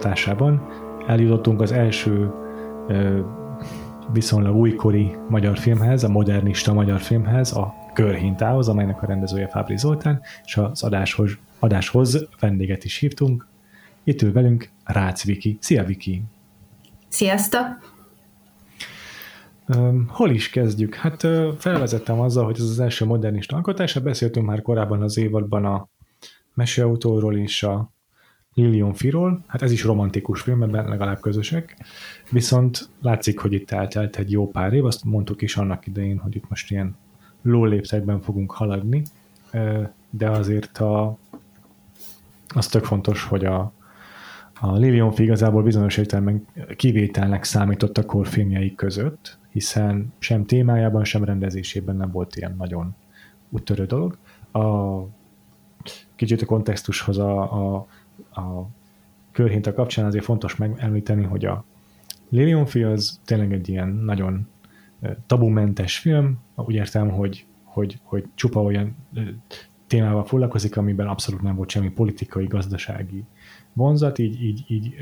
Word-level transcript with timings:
Folytatásában 0.00 0.68
eljutottunk 1.06 1.60
az 1.60 1.72
első 1.72 2.30
viszonylag 4.12 4.54
újkori 4.54 5.16
magyar 5.28 5.58
filmhez, 5.58 6.04
a 6.04 6.08
modernista 6.08 6.72
magyar 6.72 7.00
filmhez, 7.00 7.52
a 7.52 7.74
Körhintához, 7.94 8.68
amelynek 8.68 9.02
a 9.02 9.06
rendezője 9.06 9.48
Fábri 9.48 9.76
Zoltán, 9.76 10.20
és 10.44 10.56
az 10.56 10.82
adáshoz, 10.82 11.30
adáshoz 11.58 12.26
vendéget 12.40 12.84
is 12.84 12.96
hívtunk. 12.96 13.46
Itt 14.04 14.22
ül 14.22 14.32
velünk 14.32 14.70
Rácz 14.84 15.24
Viki. 15.24 15.58
Szia 15.60 15.84
Viki! 15.84 16.22
Sziasztok! 17.08 17.66
Hol 20.08 20.30
is 20.30 20.50
kezdjük? 20.50 20.94
Hát 20.94 21.26
felvezettem 21.58 22.20
azzal, 22.20 22.44
hogy 22.44 22.56
ez 22.58 22.64
az 22.64 22.80
első 22.80 23.04
modernista 23.04 23.56
alkotás, 23.56 23.98
beszéltünk 23.98 24.46
már 24.46 24.62
korábban 24.62 25.02
az 25.02 25.18
évadban 25.18 25.64
a 25.64 25.88
meseautóról 26.54 27.36
és 27.36 27.62
a 27.62 27.92
Lilion 28.54 28.92
Firól, 28.94 29.44
hát 29.46 29.62
ez 29.62 29.72
is 29.72 29.84
romantikus 29.84 30.40
film, 30.40 30.62
ebben 30.62 30.88
legalább 30.88 31.20
közösek, 31.20 31.76
viszont 32.30 32.88
látszik, 33.02 33.38
hogy 33.38 33.52
itt 33.52 33.70
eltelt 33.70 34.16
egy 34.16 34.30
jó 34.30 34.48
pár 34.48 34.72
év, 34.72 34.84
azt 34.84 35.04
mondtuk 35.04 35.42
is 35.42 35.56
annak 35.56 35.86
idején, 35.86 36.18
hogy 36.18 36.36
itt 36.36 36.48
most 36.48 36.70
ilyen 36.70 36.96
lóléptekben 37.42 38.20
fogunk 38.20 38.50
haladni, 38.50 39.02
de 40.10 40.30
azért 40.30 40.78
a, 40.78 41.18
az 42.48 42.66
tök 42.66 42.84
fontos, 42.84 43.24
hogy 43.24 43.44
a, 43.44 43.72
a 44.60 44.76
Lilion 44.76 45.12
Fi 45.12 45.22
igazából 45.22 45.62
bizonyos 45.62 45.96
értelemben 45.96 46.46
kivételnek 46.76 47.44
számított 47.44 47.98
a 47.98 48.06
korfilmjeik 48.06 48.74
között, 48.74 49.38
hiszen 49.50 50.12
sem 50.18 50.46
témájában, 50.46 51.04
sem 51.04 51.24
rendezésében 51.24 51.96
nem 51.96 52.10
volt 52.10 52.36
ilyen 52.36 52.54
nagyon 52.58 52.94
úttörő 53.48 53.84
dolog. 53.84 54.16
A, 54.52 54.60
kicsit 56.16 56.42
a 56.42 56.46
kontextushoz 56.46 57.18
a, 57.18 57.40
a 57.76 57.86
a 58.30 58.62
körhinta 59.32 59.72
kapcsán 59.72 60.04
azért 60.04 60.24
fontos 60.24 60.56
megemlíteni, 60.56 61.22
hogy 61.24 61.44
a 61.44 61.64
Lilionfi 62.28 62.82
az 62.82 63.20
tényleg 63.24 63.52
egy 63.52 63.68
ilyen 63.68 63.88
nagyon 63.88 64.48
tabumentes 65.26 65.98
film, 65.98 66.38
úgy 66.54 66.74
értem, 66.74 67.10
hogy, 67.10 67.46
hogy, 67.64 68.00
hogy 68.02 68.24
csupa 68.34 68.62
olyan 68.62 68.96
témával 69.86 70.24
foglalkozik, 70.24 70.76
amiben 70.76 71.06
abszolút 71.06 71.42
nem 71.42 71.54
volt 71.54 71.70
semmi 71.70 71.90
politikai, 71.90 72.46
gazdasági 72.46 73.24
vonzat, 73.72 74.18
így, 74.18 74.42
így, 74.42 74.64
így 74.68 74.94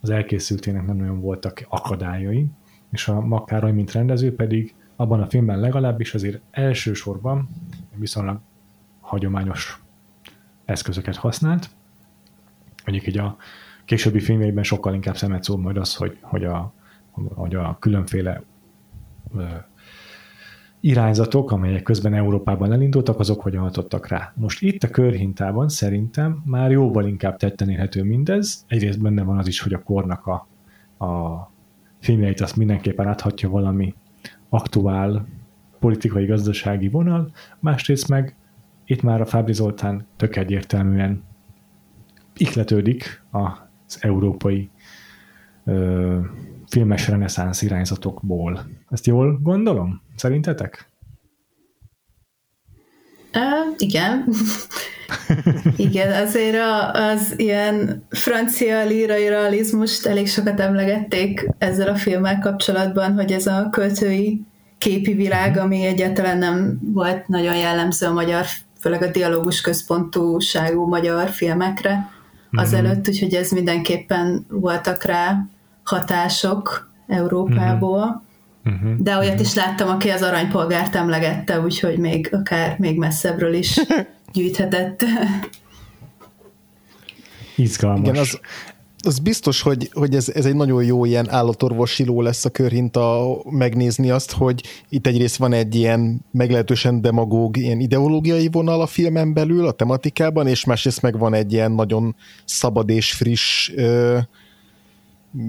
az 0.00 0.10
elkészültének 0.10 0.86
nem 0.86 0.96
nagyon 0.96 1.20
voltak 1.20 1.66
akadályai, 1.68 2.46
és 2.92 3.08
a 3.08 3.20
Makkároly, 3.20 3.72
mint 3.72 3.92
rendező 3.92 4.34
pedig 4.34 4.74
abban 4.96 5.20
a 5.20 5.26
filmben 5.26 5.60
legalábbis 5.60 6.14
azért 6.14 6.40
elsősorban 6.50 7.48
viszonylag 7.94 8.40
hagyományos 9.00 9.82
eszközöket 10.64 11.16
használt, 11.16 11.70
mondjuk 12.86 13.06
így 13.08 13.18
a 13.18 13.36
későbbi 13.84 14.20
filmjeiben 14.20 14.64
sokkal 14.64 14.94
inkább 14.94 15.16
szemet 15.16 15.42
szól 15.42 15.58
majd 15.58 15.76
az, 15.76 15.94
hogy, 15.94 16.18
hogy, 16.20 16.44
a, 16.44 16.72
hogy 17.34 17.54
a 17.54 17.76
különféle 17.80 18.42
irányzatok, 20.80 21.50
amelyek 21.50 21.82
közben 21.82 22.14
Európában 22.14 22.72
elindultak, 22.72 23.18
azok 23.18 23.40
hogyan 23.40 23.62
hatottak 23.62 24.08
rá. 24.08 24.32
Most 24.36 24.62
itt 24.62 24.82
a 24.82 24.90
körhintában 24.90 25.68
szerintem 25.68 26.42
már 26.44 26.70
jóval 26.70 27.06
inkább 27.06 27.36
tetten 27.36 27.68
érhető 27.68 28.02
mindez. 28.02 28.64
Egyrészt 28.68 29.02
benne 29.02 29.22
van 29.22 29.38
az 29.38 29.46
is, 29.46 29.60
hogy 29.60 29.72
a 29.72 29.82
kornak 29.82 30.26
a, 30.26 30.46
a 31.04 31.50
filmjeit 32.00 32.40
azt 32.40 32.56
mindenképpen 32.56 33.06
áthatja 33.06 33.48
valami 33.48 33.94
aktuál 34.48 35.26
politikai-gazdasági 35.78 36.88
vonal, 36.88 37.32
másrészt 37.58 38.08
meg 38.08 38.34
itt 38.84 39.02
már 39.02 39.20
a 39.20 39.26
Fábri 39.26 39.52
Zoltán 39.52 40.06
tök 40.16 40.36
egyértelműen 40.36 41.22
ihletődik 42.36 43.22
az 43.30 43.98
európai 44.00 44.70
ö, 45.64 46.18
filmes 46.68 47.08
reneszánsz 47.08 47.62
irányzatokból. 47.62 48.66
Ezt 48.90 49.06
jól 49.06 49.38
gondolom? 49.42 50.02
Szerintetek? 50.16 50.90
Uh, 53.34 53.74
igen. 53.76 54.24
igen, 55.76 56.26
azért 56.26 56.56
a, 56.56 56.92
az 56.92 57.34
ilyen 57.36 58.04
francia 58.10 58.84
lírai 58.84 59.28
realizmust 59.28 60.06
elég 60.06 60.28
sokat 60.28 60.60
emlegették 60.60 61.48
ezzel 61.58 61.88
a 61.88 61.96
filmmel 61.96 62.38
kapcsolatban, 62.38 63.12
hogy 63.14 63.32
ez 63.32 63.46
a 63.46 63.68
költői 63.70 64.44
képi 64.78 65.12
világ, 65.14 65.50
mhm. 65.50 65.60
ami 65.60 65.84
egyáltalán 65.84 66.38
nem 66.38 66.78
volt 66.82 67.28
nagyon 67.28 67.56
jellemző 67.56 68.06
a 68.06 68.12
magyar, 68.12 68.44
főleg 68.80 69.02
a 69.02 69.10
dialógus 69.10 69.60
központúságú 69.60 70.86
magyar 70.86 71.28
filmekre 71.28 72.14
azelőtt, 72.52 73.06
mhm. 73.06 73.10
úgyhogy 73.10 73.34
ez 73.34 73.50
mindenképpen 73.50 74.46
voltak 74.48 75.04
rá 75.04 75.46
hatások 75.82 76.90
Európából. 77.06 78.24
Uh-huh. 78.64 78.96
De 78.96 79.16
olyat 79.16 79.40
is 79.40 79.54
láttam, 79.54 79.88
aki 79.88 80.08
az 80.08 80.22
aranypolgárt 80.22 80.94
emlegette, 80.94 81.60
úgyhogy 81.60 81.98
még 81.98 82.28
akár 82.32 82.78
még 82.78 82.98
messzebbről 82.98 83.54
is 83.54 83.80
gyűjthetett. 84.32 85.04
Izgalmas. 87.56 88.08
Igen, 88.08 88.20
az, 88.20 88.40
az 89.06 89.18
biztos, 89.18 89.62
hogy, 89.62 89.90
hogy 89.92 90.14
ez, 90.14 90.28
ez 90.28 90.46
egy 90.46 90.54
nagyon 90.54 90.84
jó 90.84 91.04
ilyen 91.04 91.30
állatorvosi 91.30 92.04
ló 92.04 92.22
lesz 92.22 92.44
a 92.44 92.50
körhinta 92.50 93.36
megnézni 93.50 94.10
azt, 94.10 94.32
hogy 94.32 94.62
itt 94.88 95.06
egyrészt 95.06 95.36
van 95.36 95.52
egy 95.52 95.74
ilyen 95.74 96.24
meglehetősen 96.30 97.00
demagóg 97.00 97.56
ilyen 97.56 97.80
ideológiai 97.80 98.48
vonal 98.52 98.80
a 98.80 98.86
filmen 98.86 99.32
belül, 99.32 99.66
a 99.66 99.72
tematikában, 99.72 100.46
és 100.46 100.64
másrészt 100.64 101.02
meg 101.02 101.18
van 101.18 101.34
egy 101.34 101.52
ilyen 101.52 101.72
nagyon 101.72 102.16
szabad 102.44 102.88
és 102.88 103.12
friss 103.12 103.70
ö, 103.74 104.18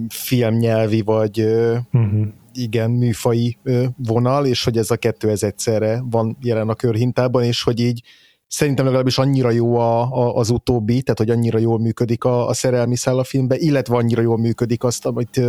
filmnyelvi, 0.10 1.02
vagy 1.02 1.40
ö, 1.40 1.78
uh-huh. 1.94 2.28
igen, 2.54 2.92
műfai 2.92 3.58
ö, 3.64 3.86
vonal, 3.98 4.46
és 4.46 4.64
hogy 4.64 4.78
ez 4.78 4.92
a 4.92 4.98
kettő 4.98 5.30
ez 5.30 5.44
egyszerre 5.44 6.04
van 6.10 6.38
jelen 6.42 6.70
a 6.70 6.76
körhintában, 6.76 7.44
és 7.44 7.64
hogy 7.64 7.80
így 7.80 8.02
szerintem 8.48 8.86
legalábbis 8.86 9.18
annyira 9.18 9.50
jó 9.50 9.76
a, 9.76 10.02
a, 10.02 10.36
az 10.36 10.50
utóbbi, 10.50 11.02
tehát 11.02 11.18
hogy 11.18 11.30
annyira 11.30 11.58
jól 11.58 11.80
működik 11.80 12.24
a, 12.24 12.48
a 12.48 12.54
szerelmi 12.54 12.96
szál 12.96 13.20
a 13.20 13.24
filmbe, 13.24 13.56
illetve 13.58 13.96
annyira 13.96 14.22
jól 14.22 14.38
működik 14.38 14.84
azt, 14.84 15.06
amit 15.06 15.42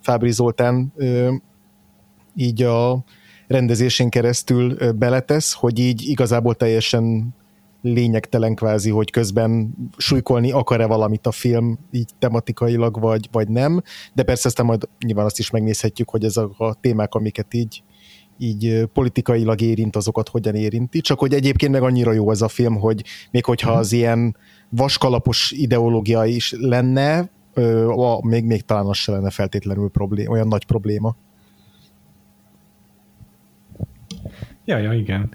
Fábri 0.00 0.32
Zoltán 0.32 0.92
így 2.34 2.62
a 2.62 3.04
rendezésén 3.46 4.10
keresztül 4.10 4.92
beletesz, 4.92 5.52
hogy 5.52 5.78
így 5.78 6.02
igazából 6.08 6.54
teljesen 6.54 7.34
lényegtelen 7.82 8.54
kvázi, 8.54 8.90
hogy 8.90 9.10
közben 9.10 9.74
súlykolni 9.96 10.50
akar-e 10.50 10.86
valamit 10.86 11.26
a 11.26 11.30
film 11.30 11.78
így 11.90 12.10
tematikailag, 12.18 13.00
vagy, 13.00 13.28
vagy 13.32 13.48
nem, 13.48 13.82
de 14.14 14.22
persze 14.22 14.48
aztán 14.48 14.66
majd 14.66 14.88
nyilván 15.04 15.24
azt 15.24 15.38
is 15.38 15.50
megnézhetjük, 15.50 16.10
hogy 16.10 16.24
ezek 16.24 16.48
a 16.58 16.74
témák, 16.74 17.14
amiket 17.14 17.54
így 17.54 17.82
így 18.38 18.84
politikailag 18.92 19.60
érint, 19.60 19.96
azokat 19.96 20.28
hogyan 20.28 20.54
érinti. 20.54 21.00
Csak 21.00 21.18
hogy 21.18 21.34
egyébként 21.34 21.72
meg 21.72 21.82
annyira 21.82 22.12
jó 22.12 22.30
ez 22.30 22.42
a 22.42 22.48
film, 22.48 22.76
hogy 22.76 23.04
még 23.30 23.44
hogyha 23.44 23.72
az 23.72 23.92
ilyen 23.92 24.36
vaskalapos 24.68 25.50
ideológia 25.50 26.24
is 26.24 26.54
lenne, 26.58 27.30
még, 28.20 28.44
még 28.44 28.62
talán 28.62 28.86
az 28.86 28.96
se 28.96 29.12
lenne 29.12 29.30
feltétlenül 29.30 29.88
problém, 29.88 30.30
olyan 30.30 30.48
nagy 30.48 30.64
probléma. 30.64 31.16
Ja, 34.68 34.78
ja, 34.78 34.92
igen. 34.92 35.34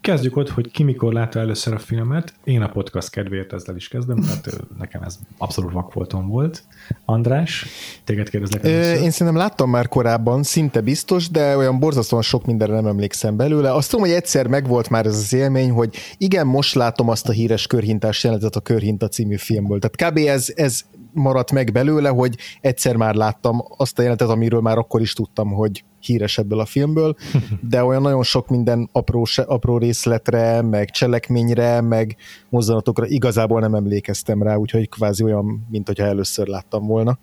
Kezdjük 0.00 0.36
ott, 0.36 0.48
hogy 0.48 0.70
ki 0.70 0.82
mikor 0.82 1.12
látta 1.12 1.38
először 1.38 1.74
a 1.74 1.78
filmet. 1.78 2.34
Én 2.44 2.62
a 2.62 2.68
podcast 2.68 3.10
kedvéért 3.10 3.52
ezzel 3.52 3.76
is 3.76 3.88
kezdem, 3.88 4.18
mert 4.18 4.48
nekem 4.78 5.02
ez 5.02 5.18
abszolút 5.38 5.72
vakfoltom 5.72 6.28
volt. 6.28 6.64
András, 7.04 7.66
téged 8.04 8.28
kérdezlek 8.28 8.64
először. 8.64 9.02
Én 9.02 9.10
szerintem 9.10 9.42
láttam 9.42 9.70
már 9.70 9.88
korábban, 9.88 10.42
szinte 10.42 10.80
biztos, 10.80 11.30
de 11.30 11.56
olyan 11.56 11.78
borzasztóan 11.78 12.22
sok 12.22 12.46
mindenre 12.46 12.74
nem 12.74 12.86
emlékszem 12.86 13.36
belőle. 13.36 13.74
Azt 13.74 13.90
tudom, 13.90 14.04
hogy 14.06 14.14
egyszer 14.14 14.46
megvolt 14.46 14.90
már 14.90 15.06
ez 15.06 15.16
az 15.16 15.32
élmény, 15.32 15.70
hogy 15.70 15.96
igen, 16.18 16.46
most 16.46 16.74
látom 16.74 17.08
azt 17.08 17.28
a 17.28 17.32
híres 17.32 17.66
körhintás 17.66 18.24
jelenetet 18.24 18.56
a 18.56 18.60
Körhinta 18.60 19.08
című 19.08 19.36
filmből. 19.36 19.78
Tehát 19.78 20.12
kb. 20.12 20.18
ez, 20.18 20.52
ez 20.56 20.84
maradt 21.16 21.52
meg 21.52 21.72
belőle, 21.72 22.08
hogy 22.08 22.36
egyszer 22.60 22.96
már 22.96 23.14
láttam 23.14 23.62
azt 23.76 23.98
a 23.98 24.02
jelentet, 24.02 24.28
amiről 24.28 24.60
már 24.60 24.78
akkor 24.78 25.00
is 25.00 25.12
tudtam, 25.12 25.52
hogy 25.52 25.84
híres 26.00 26.38
ebből 26.38 26.60
a 26.60 26.64
filmből, 26.64 27.16
de 27.70 27.84
olyan 27.84 28.02
nagyon 28.02 28.22
sok 28.22 28.48
minden 28.48 28.88
apró, 28.92 29.26
apró 29.46 29.78
részletre, 29.78 30.62
meg 30.62 30.90
cselekményre, 30.90 31.80
meg 31.80 32.16
mozzanatokra 32.48 33.06
igazából 33.06 33.60
nem 33.60 33.74
emlékeztem 33.74 34.42
rá, 34.42 34.54
úgyhogy 34.54 34.88
kvázi 34.88 35.24
olyan, 35.24 35.66
mint 35.70 35.86
hogyha 35.86 36.04
először 36.04 36.46
láttam 36.46 36.86
volna. 36.86 37.18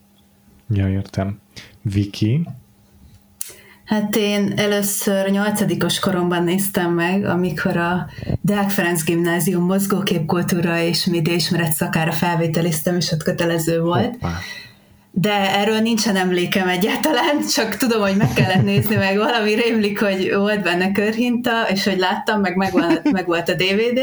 Ja, 0.69 0.89
értem. 0.89 1.39
Viki, 1.81 2.47
Hát 3.85 4.15
én 4.15 4.53
először 4.55 5.29
nyolcadikos 5.29 5.99
koromban 5.99 6.43
néztem 6.43 6.91
meg, 6.91 7.25
amikor 7.25 7.77
a 7.77 8.07
Deák 8.41 8.69
Ferenc 8.69 9.03
Gimnázium 9.03 9.65
mozgóképkultúra 9.65 10.79
és 10.79 11.05
médiaismeret 11.05 11.71
szakára 11.71 12.11
felvételiztem, 12.11 12.95
és 12.95 13.11
ott 13.11 13.23
kötelező 13.23 13.81
volt. 13.81 14.11
Hoppá. 14.11 14.37
De 15.15 15.57
erről 15.59 15.79
nincsen 15.79 16.15
emlékem 16.15 16.67
egyáltalán, 16.67 17.41
csak 17.55 17.77
tudom, 17.77 18.01
hogy 18.01 18.15
meg 18.15 18.33
kellett 18.33 18.63
nézni, 18.63 18.95
meg 18.95 19.17
valami 19.17 19.53
rémlik, 19.53 19.99
hogy 19.99 20.33
volt 20.35 20.61
benne 20.61 20.91
körhinta, 20.91 21.67
és 21.69 21.83
hogy 21.83 21.97
láttam, 21.97 22.41
meg 22.41 22.55
meg 22.55 22.71
volt, 22.71 23.11
meg 23.11 23.25
volt 23.25 23.49
a 23.49 23.53
DVD, 23.53 23.99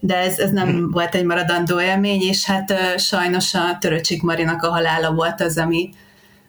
de 0.00 0.16
ez, 0.16 0.38
ez 0.38 0.50
nem 0.50 0.90
volt 0.90 1.14
egy 1.14 1.24
maradandó 1.24 1.80
élmény, 1.80 2.22
és 2.22 2.44
hát 2.44 2.74
sajnos 2.98 3.54
a 3.54 3.76
Töröcsik 3.80 4.22
Marinak 4.22 4.62
a 4.62 4.70
halála 4.70 5.12
volt 5.12 5.40
az, 5.40 5.58
ami, 5.58 5.90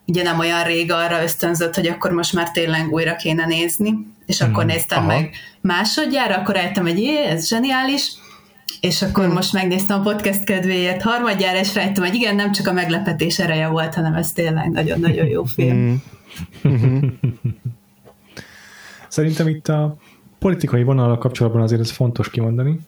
ugye 0.05 0.23
nem 0.23 0.39
olyan 0.39 0.63
rég 0.63 0.91
arra 0.91 1.23
ösztönzött, 1.23 1.75
hogy 1.75 1.87
akkor 1.87 2.11
most 2.11 2.33
már 2.33 2.51
tényleg 2.51 2.91
újra 2.91 3.15
kéne 3.15 3.45
nézni, 3.45 4.07
és 4.25 4.41
hmm. 4.41 4.51
akkor 4.51 4.65
néztem 4.65 4.97
Aha. 4.97 5.07
meg 5.07 5.29
másodjára, 5.61 6.35
akkor 6.35 6.55
rájöttem, 6.55 6.83
hogy 6.83 6.97
jé, 6.97 7.25
ez 7.25 7.47
zseniális, 7.47 8.11
és 8.81 9.01
akkor 9.01 9.23
hmm. 9.23 9.33
most 9.33 9.53
megnéztem 9.53 9.99
a 9.99 10.03
podcast 10.03 10.43
kedvéért 10.43 11.01
harmadjára, 11.01 11.59
és 11.59 11.73
rájöttem, 11.75 12.03
hogy 12.03 12.15
igen, 12.15 12.35
nem 12.35 12.51
csak 12.51 12.67
a 12.67 12.73
meglepetés 12.73 13.39
ereje 13.39 13.67
volt, 13.67 13.93
hanem 13.93 14.13
ez 14.13 14.31
tényleg 14.31 14.71
nagyon-nagyon 14.71 15.25
jó 15.25 15.43
film. 15.43 16.03
Hmm. 16.61 17.19
Szerintem 19.07 19.47
itt 19.47 19.67
a 19.67 19.97
politikai 20.39 20.83
vonalal 20.83 21.17
kapcsolatban 21.17 21.61
azért 21.61 21.81
ez 21.81 21.91
fontos 21.91 22.29
kimondani, 22.29 22.79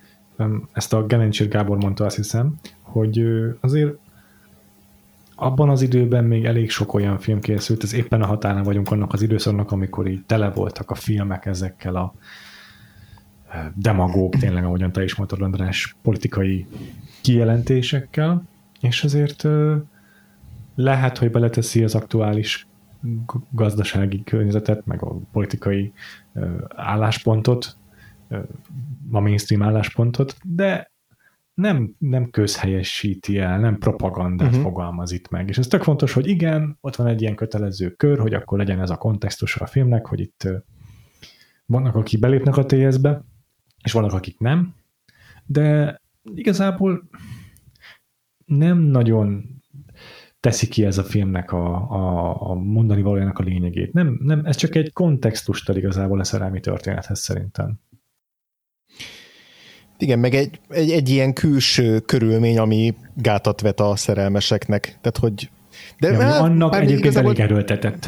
ezt 0.74 0.94
a 0.94 1.06
Gelencsir 1.06 1.48
Gábor 1.48 1.78
mondta 1.78 2.06
azt 2.06 2.16
hiszem, 2.16 2.56
hogy 2.82 3.26
azért 3.62 3.94
abban 5.36 5.70
az 5.70 5.82
időben 5.82 6.24
még 6.24 6.46
elég 6.46 6.70
sok 6.70 6.94
olyan 6.94 7.20
film 7.20 7.40
készült, 7.40 7.84
ez 7.84 7.94
éppen 7.94 8.22
a 8.22 8.26
határán 8.26 8.64
vagyunk 8.64 8.92
annak 8.92 9.14
az 9.14 9.22
időszaknak, 9.22 9.72
amikor 9.72 10.08
így 10.08 10.26
tele 10.26 10.50
voltak 10.50 10.92
a 10.92 10.96
filmek 10.96 11.46
ezekkel 11.46 11.96
a 11.96 12.14
demagóg, 13.74 14.36
tényleg, 14.36 14.64
ahogyan 14.64 14.92
te 14.92 15.04
is 15.04 15.16
mondtad, 15.16 15.42
András, 15.42 15.96
politikai 16.02 16.66
kijelentésekkel, 17.22 18.44
és 18.82 19.04
azért 19.04 19.46
eh, 19.46 19.78
lehet, 20.76 21.18
hogy 21.18 21.32
beleteszi 21.32 21.84
az 21.84 21.96
aktuális 21.96 22.68
gazdasági 23.50 24.24
környezetet, 24.24 24.86
meg 24.86 25.04
a 25.04 25.18
politikai 25.32 25.94
álláspontot, 26.76 27.78
a 29.12 29.20
mainstream 29.20 29.64
álláspontot, 29.64 30.38
de 30.44 30.92
nem, 31.56 31.96
nem 31.98 32.30
közhelyesíti 32.30 33.38
el, 33.38 33.60
nem 33.60 33.78
propagandát 33.78 34.48
uh-huh. 34.48 34.64
fogalmaz 34.64 35.12
itt 35.12 35.30
meg. 35.30 35.50
És 35.50 35.58
ez 35.58 35.68
tök 35.68 35.84
fontos, 35.84 36.14
hogy 36.14 36.28
igen, 36.28 36.78
ott 36.82 36.96
van 36.96 37.08
egy 37.08 37.22
ilyen 37.22 37.36
kötelező 37.36 37.90
kör, 37.90 38.20
hogy 38.20 38.34
akkor 38.34 38.58
legyen 38.58 38.82
ez 38.82 38.90
a 38.90 38.98
kontextus 38.98 39.56
a 39.56 39.66
filmnek, 39.66 40.06
hogy 40.06 40.20
itt 40.20 40.48
vannak, 41.66 41.96
akik 41.96 42.20
belépnek 42.20 42.58
a 42.58 42.66
TS-be, 42.66 43.26
és 43.84 43.92
vannak, 43.92 44.14
akik 44.14 44.40
nem, 44.40 44.76
de 45.46 46.02
igazából 46.34 47.10
nem 48.46 48.78
nagyon 48.78 49.56
teszi 50.40 50.68
ki 50.68 50.86
ez 50.86 50.98
a 50.98 51.04
filmnek 51.04 51.52
a, 51.52 51.92
a, 51.92 52.50
a 52.50 52.54
mondani 52.54 53.02
valójának 53.02 53.40
a 53.40 53.44
lényegét. 53.44 53.94
Nem, 53.94 54.20
nem, 54.22 54.46
ez 54.46 54.56
csak 54.56 54.76
egy 54.76 54.94
kontextust 54.94 55.70
ad 55.70 55.78
igazából 55.78 56.20
a 56.20 56.24
szerelmi 56.24 56.60
történethez 56.60 57.20
szerintem. 57.20 57.80
Igen, 60.06 60.20
meg 60.20 60.34
egy, 60.34 60.60
egy, 60.70 60.92
egy 60.92 61.10
ilyen 61.10 61.34
külső 61.34 62.00
körülmény, 62.00 62.58
ami 62.58 62.94
gátat 63.14 63.62
vet 63.62 63.80
a 63.80 63.96
szerelmeseknek. 63.96 64.82
Tehát, 64.82 65.18
hogy 65.18 65.50
de 66.00 66.12
ja, 66.12 66.22
hát, 66.22 66.42
annak 66.42 66.76
egyébként 66.76 67.00
igazából... 67.00 67.30
elég 67.30 67.44
erőltetett. 67.44 68.08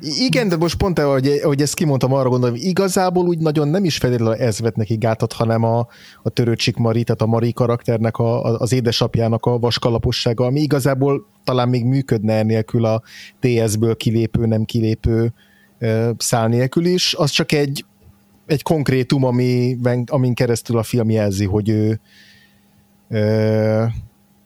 Igen, 0.00 0.48
de 0.48 0.56
most 0.56 0.76
pont, 0.76 0.98
ahogy, 0.98 1.26
ahogy 1.42 1.62
ezt 1.62 1.74
kimondtam, 1.74 2.12
arra 2.12 2.28
gondolom, 2.28 2.54
igazából 2.58 3.26
úgy 3.26 3.38
nagyon 3.38 3.68
nem 3.68 3.84
is 3.84 3.96
feltétlenül 3.96 4.34
ez 4.34 4.60
vet 4.60 4.76
neki 4.76 4.94
gátat, 4.94 5.32
hanem 5.32 5.62
a, 5.62 5.86
a 6.22 6.28
törőcsik 6.28 6.76
Mari, 6.76 7.04
tehát 7.04 7.22
a 7.22 7.26
Mari 7.26 7.52
karakternek, 7.52 8.16
a, 8.16 8.42
az 8.42 8.72
édesapjának 8.72 9.46
a 9.46 9.58
vaskalapossága, 9.58 10.44
ami 10.44 10.60
igazából 10.60 11.26
talán 11.44 11.68
még 11.68 11.84
működne 11.84 12.32
ennélkül 12.32 12.84
a 12.84 13.02
TS-ből 13.40 13.96
kilépő, 13.96 14.46
nem 14.46 14.64
kilépő 14.64 15.32
szál 16.16 16.48
nélkül 16.48 16.84
is, 16.84 17.14
az 17.14 17.30
csak 17.30 17.52
egy 17.52 17.84
egy 18.46 18.62
konkrétum, 18.62 19.24
ami, 19.24 19.76
amin 20.06 20.34
keresztül 20.34 20.78
a 20.78 20.82
film 20.82 21.10
jelzi, 21.10 21.44
hogy 21.44 21.68
ő 21.68 22.00
ö, 23.08 23.84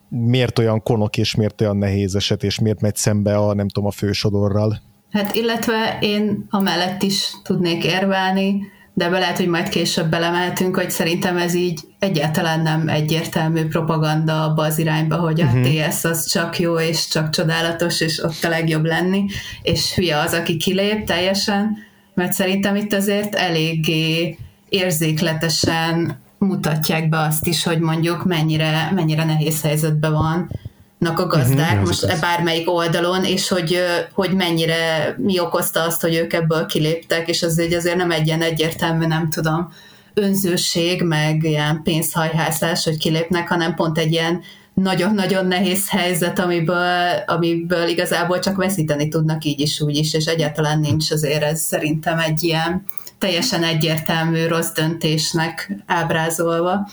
miért 0.08 0.58
olyan 0.58 0.82
konok, 0.82 1.16
és 1.16 1.34
miért 1.34 1.60
olyan 1.60 1.76
nehéz 1.76 2.14
eset, 2.14 2.42
és 2.42 2.58
miért 2.58 2.80
megy 2.80 2.96
szembe 2.96 3.36
a, 3.36 3.54
nem 3.54 3.68
tudom, 3.68 3.88
a 3.88 3.92
fősodorral. 3.92 4.80
Hát 5.10 5.34
illetve 5.34 5.98
én 6.00 6.46
amellett 6.50 7.02
is 7.02 7.32
tudnék 7.42 7.84
érvelni, 7.84 8.60
de 8.98 9.08
be 9.08 9.18
lehet, 9.18 9.36
hogy 9.36 9.48
majd 9.48 9.68
később 9.68 10.08
belemeltünk, 10.08 10.76
hogy 10.76 10.90
szerintem 10.90 11.36
ez 11.36 11.54
így 11.54 11.80
egyáltalán 11.98 12.60
nem 12.60 12.88
egyértelmű 12.88 13.66
propaganda 13.66 14.42
abba 14.42 14.62
az 14.62 14.78
irányba, 14.78 15.16
hogy 15.16 15.40
a 15.40 15.44
uh-huh. 15.44 15.60
Mhm. 15.60 15.88
TS 15.88 16.04
az 16.04 16.26
csak 16.26 16.58
jó 16.58 16.78
és 16.78 17.08
csak 17.08 17.30
csodálatos, 17.30 18.00
és 18.00 18.22
ott 18.22 18.44
a 18.44 18.48
legjobb 18.48 18.84
lenni, 18.84 19.24
és 19.62 19.94
hülye 19.94 20.18
az, 20.18 20.32
aki 20.32 20.56
kilép 20.56 21.06
teljesen, 21.06 21.76
mert 22.18 22.32
szerintem 22.32 22.76
itt 22.76 22.92
azért 22.92 23.34
eléggé 23.34 24.38
érzékletesen 24.68 26.20
mutatják 26.38 27.08
be 27.08 27.18
azt 27.18 27.46
is, 27.46 27.64
hogy 27.64 27.78
mondjuk 27.78 28.24
mennyire, 28.24 28.90
mennyire 28.94 29.24
nehéz 29.24 29.62
helyzetben 29.62 30.12
van 30.12 30.50
a 30.98 31.26
gazdák, 31.26 31.70
uh-huh, 31.70 31.86
most 31.86 32.02
az 32.02 32.20
bármelyik 32.20 32.70
oldalon, 32.70 33.24
és 33.24 33.48
hogy, 33.48 33.78
hogy 34.12 34.34
mennyire 34.34 35.14
mi 35.16 35.40
okozta 35.40 35.82
azt, 35.82 36.00
hogy 36.00 36.14
ők 36.14 36.32
ebből 36.32 36.66
kiléptek, 36.66 37.28
és 37.28 37.42
az 37.42 37.58
egy 37.58 37.72
azért 37.72 37.96
nem 37.96 38.10
egy 38.10 38.26
ilyen 38.26 38.42
egyértelmű, 38.42 39.06
nem 39.06 39.30
tudom, 39.30 39.72
önzőség, 40.14 41.02
meg 41.02 41.42
ilyen 41.42 41.82
pénzhajhászás, 41.82 42.84
hogy 42.84 42.98
kilépnek, 42.98 43.48
hanem 43.48 43.74
pont 43.74 43.98
egy 43.98 44.12
ilyen 44.12 44.40
nagyon-nagyon 44.82 45.46
nehéz 45.46 45.90
helyzet, 45.90 46.38
amiből, 46.38 47.24
amiből 47.26 47.88
igazából 47.88 48.38
csak 48.38 48.56
veszíteni 48.56 49.08
tudnak 49.08 49.44
így 49.44 49.60
is, 49.60 49.80
úgy 49.80 49.96
is, 49.96 50.14
és 50.14 50.26
egyáltalán 50.26 50.80
nincs 50.80 51.10
azért 51.10 51.42
ez 51.42 51.60
szerintem 51.60 52.18
egy 52.18 52.42
ilyen 52.42 52.84
teljesen 53.18 53.62
egyértelmű 53.62 54.46
rossz 54.46 54.72
döntésnek 54.72 55.82
ábrázolva. 55.86 56.88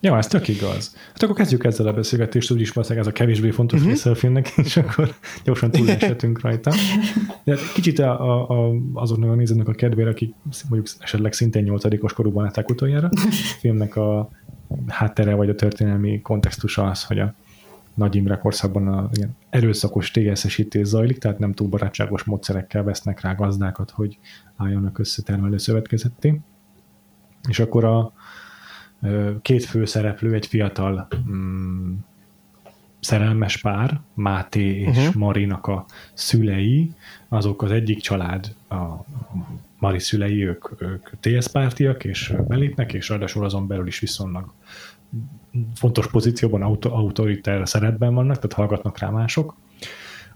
Ja, 0.00 0.16
ez 0.16 0.26
tök 0.26 0.48
igaz. 0.48 0.94
Hát 1.06 1.22
akkor 1.22 1.36
kezdjük 1.36 1.64
ezzel 1.64 1.86
a 1.86 1.92
beszélgetést, 1.92 2.50
úgyis 2.50 2.70
valószínűleg 2.70 3.06
ez 3.08 3.12
a 3.12 3.16
kevésbé 3.16 3.50
fontos 3.50 3.78
uh-huh. 3.78 3.94
része 3.94 4.10
a 4.10 4.14
filmnek, 4.14 4.52
és 4.64 4.76
akkor 4.76 5.14
gyorsan 5.44 5.70
túleshetünk 5.70 6.40
rajta. 6.40 6.72
De 7.44 7.56
kicsit 7.74 7.98
a, 7.98 8.20
a, 8.20 8.48
a, 8.48 8.74
azoknak 8.94 9.30
a 9.30 9.34
nézőnek 9.34 9.68
a 9.68 9.72
kedvére, 9.72 10.10
akik 10.10 10.34
mondjuk 10.68 10.94
esetleg 10.98 11.32
szintén 11.32 11.62
nyolcadikos 11.62 12.12
korúban 12.12 12.44
látták 12.44 12.70
utoljára, 12.70 13.08
a 13.12 13.56
filmnek 13.60 13.96
a 13.96 14.30
háttere 14.86 15.34
vagy 15.34 15.48
a 15.48 15.54
történelmi 15.54 16.20
kontextusa 16.20 16.86
az, 16.86 17.04
hogy 17.04 17.18
a 17.18 17.34
Nagy 17.94 18.14
Imre 18.14 18.36
korszakban 18.38 18.88
a 18.88 19.08
ilyen 19.12 19.36
erőszakos 19.50 20.10
TSZ-esítés 20.10 20.86
zajlik, 20.86 21.18
tehát 21.18 21.38
nem 21.38 21.52
túl 21.52 21.68
barátságos 21.68 22.24
módszerekkel 22.24 22.82
vesznek 22.82 23.20
rá 23.20 23.34
gazdákat, 23.34 23.90
hogy 23.90 24.18
álljanak 24.56 24.98
össze 24.98 25.22
termelő 25.22 25.56
szövetkezetté. 25.56 26.40
És 27.48 27.58
akkor 27.58 27.84
a 27.84 28.12
két 29.42 29.64
főszereplő, 29.64 30.34
egy 30.34 30.46
fiatal 30.46 31.08
mm, 31.30 31.94
szerelmes 33.00 33.56
pár, 33.60 34.00
Máté 34.14 34.80
és 34.80 34.96
uh-huh. 34.96 35.14
Marinak 35.14 35.66
a 35.66 35.84
szülei, 36.14 36.92
azok 37.28 37.62
az 37.62 37.70
egyik 37.70 38.00
család, 38.00 38.54
a 38.68 39.04
Mari 39.78 39.98
szülei, 39.98 40.46
ők, 40.46 40.82
ők 40.82 41.10
TS 41.20 41.48
pártiak, 41.48 42.04
és 42.04 42.34
belépnek, 42.48 42.92
és 42.92 43.08
ráadásul 43.08 43.44
azon 43.44 43.66
belül 43.66 43.86
is 43.86 43.98
viszonylag 43.98 44.52
fontos 45.74 46.10
pozícióban, 46.10 46.62
auto, 46.62 46.90
autoriter 46.92 47.68
szerepben 47.68 48.14
vannak, 48.14 48.34
tehát 48.34 48.52
hallgatnak 48.52 48.98
rá 48.98 49.08
mások, 49.10 49.56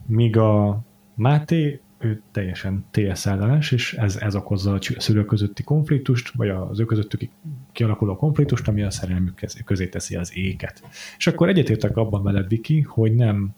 míg 0.07 0.37
a 0.37 0.83
Máté, 1.15 1.81
ő 1.99 2.23
teljesen 2.33 2.85
TS 2.91 3.27
ellenes, 3.27 3.73
és 3.73 3.95
ez, 3.95 4.17
ez 4.17 4.35
okozza 4.35 4.73
a 4.73 4.79
szülők 4.99 5.27
közötti 5.27 5.63
konfliktust, 5.63 6.31
vagy 6.31 6.49
az 6.49 6.81
ő 6.81 6.85
közöttük 6.85 7.21
kialakuló 7.73 8.17
konfliktust, 8.17 8.69
ami 8.69 8.83
a 8.83 8.91
szerelmük 8.91 9.41
közé 9.65 9.89
teszi 9.89 10.17
az 10.17 10.37
éket. 10.37 10.83
És 11.19 11.27
akkor 11.27 11.49
egyetértek 11.49 11.97
abban 11.97 12.23
veled, 12.23 12.49
Viki, 12.49 12.81
hogy 12.81 13.15
nem 13.15 13.53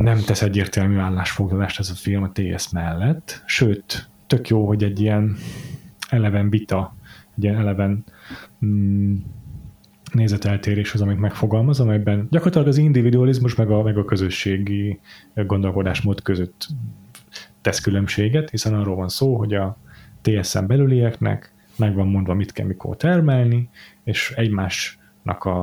nem 0.00 0.18
tesz 0.18 0.42
egyértelmű 0.42 0.96
állásfoglalást 0.96 1.78
ez 1.78 1.90
a 1.90 1.94
film 1.94 2.22
a 2.22 2.30
TS 2.32 2.70
mellett, 2.70 3.42
sőt, 3.46 4.08
tök 4.26 4.48
jó, 4.48 4.66
hogy 4.66 4.84
egy 4.84 5.00
ilyen 5.00 5.36
eleven 6.08 6.50
vita, 6.50 6.94
egy 7.36 7.44
ilyen 7.44 7.56
eleven 7.56 8.04
mm, 8.64 9.14
nézeteltérés 10.12 10.94
az, 10.94 11.00
amit 11.00 11.18
megfogalmaz, 11.18 11.80
amelyben 11.80 12.26
gyakorlatilag 12.30 12.66
az 12.66 12.76
individualizmus 12.76 13.54
meg 13.54 13.70
a, 13.70 13.82
meg 13.82 13.98
a 13.98 14.04
közösségi 14.04 15.00
gondolkodásmód 15.34 16.22
között 16.22 16.68
tesz 17.60 17.80
különbséget, 17.80 18.50
hiszen 18.50 18.74
arról 18.74 18.96
van 18.96 19.08
szó, 19.08 19.36
hogy 19.36 19.54
a 19.54 19.76
TSM 20.22 20.66
belülieknek 20.66 21.52
meg 21.76 21.94
van 21.94 22.08
mondva, 22.08 22.34
mit 22.34 22.52
kell 22.52 22.66
mikor 22.66 22.96
termelni, 22.96 23.68
és 24.04 24.32
egymásnak 24.36 25.44
a, 25.44 25.62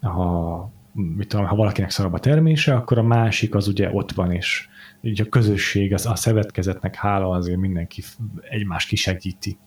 a 0.00 0.72
mit 0.94 1.28
tudom, 1.28 1.46
ha 1.46 1.56
valakinek 1.56 1.90
szarabb 1.90 2.12
a 2.12 2.18
termése, 2.18 2.74
akkor 2.74 2.98
a 2.98 3.02
másik 3.02 3.54
az 3.54 3.68
ugye 3.68 3.90
ott 3.92 4.12
van, 4.12 4.32
és 4.32 4.68
így 5.00 5.20
a 5.20 5.28
közösség, 5.28 5.92
az, 5.92 6.06
a 6.06 6.16
szövetkezetnek 6.16 6.94
hála 6.94 7.28
azért 7.28 7.58
mindenki 7.58 8.02
egymást 8.48 8.88
kisegíti. 8.88 9.58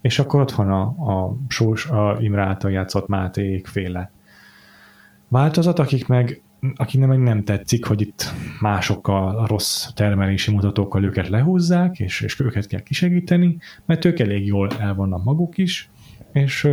És 0.00 0.18
akkor 0.18 0.40
ott 0.40 0.52
van 0.52 0.70
a, 0.70 0.82
a 0.82 1.36
Sós, 1.48 1.86
a 1.86 2.16
Imre 2.20 2.42
által 2.42 2.70
játszott 2.70 3.08
Máté 3.08 3.62
féle 3.64 4.10
változat, 5.28 5.78
akik 5.78 6.06
meg 6.06 6.42
akinek 6.74 7.08
meg 7.08 7.18
nem 7.18 7.44
tetszik, 7.44 7.84
hogy 7.84 8.00
itt 8.00 8.32
másokkal 8.60 9.38
a 9.38 9.46
rossz 9.46 9.86
termelési 9.94 10.50
mutatókkal 10.50 11.04
őket 11.04 11.28
lehúzzák, 11.28 11.98
és, 11.98 12.20
és 12.20 12.40
őket 12.40 12.66
kell 12.66 12.82
kisegíteni, 12.82 13.56
mert 13.86 14.04
ők 14.04 14.18
elég 14.18 14.46
jól 14.46 14.70
el 14.78 14.94
vannak 14.94 15.24
maguk 15.24 15.58
is, 15.58 15.90
és, 16.32 16.68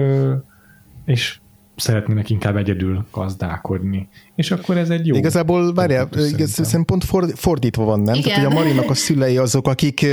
és 1.06 1.40
szeretnének 1.80 2.30
inkább 2.30 2.56
egyedül 2.56 3.06
gazdálkodni. 3.12 4.08
És 4.36 4.52
akkor 4.52 4.78
ez 4.78 4.90
egy 4.90 5.08
jó... 5.08 5.16
Igazából, 5.16 5.74
várjál, 5.74 6.10
szerintem 6.46 6.86
pont 6.86 7.04
fordítva 7.36 7.84
van, 7.84 8.02
nem? 8.02 8.14
Igen. 8.14 8.24
Tehát, 8.24 8.46
hogy 8.46 8.56
a 8.56 8.60
Marinak 8.60 8.90
a 8.90 8.94
szülei 8.94 9.38
azok, 9.38 9.68
akik, 9.68 10.06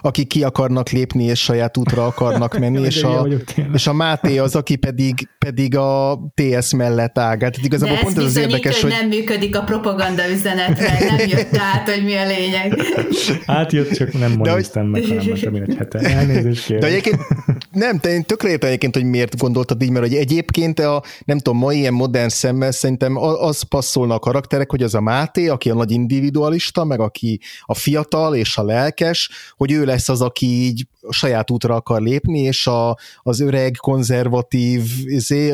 akik 0.00 0.26
ki 0.26 0.42
akarnak 0.42 0.88
lépni, 0.88 1.24
és 1.24 1.40
saját 1.40 1.76
útra 1.76 2.06
akarnak 2.06 2.58
menni, 2.58 2.80
és, 2.80 3.02
a, 3.02 3.28
és 3.72 3.86
a 3.86 3.92
Máté 3.92 4.38
az, 4.38 4.54
aki 4.56 4.76
pedig, 4.76 5.28
pedig 5.38 5.76
a 5.76 6.20
TS 6.34 6.74
mellett 6.74 7.18
áll. 7.18 7.36
Tehát 7.36 7.56
igazából 7.56 7.96
De 7.96 8.02
pont 8.02 8.18
ez 8.18 8.24
az 8.24 8.36
érdekes, 8.36 8.80
hogy... 8.80 8.90
nem 8.90 9.08
működik 9.08 9.56
a 9.56 9.62
propaganda 9.62 10.30
üzenet, 10.30 10.78
nem 10.78 11.28
jött 11.28 11.56
át, 11.56 11.90
hogy 11.90 12.04
mi 12.04 12.14
a 12.14 12.26
lényeg. 12.26 12.78
Átjött, 13.46 13.90
csak 13.90 14.12
nem 14.12 14.32
mondtam 14.32 14.86
meg, 14.86 15.02
hanem 15.02 15.24
most 15.28 15.44
egy 15.44 15.74
hete. 15.78 15.98
Elnézést 15.98 16.64
kérem. 16.64 16.80
De 16.80 16.86
egyébként 16.86 17.16
nem, 17.72 17.98
te 17.98 18.08
én 18.08 18.24
tökre 18.24 18.48
értem 18.48 18.68
egyébként, 18.68 18.94
hogy 18.94 19.04
miért 19.04 19.38
gondoltad 19.38 19.82
így, 19.82 19.90
mert 19.90 20.06
hogy 20.06 20.14
egyébként 20.14 20.78
a, 20.78 21.02
nem 21.24 21.38
tudom, 21.38 21.58
ma 21.58 21.72
ilyen 21.72 21.92
modern 21.92 22.28
szemmel 22.28 22.72
szerintem 22.72 23.16
az 23.16 23.62
passzolna 23.62 24.14
a 24.14 24.18
karakterek, 24.18 24.70
hogy 24.70 24.82
az 24.82 24.94
a 24.94 25.00
Máté, 25.00 25.48
aki 25.48 25.70
a 25.70 25.74
nagy 25.74 25.90
individualista, 25.90 26.84
meg 26.84 27.00
aki 27.00 27.40
a 27.62 27.74
fiatal 27.74 28.34
és 28.34 28.56
a 28.56 28.64
lelkes, 28.64 29.30
hogy 29.56 29.72
ő 29.72 29.84
lesz 29.84 30.08
az, 30.08 30.20
aki 30.20 30.46
így 30.46 30.86
a 31.00 31.12
saját 31.12 31.50
útra 31.50 31.74
akar 31.74 32.02
lépni, 32.02 32.38
és 32.38 32.66
a, 32.66 32.96
az 33.22 33.40
öreg, 33.40 33.76
konzervatív 33.80 34.82
izé, 35.04 35.52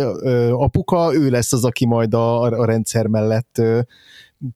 apuka, 0.51 1.15
ő 1.15 1.31
lesz 1.31 1.53
az, 1.53 1.65
aki 1.65 1.87
majd 1.87 2.15
a, 2.15 2.41
a 2.41 2.65
rendszer 2.65 3.07
mellett 3.07 3.63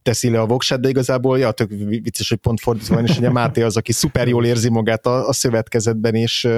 teszi 0.02 0.30
le 0.30 0.40
a 0.40 0.46
voksát, 0.46 0.80
de 0.80 0.88
igazából 0.88 1.38
ja, 1.38 1.50
tök 1.50 1.70
vicces, 1.86 2.28
hogy 2.28 2.38
pont 2.38 2.60
fordítva 2.60 2.94
van, 2.94 3.04
és 3.04 3.18
ugye 3.18 3.30
Máté 3.30 3.62
az, 3.62 3.76
aki 3.76 3.92
szuper 3.92 4.28
jól 4.28 4.44
érzi 4.44 4.70
magát 4.70 5.06
a, 5.06 5.28
a 5.28 5.32
szövetkezetben, 5.32 6.14
és 6.14 6.48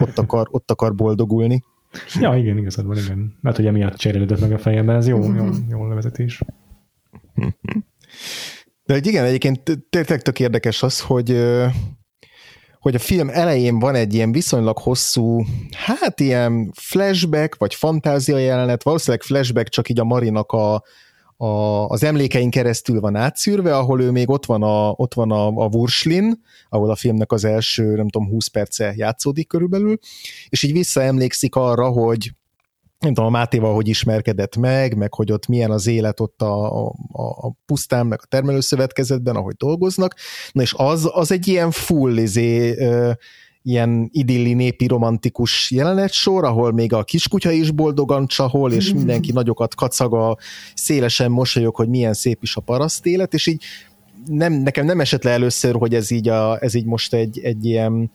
ott 0.00 0.18
akar, 0.18 0.48
ott 0.50 0.70
akar 0.70 0.94
boldogulni. 0.94 1.64
Ja, 2.20 2.36
igen, 2.36 2.58
igazából 2.58 2.96
igen. 2.96 3.38
Mert 3.40 3.56
hogy 3.56 3.66
emiatt 3.66 3.96
cserélődött 3.96 4.40
meg 4.40 4.52
a 4.52 4.58
fejemben, 4.58 4.96
ez 4.96 5.06
jó, 5.06 5.34
jó, 5.34 5.48
jó 5.68 5.88
levezetés. 5.88 6.40
De 8.84 8.94
hogy 8.94 9.06
igen, 9.06 9.24
egyébként 9.24 9.80
tényleg 9.90 10.22
tök 10.22 10.40
érdekes 10.40 10.82
az, 10.82 11.00
hogy 11.00 11.44
hogy 12.78 12.94
a 12.94 12.98
film 12.98 13.28
elején 13.28 13.78
van 13.78 13.94
egy 13.94 14.14
ilyen 14.14 14.32
viszonylag 14.32 14.78
hosszú, 14.78 15.44
hát 15.70 16.20
ilyen 16.20 16.72
flashback, 16.74 17.56
vagy 17.58 17.74
fantázia 17.74 18.38
jelenet, 18.38 18.82
valószínűleg 18.82 19.22
flashback 19.22 19.68
csak 19.68 19.88
így 19.88 20.00
a 20.00 20.04
Marinak 20.04 20.52
a, 20.52 20.82
a, 21.40 21.86
az 21.88 22.02
emlékein 22.02 22.50
keresztül 22.50 23.00
van 23.00 23.16
átszűrve, 23.16 23.76
ahol 23.76 24.02
ő 24.02 24.10
még 24.10 24.30
ott 24.30 24.46
van 24.46 24.62
a, 24.62 24.90
ott 24.90 25.14
van 25.14 25.30
a, 25.30 25.46
a 25.46 25.68
Wurslin, 25.72 26.42
ahol 26.68 26.90
a 26.90 26.96
filmnek 26.96 27.32
az 27.32 27.44
első, 27.44 27.94
nem 27.94 28.08
tudom, 28.08 28.28
20 28.28 28.46
perce 28.46 28.92
játszódik 28.96 29.48
körülbelül, 29.48 29.98
és 30.48 30.62
így 30.62 30.72
visszaemlékszik 30.72 31.54
arra, 31.54 31.88
hogy 31.88 32.32
nem 32.98 33.14
tudom, 33.14 33.28
a 33.34 33.38
Mátéval 33.38 33.74
hogy 33.74 33.88
ismerkedett 33.88 34.56
meg, 34.56 34.96
meg 34.96 35.14
hogy 35.14 35.32
ott 35.32 35.46
milyen 35.46 35.70
az 35.70 35.86
élet 35.86 36.20
ott 36.20 36.42
a, 36.42 36.86
a, 36.86 36.94
a 37.12 37.52
pusztán, 37.66 38.06
meg 38.06 38.20
a 38.22 38.26
termelőszövetkezetben, 38.26 39.36
ahogy 39.36 39.54
dolgoznak. 39.54 40.14
Na 40.52 40.62
és 40.62 40.74
az, 40.76 41.10
az 41.12 41.32
egy 41.32 41.46
ilyen 41.46 41.70
full 41.70 42.16
izé, 42.16 42.74
ilyen 43.68 44.08
idilli 44.12 44.52
népi 44.52 44.86
romantikus 44.86 45.70
jelenetsor, 45.70 46.44
ahol 46.44 46.72
még 46.72 46.92
a 46.92 47.04
kiskutya 47.04 47.50
is 47.50 47.70
boldogan 47.70 48.26
csahol, 48.26 48.72
és 48.72 48.92
mindenki 48.92 49.32
nagyokat 49.32 49.74
kacag 49.74 50.14
a 50.14 50.36
szélesen 50.74 51.30
mosolyog, 51.30 51.74
hogy 51.74 51.88
milyen 51.88 52.14
szép 52.14 52.42
is 52.42 52.56
a 52.56 52.60
paraszt 52.60 53.06
élet, 53.06 53.34
és 53.34 53.46
így 53.46 53.62
nem, 54.26 54.52
nekem 54.52 54.84
nem 54.84 55.00
esett 55.00 55.22
le 55.22 55.30
először, 55.30 55.74
hogy 55.74 55.94
ez 55.94 56.10
így, 56.10 56.28
a, 56.28 56.62
ez 56.62 56.74
így 56.74 56.84
most 56.84 57.14
egy, 57.14 57.40
egy 57.42 57.64
ilyen 57.64 58.10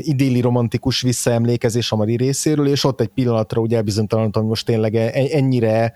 idilli 0.00 0.40
romantikus 0.40 1.00
visszaemlékezés 1.00 1.92
a 1.92 1.96
Mari 1.96 2.16
részéről, 2.16 2.66
és 2.66 2.84
ott 2.84 3.00
egy 3.00 3.08
pillanatra 3.08 3.60
ugye 3.60 3.76
elbizonytalanodtam, 3.76 4.40
hogy 4.42 4.50
most 4.50 4.66
tényleg 4.66 4.94
e, 4.94 5.10
ennyire 5.30 5.92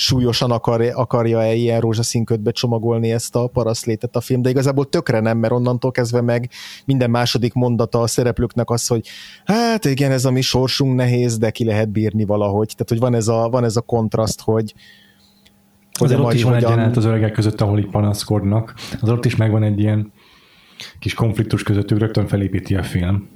súlyosan 0.00 0.50
akar, 0.50 0.92
akarja-e 0.94 1.54
ilyen 1.54 1.80
rózsaszínködbe 1.80 2.50
csomagolni 2.50 3.12
ezt 3.12 3.36
a 3.36 3.46
paraszlétet 3.46 4.16
a 4.16 4.20
film, 4.20 4.42
de 4.42 4.50
igazából 4.50 4.88
tökre 4.88 5.20
nem, 5.20 5.38
mert 5.38 5.52
onnantól 5.52 5.90
kezdve 5.90 6.20
meg 6.20 6.50
minden 6.84 7.10
második 7.10 7.52
mondata 7.52 8.00
a 8.00 8.06
szereplőknek 8.06 8.70
az, 8.70 8.86
hogy 8.86 9.08
hát 9.44 9.84
igen, 9.84 10.10
ez 10.10 10.24
a 10.24 10.30
mi 10.30 10.40
sorsunk 10.40 10.94
nehéz, 10.94 11.38
de 11.38 11.50
ki 11.50 11.64
lehet 11.64 11.88
bírni 11.88 12.24
valahogy. 12.24 12.66
Tehát, 12.66 12.88
hogy 12.88 12.98
van 12.98 13.14
ez 13.14 13.28
a, 13.28 13.48
van 13.48 13.64
ez 13.64 13.76
a 13.76 13.80
kontraszt, 13.80 14.40
hogy, 14.40 14.74
hogy 15.98 16.14
ott 16.14 16.32
is 16.32 16.42
van 16.42 16.52
hogyan... 16.52 16.70
egy 16.70 16.76
jelenet 16.76 16.96
az 16.96 17.04
öregek 17.04 17.32
között, 17.32 17.60
ahol 17.60 17.78
így 17.78 17.90
panaszkodnak. 17.90 18.74
Az 19.00 19.08
ott 19.08 19.24
is 19.24 19.36
megvan 19.36 19.62
egy 19.62 19.78
ilyen 19.78 20.12
kis 20.98 21.14
konfliktus 21.14 21.62
közöttük, 21.62 21.98
rögtön 21.98 22.26
felépíti 22.26 22.74
a 22.74 22.82
film. 22.82 23.28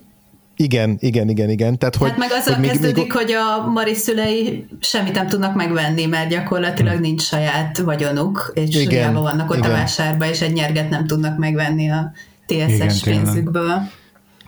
Igen, 0.57 0.97
igen, 1.01 1.29
igen, 1.29 1.51
igen. 1.51 1.79
Tehát, 1.79 1.97
hogy, 1.97 2.09
hát 2.09 2.19
meg 2.19 2.31
azzal 2.33 2.55
hogy 2.55 2.67
kezdődik, 2.67 2.97
még... 2.97 3.13
hogy 3.13 3.33
a 3.33 3.71
Mari 3.71 3.95
szülei 3.95 4.67
semmit 4.81 5.15
nem 5.15 5.27
tudnak 5.27 5.55
megvenni, 5.55 6.07
mert 6.07 6.29
gyakorlatilag 6.29 6.93
hmm. 6.93 7.01
nincs 7.01 7.23
saját 7.23 7.79
vagyonuk, 7.79 8.53
és 8.55 8.77
igen, 8.77 9.15
vannak 9.15 9.51
ott 9.51 9.57
igen. 9.57 9.71
a 9.71 9.73
vásárba, 9.73 10.29
és 10.29 10.41
egy 10.41 10.53
nyerget 10.53 10.91
nem 10.91 11.07
tudnak 11.07 11.39
megvenni 11.39 11.91
a 11.91 12.13
TSS 12.47 13.03
pénzükből. 13.03 13.83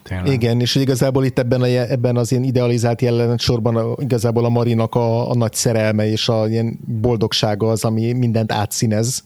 Tényleg. 0.02 0.32
Igen, 0.32 0.60
és 0.60 0.72
hogy 0.72 0.82
igazából 0.82 1.24
itt 1.24 1.38
ebben, 1.38 1.60
a, 1.60 1.64
ebben 1.66 2.16
az 2.16 2.30
ilyen 2.30 2.44
idealizált 2.44 3.02
jelenet 3.02 3.40
sorban 3.40 3.76
a, 3.76 3.94
igazából 3.98 4.44
a 4.44 4.48
Marinak 4.48 4.94
a, 4.94 5.30
a 5.30 5.34
nagy 5.34 5.52
szerelme 5.52 6.10
és 6.10 6.28
a 6.28 6.48
ilyen 6.48 6.78
boldogsága 7.00 7.68
az, 7.68 7.84
ami 7.84 8.12
mindent 8.12 8.52
átszínez. 8.52 9.24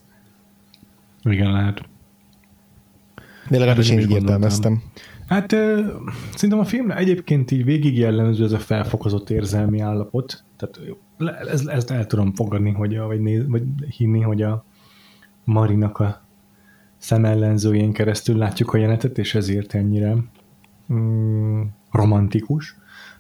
Igen, 1.22 1.52
lehet. 1.52 1.80
De 3.48 3.58
legalábbis 3.58 3.90
én 3.90 3.98
így 3.98 4.10
értelmeztem. 4.10 4.82
Hát 5.30 5.50
szerintem 6.34 6.58
a 6.58 6.64
filmre 6.64 6.96
egyébként 6.96 7.50
így 7.50 7.64
végig 7.64 7.98
jellemző 7.98 8.44
ez 8.44 8.52
a 8.52 8.58
felfokozott 8.58 9.30
érzelmi 9.30 9.80
állapot. 9.80 10.44
Tehát 10.56 10.80
ezt, 11.48 11.68
ezt 11.68 11.90
el 11.90 12.06
tudom 12.06 12.34
fogadni, 12.34 12.70
hogy 12.70 12.96
a, 12.96 13.06
vagy, 13.06 13.20
néz, 13.20 13.46
vagy 13.46 13.62
hinni, 13.96 14.20
hogy 14.20 14.42
a 14.42 14.64
Marinak 15.44 15.98
a 15.98 16.22
szemellenzőjén 16.96 17.92
keresztül 17.92 18.36
látjuk 18.36 18.72
a 18.72 18.78
jelenetet, 18.78 19.18
és 19.18 19.34
ezért 19.34 19.74
ennyire 19.74 20.16
mm, 20.92 21.62
romantikus. 21.90 22.76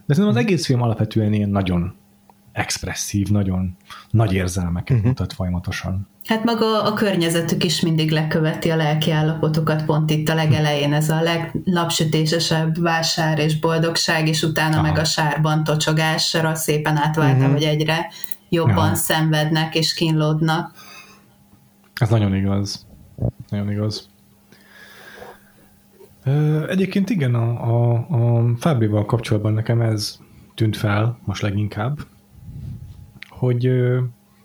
De 0.06 0.14
szerintem 0.14 0.38
az 0.38 0.44
egész 0.44 0.66
film 0.66 0.82
alapvetően 0.82 1.32
ilyen 1.32 1.50
nagyon 1.50 1.94
expresszív, 2.52 3.28
nagyon 3.28 3.76
nagy 4.10 4.32
érzelmeket 4.32 4.96
uh-huh. 4.96 5.08
mutat 5.08 5.32
folyamatosan. 5.32 6.08
Hát 6.30 6.44
maga 6.44 6.82
a 6.82 6.94
környezetük 6.94 7.64
is 7.64 7.80
mindig 7.80 8.10
leköveti 8.10 8.70
a 8.70 8.76
lelki 8.76 9.10
állapotokat, 9.10 9.84
pont 9.84 10.10
itt 10.10 10.28
a 10.28 10.34
legelején 10.34 10.92
ez 10.92 11.08
a 11.08 11.22
legnapsütésesebb 11.22 12.80
vásár 12.80 13.38
és 13.38 13.58
boldogság, 13.58 14.28
és 14.28 14.42
utána 14.42 14.74
Aha. 14.74 14.82
meg 14.82 14.98
a 14.98 15.04
sárban 15.04 15.64
tocsogásra 15.64 16.54
szépen 16.54 16.96
átválta, 16.96 17.36
uh-huh. 17.36 17.52
hogy 17.52 17.62
egyre 17.62 18.06
jobban 18.48 18.76
Aha. 18.76 18.94
szenvednek 18.94 19.74
és 19.74 19.94
kínlódnak. 19.94 20.72
Ez 21.94 22.08
nagyon 22.08 22.34
igaz. 22.34 22.86
Nagyon 23.48 23.70
igaz. 23.70 24.08
Egyébként 26.68 27.10
igen, 27.10 27.34
a, 27.34 27.48
a, 27.62 28.06
a 28.38 28.50
Fábrival 28.58 29.04
kapcsolatban 29.04 29.52
nekem 29.52 29.80
ez 29.80 30.18
tűnt 30.54 30.76
fel 30.76 31.18
most 31.24 31.42
leginkább, 31.42 31.98
hogy 33.28 33.70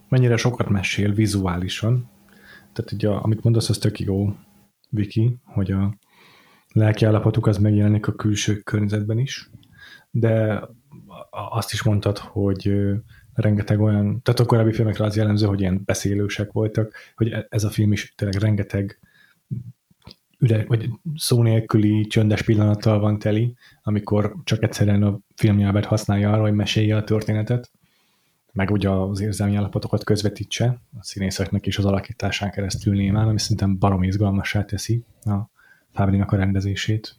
mennyire 0.09 0.37
sokat 0.37 0.69
mesél 0.69 1.13
vizuálisan. 1.13 2.09
Tehát 2.73 2.91
ugye, 2.91 3.09
amit 3.09 3.43
mondasz, 3.43 3.69
az 3.69 3.77
tök 3.77 3.99
jó, 3.99 4.35
Viki, 4.89 5.37
hogy 5.43 5.71
a 5.71 5.97
lelki 6.73 7.05
állapotuk 7.05 7.47
az 7.47 7.57
megjelenik 7.57 8.07
a 8.07 8.15
külső 8.15 8.55
környezetben 8.55 9.17
is, 9.19 9.49
de 10.11 10.61
azt 11.29 11.73
is 11.73 11.83
mondtad, 11.83 12.17
hogy 12.17 12.73
rengeteg 13.33 13.79
olyan, 13.79 14.21
tehát 14.21 14.39
a 14.39 14.45
korábbi 14.45 14.71
filmekre 14.71 15.05
az 15.05 15.15
jellemző, 15.15 15.45
hogy 15.45 15.59
ilyen 15.59 15.81
beszélősek 15.85 16.51
voltak, 16.51 16.93
hogy 17.15 17.29
e- 17.29 17.47
ez 17.49 17.63
a 17.63 17.69
film 17.69 17.91
is 17.91 18.13
tényleg 18.15 18.41
rengeteg 18.41 18.99
üre, 20.39 20.65
vagy 20.67 20.89
szó 21.15 21.41
nélküli 21.41 22.05
csöndes 22.05 22.41
pillanattal 22.41 22.99
van 22.99 23.19
teli, 23.19 23.53
amikor 23.83 24.35
csak 24.43 24.63
egyszerűen 24.63 25.03
a 25.03 25.19
filmnyelvet 25.35 25.85
használja 25.85 26.31
arra, 26.31 26.41
hogy 26.41 26.53
mesélje 26.53 26.95
a 26.95 27.03
történetet 27.03 27.71
meg 28.55 28.71
ugye 28.71 28.89
az 28.89 29.19
érzelmi 29.19 29.55
állapotokat 29.55 30.03
közvetítse 30.03 30.81
a 30.99 31.03
színészeknek 31.03 31.65
is 31.65 31.77
az 31.77 31.85
alakításán 31.85 32.51
keresztül 32.51 32.95
némán, 32.95 33.27
ami 33.27 33.39
szerintem 33.39 33.77
barom 33.77 34.03
izgalmassá 34.03 34.65
teszi 34.65 35.03
a 35.23 35.35
Fábrinak 35.93 36.31
a 36.31 36.35
rendezését. 36.35 37.15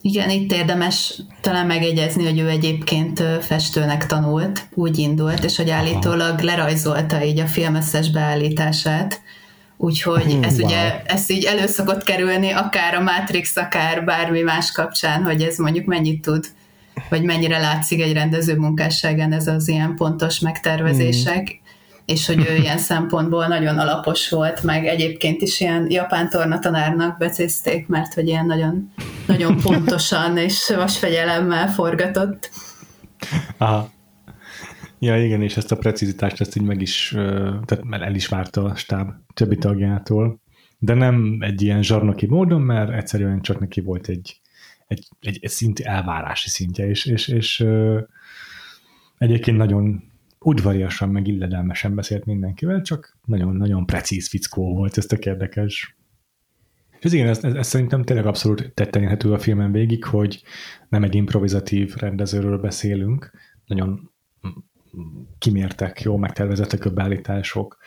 Igen, 0.00 0.30
itt 0.30 0.52
érdemes 0.52 1.22
talán 1.40 1.66
megegyezni, 1.66 2.24
hogy 2.24 2.38
ő 2.38 2.48
egyébként 2.48 3.20
festőnek 3.40 4.06
tanult, 4.06 4.68
úgy 4.74 4.98
indult, 4.98 5.44
és 5.44 5.56
hogy 5.56 5.70
állítólag 5.70 6.40
lerajzolta 6.40 7.24
így 7.24 7.38
a 7.38 7.46
film 7.46 7.74
összes 7.74 8.10
beállítását, 8.10 9.20
úgyhogy 9.76 10.32
hmm, 10.32 10.42
ez 10.42 10.58
wow. 10.58 10.68
ugye, 10.68 11.02
ez 11.02 11.30
így 11.30 11.44
előszokott 11.44 12.04
kerülni, 12.04 12.50
akár 12.50 12.94
a 12.94 13.00
Matrix, 13.00 13.56
akár 13.56 14.04
bármi 14.04 14.40
más 14.40 14.72
kapcsán, 14.72 15.24
hogy 15.24 15.42
ez 15.42 15.58
mondjuk 15.58 15.86
mennyit 15.86 16.22
tud, 16.22 16.46
vagy 17.08 17.22
mennyire 17.22 17.58
látszik 17.58 18.02
egy 18.02 18.12
rendező 18.12 18.56
munkásságán 18.56 19.32
ez 19.32 19.46
az 19.46 19.68
ilyen 19.68 19.94
pontos 19.96 20.38
megtervezések, 20.38 21.48
hmm 21.48 21.66
és 22.08 22.26
hogy 22.26 22.46
ő 22.50 22.54
ilyen 22.54 22.78
szempontból 22.92 23.46
nagyon 23.46 23.78
alapos 23.78 24.30
volt, 24.30 24.62
meg 24.62 24.86
egyébként 24.86 25.42
is 25.42 25.60
ilyen 25.60 25.90
japán 25.90 26.28
tornatanárnak 26.28 27.18
becézték, 27.18 27.86
mert 27.86 28.14
hogy 28.14 28.26
ilyen 28.26 28.46
nagyon, 28.46 28.92
nagyon 29.26 29.56
pontosan 29.56 30.36
és 30.36 30.72
vasfegyelemmel 30.76 31.68
forgatott. 31.68 32.50
Aha. 33.56 33.90
Ja, 34.98 35.24
igen, 35.24 35.42
és 35.42 35.56
ezt 35.56 35.72
a 35.72 35.76
precizitást 35.76 36.40
ezt 36.40 36.56
így 36.56 36.62
meg 36.62 36.80
is, 36.80 37.08
tehát 37.64 37.80
el 37.90 38.14
is 38.14 38.26
várta 38.26 38.64
a 38.64 38.74
stáb 38.74 39.10
többi 39.34 39.56
tagjától, 39.56 40.40
de 40.78 40.94
nem 40.94 41.36
egy 41.40 41.62
ilyen 41.62 41.82
zsarnoki 41.82 42.26
módon, 42.26 42.60
mert 42.60 42.90
egyszerűen 42.90 43.40
csak 43.40 43.60
neki 43.60 43.80
volt 43.80 44.08
egy, 44.08 44.40
egy, 44.88 45.08
egy, 45.20 45.38
egy 45.40 45.50
szinti 45.50 45.84
elvárási 45.84 46.48
szintje, 46.48 46.88
és, 46.88 47.04
és, 47.04 47.28
és 47.28 47.66
egyébként 49.18 49.56
nagyon 49.56 50.02
udvariasan, 50.38 51.08
meg 51.08 51.26
illedelmesen 51.26 51.94
beszélt 51.94 52.24
mindenkivel, 52.24 52.82
csak 52.82 53.16
nagyon-nagyon 53.24 53.86
precíz 53.86 54.28
fickó 54.28 54.74
volt, 54.74 54.96
ez 54.96 55.06
tök 55.06 55.24
érdekes. 55.24 55.96
És 56.98 57.04
ez 57.04 57.12
igen, 57.12 57.28
ez, 57.28 57.44
ez, 57.44 57.54
ez 57.54 57.66
szerintem 57.66 58.02
tényleg 58.02 58.26
abszolút 58.26 58.72
tetten 58.74 59.02
érhető 59.02 59.32
a 59.32 59.38
filmen 59.38 59.72
végig, 59.72 60.04
hogy 60.04 60.42
nem 60.88 61.02
egy 61.02 61.14
improvizatív 61.14 61.94
rendezőről 61.94 62.58
beszélünk, 62.58 63.30
nagyon 63.66 64.10
kimértek, 65.38 66.00
jó 66.00 66.16
megtervezettek 66.16 66.84
a 66.84 66.90
beállítások, 66.90 67.78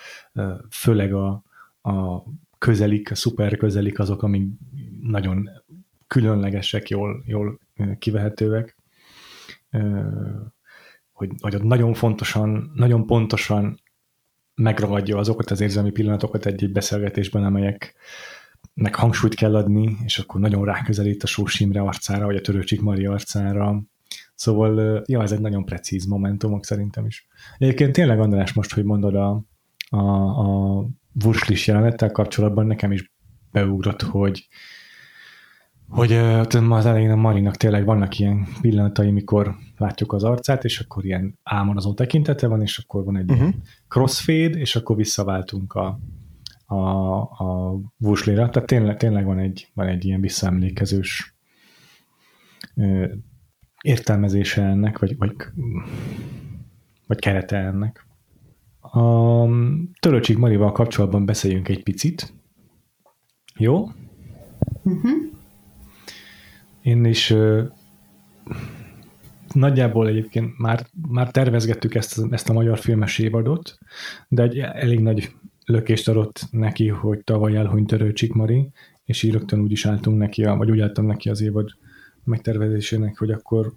főleg 0.69 1.13
a, 1.13 1.43
a 1.81 2.23
közelik, 2.57 3.11
a 3.11 3.15
szuper 3.15 3.57
közelik 3.57 3.99
azok, 3.99 4.23
amik 4.23 4.49
nagyon 5.01 5.49
különlegesek, 6.11 6.89
jól, 6.89 7.23
jól 7.25 7.59
kivehetőek 7.99 8.75
hogy, 11.11 11.29
hogy 11.39 11.55
ott 11.55 11.63
nagyon 11.63 11.93
fontosan, 11.93 12.71
nagyon 12.75 13.05
pontosan 13.05 13.79
megragadja 14.55 15.17
azokat 15.17 15.51
az 15.51 15.61
érzelmi 15.61 15.91
pillanatokat 15.91 16.45
egy-egy 16.45 16.71
beszélgetésben, 16.71 17.43
amelyeknek 17.43 18.95
hangsúlyt 18.95 19.35
kell 19.35 19.55
adni, 19.55 19.97
és 20.03 20.19
akkor 20.19 20.39
nagyon 20.39 20.65
ráközelít 20.65 21.23
a 21.23 21.27
Sós 21.27 21.59
Imre 21.59 21.81
arcára, 21.81 22.25
vagy 22.25 22.35
a 22.35 22.41
Törőcsik 22.41 22.81
Mari 22.81 23.05
arcára. 23.05 23.83
Szóval, 24.35 25.03
ja, 25.05 25.21
ez 25.21 25.31
egy 25.31 25.41
nagyon 25.41 25.65
precíz 25.65 26.05
momentumok 26.05 26.65
szerintem 26.65 27.05
is. 27.05 27.27
Egyébként 27.57 27.93
tényleg, 27.93 28.19
András, 28.19 28.53
most, 28.53 28.73
hogy 28.73 28.83
mondod 28.83 29.15
a, 29.15 29.43
a, 29.89 29.99
a 30.79 30.87
jelenettel 31.65 32.11
kapcsolatban, 32.11 32.65
nekem 32.65 32.91
is 32.91 33.11
beugrott, 33.51 34.01
hogy, 34.01 34.47
hogy 35.91 36.19
ma 36.61 36.77
az 36.77 36.85
elején 36.85 37.11
a 37.11 37.15
Marinak 37.15 37.55
tényleg 37.55 37.85
vannak 37.85 38.19
ilyen 38.19 38.47
pillanatai, 38.61 39.11
mikor 39.11 39.55
látjuk 39.77 40.13
az 40.13 40.23
arcát, 40.23 40.63
és 40.63 40.79
akkor 40.79 41.05
ilyen 41.05 41.39
álmodozó 41.43 41.93
tekintete 41.93 42.47
van, 42.47 42.61
és 42.61 42.77
akkor 42.77 43.03
van 43.03 43.17
egy 43.17 43.31
uh-huh. 43.31 43.53
crossfade, 43.87 44.59
és 44.59 44.75
akkor 44.75 44.95
visszaváltunk 44.95 45.73
a, 45.73 45.99
a, 46.65 46.75
a 47.21 47.79
vuslira. 47.97 48.49
Tehát 48.49 48.67
tényleg, 48.67 48.97
tényleg 48.97 49.25
van, 49.25 49.39
egy, 49.39 49.71
van 49.73 49.87
egy 49.87 50.05
ilyen 50.05 50.21
visszaemlékezős 50.21 51.35
ö, 52.75 53.05
értelmezése 53.81 54.63
ennek, 54.63 54.99
vagy, 54.99 55.17
vagy, 55.17 55.35
vagy 57.07 57.19
kerete 57.19 57.57
ennek. 57.57 58.05
A 58.79 59.45
Töröcsik 59.99 60.37
Marival 60.37 60.71
kapcsolatban 60.71 61.25
beszéljünk 61.25 61.69
egy 61.69 61.83
picit. 61.83 62.33
Jó? 63.57 63.89
Uh-huh. 64.83 65.30
Én 66.81 67.05
is 67.05 67.33
nagyjából 69.53 70.07
egyébként 70.07 70.57
már, 70.57 70.87
már 71.07 71.31
tervezgettük 71.31 71.95
ezt, 71.95 72.21
ezt 72.31 72.49
a 72.49 72.53
magyar 72.53 72.79
filmes 72.79 73.19
évadot, 73.19 73.77
de 74.27 74.43
egy 74.43 74.57
elég 74.57 74.99
nagy 74.99 75.35
lökést 75.65 76.07
adott 76.07 76.47
neki, 76.51 76.87
hogy 76.87 77.23
tavaly 77.23 77.55
elhunyt 77.55 77.87
Törő 77.87 78.13
Csikmari, 78.13 78.69
és 79.03 79.23
így 79.23 79.31
rögtön 79.31 79.59
úgy 79.59 79.71
is 79.71 79.85
álltunk 79.85 80.17
neki, 80.17 80.43
vagy 80.43 80.71
úgy 80.71 80.79
álltam 80.79 81.05
neki 81.05 81.29
az 81.29 81.41
évad 81.41 81.69
megtervezésének, 82.23 83.17
hogy 83.17 83.31
akkor 83.31 83.73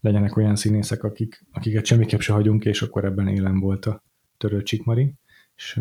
legyenek 0.00 0.36
olyan 0.36 0.56
színészek, 0.56 1.04
akik, 1.04 1.44
akiket 1.52 1.84
semmiképp 1.84 2.20
se 2.20 2.32
hagyunk, 2.32 2.64
és 2.64 2.82
akkor 2.82 3.04
ebben 3.04 3.28
élen 3.28 3.60
volt 3.60 3.86
a 3.86 4.02
Törő 4.36 4.62
Csikmari, 4.62 5.14
és 5.56 5.80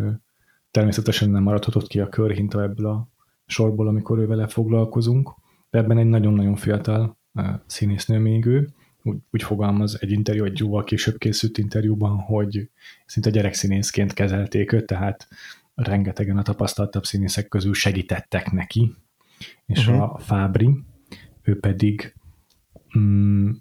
természetesen 0.71 1.29
nem 1.29 1.43
maradhatott 1.43 1.87
ki 1.87 1.99
a 1.99 2.09
körhinta 2.09 2.63
ebből 2.63 2.85
a 2.85 3.09
sorból, 3.45 3.87
amikor 3.87 4.19
ő 4.19 4.27
vele 4.27 4.47
foglalkozunk, 4.47 5.35
ebben 5.69 5.97
egy 5.97 6.05
nagyon-nagyon 6.05 6.55
fiatal 6.55 7.17
színésznő 7.65 8.19
még 8.19 8.45
ő, 8.45 8.69
úgy, 9.03 9.17
úgy 9.31 9.43
fogalmaz 9.43 9.97
egy 10.01 10.11
interjú, 10.11 10.43
egy 10.43 10.59
jóval 10.59 10.83
később 10.83 11.17
készült 11.17 11.57
interjúban, 11.57 12.17
hogy 12.19 12.69
szinte 13.05 13.29
gyerekszínészként 13.29 14.13
kezelték 14.13 14.71
őt, 14.71 14.85
tehát 14.85 15.27
rengetegen 15.75 16.37
a 16.37 16.41
tapasztaltabb 16.41 17.05
színészek 17.05 17.47
közül 17.47 17.73
segítettek 17.73 18.51
neki, 18.51 18.95
és 19.65 19.87
uh-huh. 19.87 20.01
a 20.01 20.17
Fábri, 20.17 20.69
ő 21.41 21.59
pedig 21.59 22.15
mm, 22.97 23.51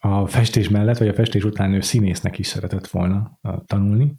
a 0.00 0.26
festés 0.26 0.68
mellett, 0.68 0.98
vagy 0.98 1.08
a 1.08 1.14
festés 1.14 1.44
után 1.44 1.72
ő 1.72 1.80
színésznek 1.80 2.38
is 2.38 2.46
szeretett 2.46 2.86
volna 2.86 3.38
tanulni, 3.66 4.14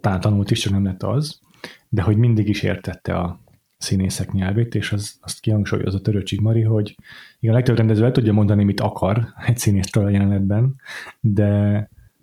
talán 0.00 0.20
tanult 0.20 0.50
is, 0.50 0.60
csak 0.60 0.72
nem 0.72 0.84
lett 0.84 1.02
az, 1.02 1.40
de 1.88 2.02
hogy 2.02 2.16
mindig 2.16 2.48
is 2.48 2.62
értette 2.62 3.14
a 3.14 3.43
színészek 3.84 4.32
nyelvét, 4.32 4.74
és 4.74 4.92
az, 4.92 5.18
azt 5.20 5.40
kihangsúlyozza 5.40 6.00
Töröcsik 6.00 6.40
Mari, 6.40 6.62
hogy 6.62 6.96
igen, 7.40 7.54
a 7.54 7.58
legtöbb 7.58 7.76
rendező 7.76 8.04
el 8.04 8.12
tudja 8.12 8.32
mondani, 8.32 8.64
mit 8.64 8.80
akar 8.80 9.28
egy 9.46 9.58
színésztől 9.58 10.04
a 10.04 10.08
jelenetben, 10.08 10.74
de 11.20 11.78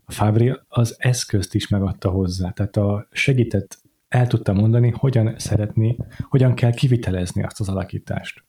a 0.06 0.12
Fábri 0.12 0.60
az 0.67 0.95
eszközt 0.97 1.56
is 1.56 1.67
megadta 1.67 2.10
hozzá, 2.10 2.52
tehát 2.52 2.78
a 2.78 3.08
segített 3.12 3.80
el 4.08 4.28
tudta 4.28 4.54
mondani, 4.54 4.93
hogyan 4.95 5.34
szeretni, 5.38 5.97
hogyan 6.30 6.54
kell 6.54 6.71
kivitelezni 6.71 7.43
azt 7.43 7.60
az 7.60 7.69
alakítást. 7.69 8.43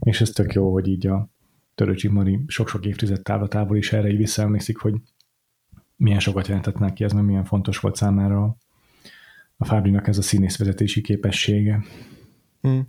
És 0.00 0.20
ez 0.20 0.30
tök 0.30 0.52
jó, 0.52 0.72
hogy 0.72 0.88
így 0.88 1.06
a 1.06 1.28
Töröcsik 1.74 2.10
Mari 2.10 2.40
sok-sok 2.46 2.86
évtized 2.86 3.22
távlatából 3.22 3.76
is 3.76 3.92
erre 3.92 4.08
így 4.08 4.16
visszaemlékszik, 4.16 4.76
hogy 4.76 4.94
milyen 5.96 6.20
sokat 6.20 6.46
jelentett 6.46 6.78
neki 6.78 7.04
ez, 7.04 7.12
mert 7.12 7.26
milyen 7.26 7.44
fontos 7.44 7.78
volt 7.78 7.96
számára 7.96 8.56
a 9.56 9.64
Fábrinak 9.64 10.08
ez 10.08 10.18
a 10.18 10.22
színészvezetési 10.22 11.00
képessége. 11.00 11.84
Hmm. 12.62 12.88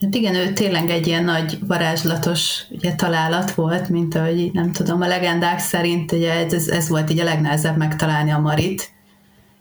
Hát 0.00 0.14
igen, 0.14 0.34
ő 0.34 0.52
tényleg 0.52 0.90
egy 0.90 1.06
ilyen 1.06 1.24
nagy 1.24 1.58
varázslatos 1.66 2.62
ugye, 2.70 2.94
találat 2.94 3.54
volt, 3.54 3.88
mint 3.88 4.14
ahogy 4.14 4.50
nem 4.52 4.72
tudom, 4.72 5.00
a 5.00 5.06
legendák 5.06 5.58
szerint 5.58 6.12
ugye 6.12 6.32
ez, 6.32 6.68
ez 6.68 6.88
volt 6.88 7.10
így 7.10 7.20
a 7.20 7.24
legnehezebb 7.24 7.76
megtalálni 7.76 8.30
a 8.30 8.38
Marit, 8.38 8.90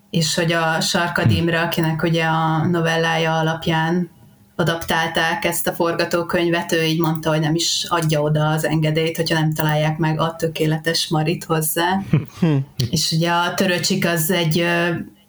és 0.09 0.35
hogy 0.35 0.51
a 0.51 0.81
Sarkad 0.81 1.25
hmm. 1.25 1.35
Imre, 1.35 1.61
akinek 1.61 2.03
ugye 2.03 2.23
a 2.23 2.65
novellája 2.65 3.37
alapján 3.37 4.09
adaptálták 4.55 5.45
ezt 5.45 5.67
a 5.67 5.73
forgatókönyvet, 5.73 6.71
ő 6.71 6.83
így 6.83 6.99
mondta, 6.99 7.29
hogy 7.29 7.39
nem 7.39 7.55
is 7.55 7.85
adja 7.89 8.21
oda 8.21 8.49
az 8.49 8.65
engedélyt, 8.65 9.15
hogyha 9.15 9.39
nem 9.39 9.53
találják 9.53 9.97
meg 9.97 10.19
a 10.19 10.35
tökéletes 10.35 11.07
Marit 11.07 11.43
hozzá. 11.43 12.01
Hmm. 12.39 12.65
és 12.89 13.11
ugye 13.11 13.31
a 13.31 13.53
Töröcsik 13.53 14.05
az 14.05 14.31
egy 14.31 14.65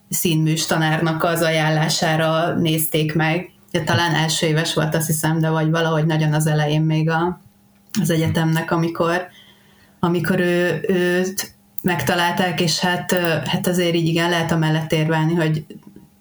színműs 0.08 0.66
tanárnak 0.66 1.24
az 1.24 1.42
ajánlására 1.42 2.54
nézték 2.54 3.14
meg. 3.14 3.50
Ja, 3.70 3.84
talán 3.84 4.14
első 4.14 4.46
éves 4.46 4.74
volt, 4.74 4.94
azt 4.94 5.06
hiszem, 5.06 5.40
de 5.40 5.50
vagy 5.50 5.70
valahogy 5.70 6.06
nagyon 6.06 6.32
az 6.32 6.46
elején 6.46 6.82
még 6.82 7.10
a, 7.10 7.40
az 8.00 8.10
egyetemnek, 8.10 8.70
amikor, 8.70 9.26
amikor 10.00 10.40
ő, 10.40 10.84
őt 10.88 11.54
megtalálták, 11.82 12.60
és 12.60 12.78
hát, 12.78 13.12
hát 13.46 13.66
azért 13.66 13.94
így 13.94 14.06
igen, 14.06 14.30
lehet 14.30 14.52
a 14.52 14.56
mellett 14.56 14.92
érvelni, 14.92 15.34
hogy 15.34 15.66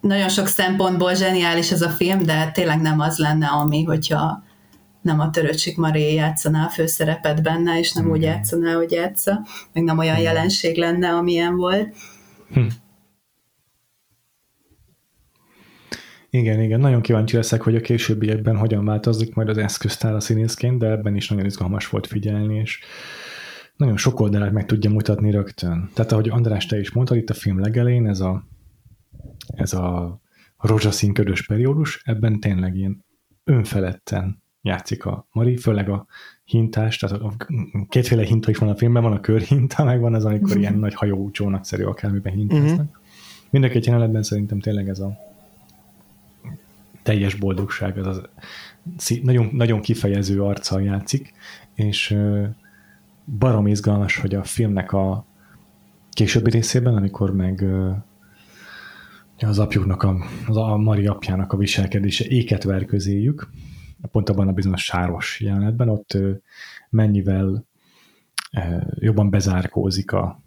nagyon 0.01 0.29
sok 0.29 0.47
szempontból 0.47 1.13
zseniális 1.13 1.71
ez 1.71 1.81
a 1.81 1.89
film, 1.89 2.23
de 2.23 2.51
tényleg 2.53 2.81
nem 2.81 2.99
az 2.99 3.17
lenne, 3.17 3.47
ami, 3.47 3.83
hogyha 3.83 4.43
nem 5.01 5.19
a 5.19 5.29
Töröcsik 5.29 5.77
Maré 5.77 6.13
játszaná 6.13 6.65
a 6.65 6.69
főszerepet 6.69 7.41
benne, 7.41 7.79
és 7.79 7.93
nem 7.93 8.05
mm. 8.05 8.09
úgy 8.09 8.21
játszaná, 8.21 8.73
hogy 8.73 8.91
játsza, 8.91 9.45
meg 9.73 9.83
nem 9.83 9.97
olyan 9.97 10.19
jelenség 10.19 10.77
lenne, 10.77 11.09
amilyen 11.09 11.55
volt. 11.55 11.95
Hm. 12.53 12.61
Igen, 16.37 16.61
igen, 16.61 16.79
nagyon 16.79 17.01
kíváncsi 17.01 17.35
leszek, 17.35 17.61
hogy 17.61 17.75
a 17.75 17.81
későbbiekben 17.81 18.57
hogyan 18.57 18.85
változik 18.85 19.35
majd 19.35 19.49
az 19.49 19.57
eszköztár 19.57 20.13
a 20.13 20.19
színészként, 20.19 20.79
de 20.79 20.89
ebben 20.89 21.15
is 21.15 21.29
nagyon 21.29 21.45
izgalmas 21.45 21.89
volt 21.89 22.07
figyelni, 22.07 22.55
és 22.55 22.79
nagyon 23.75 23.97
sok 23.97 24.19
oldalát 24.19 24.51
meg 24.51 24.65
tudja 24.65 24.89
mutatni 24.89 25.31
rögtön. 25.31 25.89
Tehát 25.93 26.11
ahogy 26.11 26.29
András, 26.29 26.65
te 26.65 26.79
is 26.79 26.91
mondtad, 26.91 27.17
itt 27.17 27.29
a 27.29 27.33
film 27.33 27.59
legelén 27.59 28.07
ez 28.07 28.19
a, 28.19 28.47
ez 29.47 29.73
a 29.73 30.19
rózsaszín 30.57 31.13
ködös 31.13 31.45
periódus, 31.45 32.01
ebben 32.05 32.39
tényleg 32.39 32.75
ilyen 32.75 33.05
önfeledten 33.43 34.43
játszik 34.61 35.05
a 35.05 35.27
Mari, 35.31 35.57
főleg 35.57 35.89
a 35.89 36.05
hintás, 36.43 36.97
tehát 36.97 37.21
a, 37.21 37.33
kétféle 37.89 38.23
hinta 38.23 38.49
is 38.49 38.57
van 38.57 38.69
a 38.69 38.75
filmben, 38.75 39.03
van 39.03 39.13
a 39.13 39.19
körhinta, 39.19 39.83
meg 39.83 39.99
van 39.99 40.13
az, 40.13 40.25
amikor 40.25 40.57
ilyen 40.61 40.77
nagy 40.79 40.93
hajó 40.93 41.31
csónakszerű 41.31 41.83
akármiben 41.83 42.33
hintáznak. 42.33 42.71
Uh-huh. 42.71 43.03
Mind 43.49 43.63
a 43.63 43.69
két 43.69 43.85
jelenetben 43.85 44.23
szerintem 44.23 44.59
tényleg 44.59 44.89
ez 44.89 44.99
a 44.99 45.33
teljes 47.05 47.35
boldogság, 47.35 47.97
az, 47.97 48.21
az 48.97 49.19
nagyon, 49.23 49.49
nagyon 49.51 49.81
kifejező 49.81 50.43
arccal 50.43 50.81
játszik, 50.81 51.33
és 51.73 52.17
barom 53.25 53.67
izgalmas, 53.67 54.17
hogy 54.17 54.35
a 54.35 54.43
filmnek 54.43 54.91
a 54.91 55.25
későbbi 56.11 56.49
részében, 56.49 56.95
amikor 56.95 57.33
meg 57.33 57.65
az 59.37 59.59
apjuknak, 59.59 60.03
a, 60.03 60.15
az 60.47 60.57
a 60.57 60.77
Mari 60.77 61.07
apjának 61.07 61.53
a 61.53 61.57
viselkedése 61.57 62.25
éket 62.25 62.63
ver 62.63 62.85
közéjük, 62.85 63.49
pont 64.11 64.29
abban 64.29 64.47
a 64.47 64.51
bizonyos 64.51 64.83
sáros 64.83 65.39
jelenetben, 65.39 65.89
ott 65.89 66.17
mennyivel 66.89 67.65
jobban 68.99 69.29
bezárkózik 69.29 70.11
a 70.11 70.43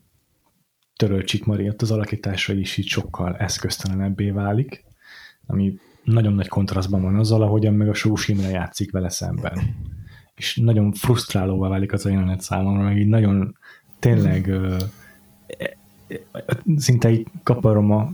törölcsik 0.97 1.44
Mari, 1.44 1.68
ott 1.68 1.83
az 1.83 1.90
alakítása 1.90 2.53
is 2.53 2.77
így 2.77 2.87
sokkal 2.87 3.37
eszköztelenebbé 3.37 4.31
válik, 4.31 4.85
ami 5.47 5.79
nagyon 6.09 6.33
nagy 6.33 6.49
kontrasztban 6.49 7.03
van 7.03 7.14
azzal, 7.14 7.42
ahogyan 7.42 7.75
meg 7.75 7.88
a 7.88 7.94
Sós 7.94 8.29
Imre 8.29 8.49
játszik 8.49 8.92
vele 8.92 9.09
szemben. 9.09 9.77
És 10.35 10.57
nagyon 10.57 10.92
frusztrálóvá 10.92 11.68
válik 11.68 11.92
az 11.92 12.07
a 12.07 12.11
jelenet 12.11 12.40
számomra, 12.40 12.83
meg 12.83 12.99
így 12.99 13.07
nagyon 13.07 13.57
tényleg 13.99 14.51
szinte 16.77 17.11
így 17.11 17.27
kaparom 17.42 17.90
a 17.90 18.12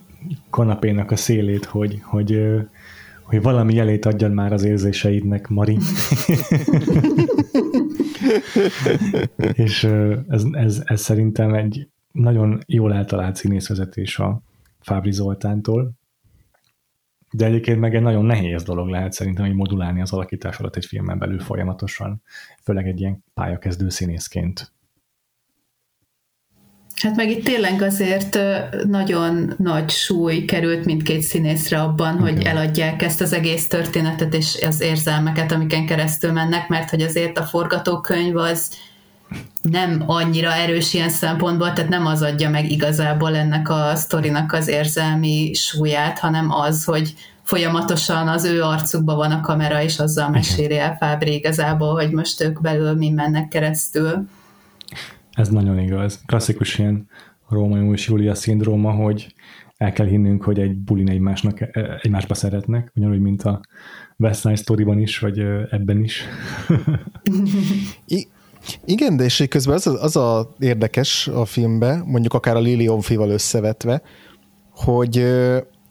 kanapénak 0.50 1.10
a 1.10 1.16
szélét, 1.16 1.64
hogy, 1.64 2.00
hogy, 2.02 2.40
hogy 3.22 3.42
valami 3.42 3.74
jelét 3.74 4.06
adjan 4.06 4.30
már 4.30 4.52
az 4.52 4.64
érzéseidnek, 4.64 5.48
Mari. 5.48 5.78
És 9.52 9.84
ez, 10.28 10.44
ez, 10.52 10.82
ez 10.84 11.00
szerintem 11.00 11.54
egy 11.54 11.88
nagyon 12.12 12.58
jól 12.66 12.94
eltalált 12.94 13.36
színészvezetés 13.36 14.18
a 14.18 14.42
Fábri 14.80 15.12
Zoltántól, 15.12 15.92
de 17.36 17.44
egyébként 17.44 17.80
meg 17.80 17.94
egy 17.94 18.02
nagyon 18.02 18.24
nehéz 18.24 18.62
dolog 18.62 18.88
lehet 18.88 19.12
szerintem, 19.12 19.44
hogy 19.44 19.54
modulálni 19.54 20.00
az 20.00 20.12
alakítás 20.12 20.58
alatt 20.58 20.76
egy 20.76 20.84
filmen 20.84 21.18
belül 21.18 21.40
folyamatosan, 21.40 22.22
főleg 22.62 22.86
egy 22.86 23.00
ilyen 23.00 23.24
pályakezdő 23.34 23.88
színészként. 23.88 24.72
Hát 27.02 27.16
meg 27.16 27.30
itt 27.30 27.44
tényleg 27.44 27.82
azért 27.82 28.38
nagyon 28.86 29.54
nagy 29.58 29.90
súly 29.90 30.44
került 30.44 30.84
mindkét 30.84 31.22
színészre 31.22 31.80
abban, 31.80 32.18
hogy 32.18 32.42
eladják 32.42 33.02
ezt 33.02 33.20
az 33.20 33.32
egész 33.32 33.68
történetet 33.68 34.34
és 34.34 34.62
az 34.62 34.80
érzelmeket, 34.80 35.52
amiken 35.52 35.86
keresztül 35.86 36.32
mennek, 36.32 36.68
mert 36.68 36.90
hogy 36.90 37.02
azért 37.02 37.38
a 37.38 37.42
forgatókönyv 37.42 38.36
az 38.36 38.72
nem 39.70 40.02
annyira 40.06 40.52
erős 40.52 40.94
ilyen 40.94 41.08
szempontból, 41.08 41.72
tehát 41.72 41.90
nem 41.90 42.06
az 42.06 42.22
adja 42.22 42.50
meg 42.50 42.70
igazából 42.70 43.36
ennek 43.36 43.68
a 43.68 43.94
sztorinak 43.94 44.52
az 44.52 44.68
érzelmi 44.68 45.52
súlyát, 45.52 46.18
hanem 46.18 46.50
az, 46.50 46.84
hogy 46.84 47.14
folyamatosan 47.42 48.28
az 48.28 48.44
ő 48.44 48.62
arcukban 48.62 49.16
van 49.16 49.30
a 49.30 49.40
kamera, 49.40 49.82
és 49.82 49.98
azzal 49.98 50.30
meséli 50.30 50.78
el 50.78 50.96
Fábri 50.96 51.34
igazából, 51.34 51.92
hogy 51.94 52.10
most 52.10 52.42
ők 52.42 52.60
belül 52.60 52.94
mi 52.94 53.10
mennek 53.10 53.48
keresztül. 53.48 54.28
Ez 55.32 55.48
nagyon 55.48 55.78
igaz. 55.78 56.22
Klasszikus 56.26 56.78
ilyen 56.78 57.08
Római 57.48 57.92
és 57.92 58.08
Júlia 58.08 58.34
szindróma, 58.34 58.90
hogy 58.90 59.34
el 59.76 59.92
kell 59.92 60.06
hinnünk, 60.06 60.42
hogy 60.42 60.58
egy 60.58 60.76
bulin 60.76 61.10
egymásnak, 61.10 61.60
e, 61.60 61.98
egymásba 62.02 62.34
szeretnek, 62.34 62.92
ugyanúgy, 62.94 63.20
mint 63.20 63.42
a 63.42 63.60
West 64.16 64.40
Side 64.40 64.56
Story-ban 64.56 64.98
is, 64.98 65.18
vagy 65.18 65.38
ebben 65.70 66.02
is. 66.02 66.24
I- 68.06 68.28
igen, 68.84 69.16
de 69.16 69.24
és 69.24 69.44
közben 69.48 69.74
az, 69.74 69.86
az 69.86 70.16
a 70.16 70.54
érdekes 70.58 71.28
a 71.28 71.44
filmben, 71.44 72.04
mondjuk 72.06 72.34
akár 72.34 72.56
a 72.56 72.60
Lily 72.60 72.88
Onfival 72.88 73.30
összevetve, 73.30 74.02
hogy 74.70 75.26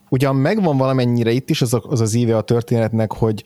ugyan 0.09 0.35
megvan 0.35 0.77
valamennyire 0.77 1.31
itt 1.31 1.49
is 1.49 1.61
az, 1.61 1.73
a, 1.73 1.83
az 1.87 2.01
az 2.01 2.13
íve 2.13 2.37
a 2.37 2.41
történetnek, 2.41 3.11
hogy 3.11 3.43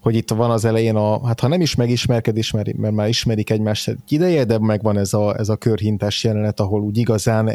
hogy 0.00 0.14
itt 0.14 0.30
van 0.30 0.50
az 0.50 0.64
elején 0.64 0.96
a, 0.96 1.26
hát 1.26 1.40
ha 1.40 1.48
nem 1.48 1.60
is 1.60 1.74
megismerkedés, 1.74 2.50
mert, 2.50 2.76
mert 2.76 2.94
már 2.94 3.08
ismerik 3.08 3.50
egymást 3.50 3.88
egy 3.88 3.98
ideje, 4.08 4.44
de 4.44 4.58
megvan 4.58 4.98
ez 4.98 5.12
a, 5.12 5.38
ez 5.38 5.48
a 5.48 5.56
körhintás 5.56 6.24
jelenet, 6.24 6.60
ahol 6.60 6.80
úgy 6.80 6.98
igazán 6.98 7.50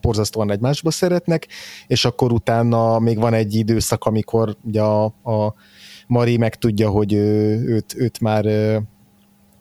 borzasztóan 0.00 0.50
egymásba 0.50 0.90
szeretnek, 0.90 1.46
és 1.86 2.04
akkor 2.04 2.32
utána 2.32 2.98
még 2.98 3.18
van 3.18 3.34
egy 3.34 3.54
időszak, 3.54 4.04
amikor 4.04 4.56
ugye 4.62 4.82
a, 4.82 5.04
a 5.04 5.54
Mari 6.06 6.36
megtudja, 6.36 6.88
hogy 6.88 7.12
ő, 7.12 7.60
őt, 7.66 7.94
őt 7.96 8.20
már 8.20 8.44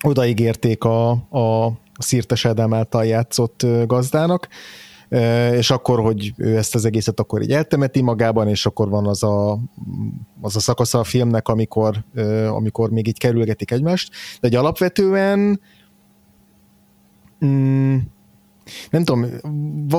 odaígérték 0.04 0.84
a, 0.84 1.10
a 1.12 1.72
Szirtes 2.00 2.46
Ádám 2.46 2.74
által 2.74 3.06
játszott 3.06 3.66
gazdának, 3.86 4.48
és 5.52 5.72
akkor, 5.72 6.00
hogy 6.00 6.34
ő 6.38 6.58
ezt 6.58 6.76
az 6.76 6.86
egészet 6.86 7.20
akkor 7.20 7.42
így 7.42 7.52
eltemeti 7.52 8.02
magában, 8.02 8.48
és 8.48 8.66
akkor 8.66 8.90
van 8.90 9.08
az 9.08 9.24
a, 9.24 9.60
az 10.42 10.56
a 10.56 10.60
szakasza 10.60 11.00
a 11.00 11.04
filmnek, 11.04 11.48
amikor, 11.48 12.04
amikor 12.48 12.90
még 12.90 13.08
így 13.08 13.18
kerülgetik 13.18 13.72
egymást, 13.72 14.14
de 14.42 14.48
egy 14.48 14.56
alapvetően 14.56 15.62
mm, 17.46 17.98
nem 18.90 19.04
tudom, 19.04 19.26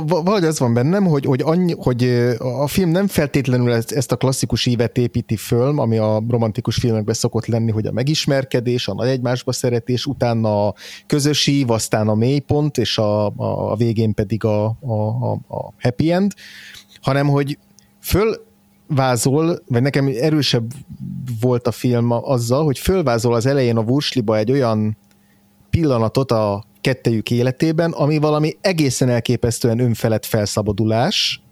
valahogy 0.06 0.44
az 0.44 0.58
van 0.58 0.74
bennem, 0.74 1.04
hogy, 1.04 1.24
hogy, 1.24 1.40
annyi, 1.44 1.74
hogy 1.78 2.04
a 2.38 2.66
film 2.66 2.90
nem 2.90 3.06
feltétlenül 3.06 3.72
ezt 3.72 4.12
a 4.12 4.16
klasszikus 4.16 4.66
ívet 4.66 4.98
építi 4.98 5.36
föl, 5.36 5.80
ami 5.80 5.96
a 5.96 6.22
romantikus 6.28 6.76
filmekben 6.76 7.14
szokott 7.14 7.46
lenni, 7.46 7.70
hogy 7.70 7.86
a 7.86 7.92
megismerkedés, 7.92 8.88
a 8.88 8.94
nagy 8.94 9.08
egymásba 9.08 9.52
szeretés, 9.52 10.06
utána 10.06 10.66
a 10.66 10.74
közös 11.06 11.46
ív, 11.46 11.70
aztán 11.70 12.08
a 12.08 12.14
mélypont, 12.14 12.78
és 12.78 12.98
a, 12.98 13.26
a, 13.26 13.70
a 13.70 13.76
végén 13.76 14.14
pedig 14.14 14.44
a, 14.44 14.64
a, 14.64 14.92
a, 14.92 15.32
a 15.32 15.72
happy 15.78 16.12
end, 16.12 16.32
hanem 17.00 17.28
hogy 17.28 17.58
föl 18.00 18.48
vázol, 18.86 19.58
vagy 19.66 19.82
nekem 19.82 20.06
erősebb 20.20 20.72
volt 21.40 21.66
a 21.66 21.72
film 21.72 22.10
azzal, 22.10 22.64
hogy 22.64 22.78
fölvázol 22.78 23.34
az 23.34 23.46
elején 23.46 23.76
a 23.76 23.82
Wursliba 23.82 24.36
egy 24.36 24.50
olyan 24.50 24.96
pillanatot 25.70 26.30
a 26.30 26.64
kettejük 26.80 27.30
életében, 27.30 27.90
ami 27.90 28.18
valami 28.18 28.56
egészen 28.60 29.08
elképesztően 29.08 29.78
önfelett 29.78 30.24
felszabadulás, 30.24 31.42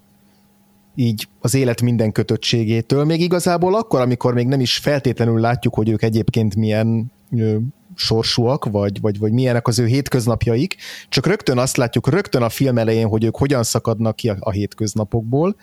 így 0.95 1.27
az 1.39 1.53
élet 1.53 1.81
minden 1.81 2.11
kötöttségétől, 2.11 3.03
még 3.03 3.21
igazából 3.21 3.75
akkor, 3.75 4.01
amikor 4.01 4.33
még 4.33 4.47
nem 4.47 4.59
is 4.59 4.77
feltétlenül 4.77 5.39
látjuk, 5.39 5.73
hogy 5.73 5.89
ők 5.89 6.01
egyébként 6.01 6.55
milyen 6.55 7.11
ö, 7.31 7.57
sorsúak, 7.95 8.65
vagy, 8.65 9.01
vagy, 9.01 9.19
vagy 9.19 9.31
milyenek 9.31 9.67
az 9.67 9.79
ő 9.79 9.85
hétköznapjaik, 9.85 10.75
csak 11.09 11.25
rögtön 11.25 11.57
azt 11.57 11.77
látjuk 11.77 12.09
rögtön 12.09 12.41
a 12.41 12.49
film 12.49 12.77
elején, 12.77 13.07
hogy 13.07 13.23
ők 13.23 13.37
hogyan 13.37 13.63
szakadnak 13.63 14.15
ki 14.15 14.29
a, 14.29 14.35
a 14.39 14.51
hétköznapokból, 14.51 15.55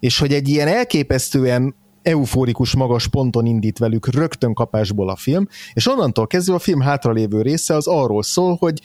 és 0.00 0.18
hogy 0.18 0.32
egy 0.32 0.48
ilyen 0.48 0.68
elképesztően 0.68 1.74
eufórikus 2.02 2.74
magas 2.74 3.08
ponton 3.08 3.46
indít 3.46 3.78
velük 3.78 4.14
rögtön 4.14 4.54
kapásból 4.54 5.08
a 5.08 5.16
film, 5.16 5.48
és 5.72 5.88
onnantól 5.88 6.26
kezdve 6.26 6.54
a 6.54 6.58
film 6.58 6.80
hátralévő 6.80 7.42
része 7.42 7.74
az 7.74 7.86
arról 7.86 8.22
szól, 8.22 8.56
hogy 8.58 8.80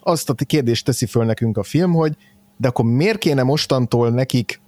azt 0.00 0.30
a 0.30 0.34
kérdést 0.34 0.84
teszi 0.84 1.06
föl 1.06 1.24
nekünk 1.24 1.56
a 1.56 1.62
film, 1.62 1.92
hogy 1.92 2.16
de 2.56 2.68
akkor 2.68 2.84
miért 2.84 3.18
kéne 3.18 3.42
mostantól 3.42 4.10
nekik 4.10 4.60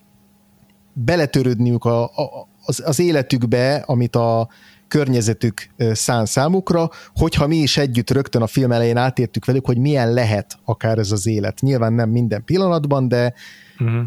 beletörődniük 0.92 1.84
a, 1.84 2.04
a, 2.04 2.48
az, 2.64 2.82
az 2.84 2.98
életükbe, 2.98 3.74
amit 3.86 4.16
a 4.16 4.48
környezetük 4.88 5.70
szán 5.92 6.26
számukra, 6.26 6.90
hogyha 7.14 7.46
mi 7.46 7.56
is 7.56 7.76
együtt 7.76 8.10
rögtön 8.10 8.42
a 8.42 8.46
film 8.46 8.72
elején 8.72 8.96
átértük 8.96 9.44
velük, 9.44 9.66
hogy 9.66 9.78
milyen 9.78 10.12
lehet 10.12 10.58
akár 10.64 10.98
ez 10.98 11.12
az 11.12 11.26
élet. 11.26 11.60
Nyilván 11.60 11.92
nem 11.92 12.10
minden 12.10 12.44
pillanatban, 12.44 13.08
de, 13.08 13.34
uh-huh 13.78 14.06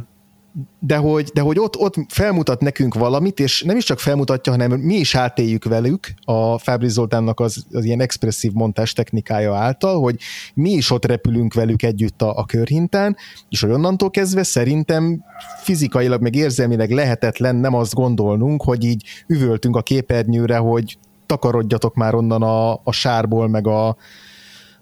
de 0.80 0.96
hogy, 0.96 1.30
de 1.34 1.42
hogy 1.42 1.60
ott, 1.60 1.78
ott 1.78 1.96
felmutat 2.08 2.62
nekünk 2.62 2.94
valamit, 2.94 3.40
és 3.40 3.64
nem 3.64 3.78
is 3.78 3.86
csak 3.86 4.00
felmutatja, 4.00 4.52
hanem 4.52 4.72
mi 4.72 4.96
is 4.96 5.16
átéljük 5.16 5.64
velük 5.64 6.14
a 6.24 6.58
Fábri 6.58 6.88
Zoltánnak 6.88 7.40
az, 7.40 7.66
az 7.72 7.86
ilyen 7.86 8.02
expresszív 8.02 8.52
montás 8.52 8.94
technikája 8.94 9.56
által, 9.56 10.00
hogy 10.00 10.16
mi 10.54 10.72
is 10.72 10.92
ott 10.92 11.06
repülünk 11.06 11.54
velük 11.54 11.84
együtt 11.84 12.22
a, 12.22 12.38
a 12.38 12.46
körhintán, 12.46 13.16
és 13.50 13.62
hogy 13.62 13.72
onnantól 13.72 14.10
kezdve 14.10 14.44
szerintem 14.44 15.24
fizikailag, 15.64 16.22
meg 16.22 16.36
érzelmileg 16.36 16.92
lehetetlen 16.92 17.56
nem 17.56 17.74
azt 17.74 17.94
gondolnunk, 17.94 18.64
hogy 18.64 18.84
így 18.84 19.04
üvöltünk 19.28 19.76
a 19.76 19.82
képernyőre, 19.82 20.58
hogy 20.58 20.98
takarodjatok 21.26 21.96
már 21.96 22.16
onnan 22.16 22.42
a, 22.42 22.74
a 22.74 22.92
sárból, 22.92 23.48
meg 23.48 23.68
a, 23.68 23.98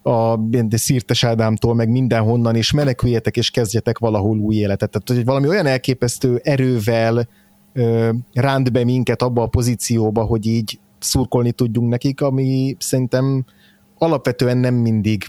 a 0.07 0.39
Szirtes 0.69 1.23
Ádámtól, 1.23 1.75
meg 1.75 1.89
mindenhonnan, 1.89 2.55
és 2.55 2.71
meneküljetek, 2.71 3.37
és 3.37 3.51
kezdjetek 3.51 3.97
valahol 3.97 4.39
új 4.39 4.55
életet. 4.55 4.89
Tehát, 4.89 5.09
hogy 5.09 5.25
valami 5.25 5.47
olyan 5.47 5.65
elképesztő 5.65 6.39
erővel 6.43 7.27
ö, 7.73 8.09
ránt 8.33 8.71
be 8.71 8.83
minket 8.83 9.21
abba 9.21 9.41
a 9.41 9.47
pozícióba, 9.47 10.23
hogy 10.23 10.45
így 10.45 10.79
szurkolni 10.99 11.51
tudjunk 11.51 11.89
nekik, 11.89 12.21
ami 12.21 12.75
szerintem 12.79 13.45
alapvetően 13.97 14.57
nem 14.57 14.75
mindig 14.75 15.25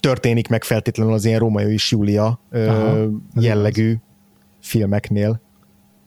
történik 0.00 0.48
meg 0.48 0.64
feltétlenül 0.64 1.12
az 1.12 1.24
ilyen 1.24 1.38
Római 1.38 1.72
és 1.72 1.90
Júlia 1.90 2.40
Aha, 2.52 3.08
jellegű 3.34 3.94
filmeknél, 4.60 5.40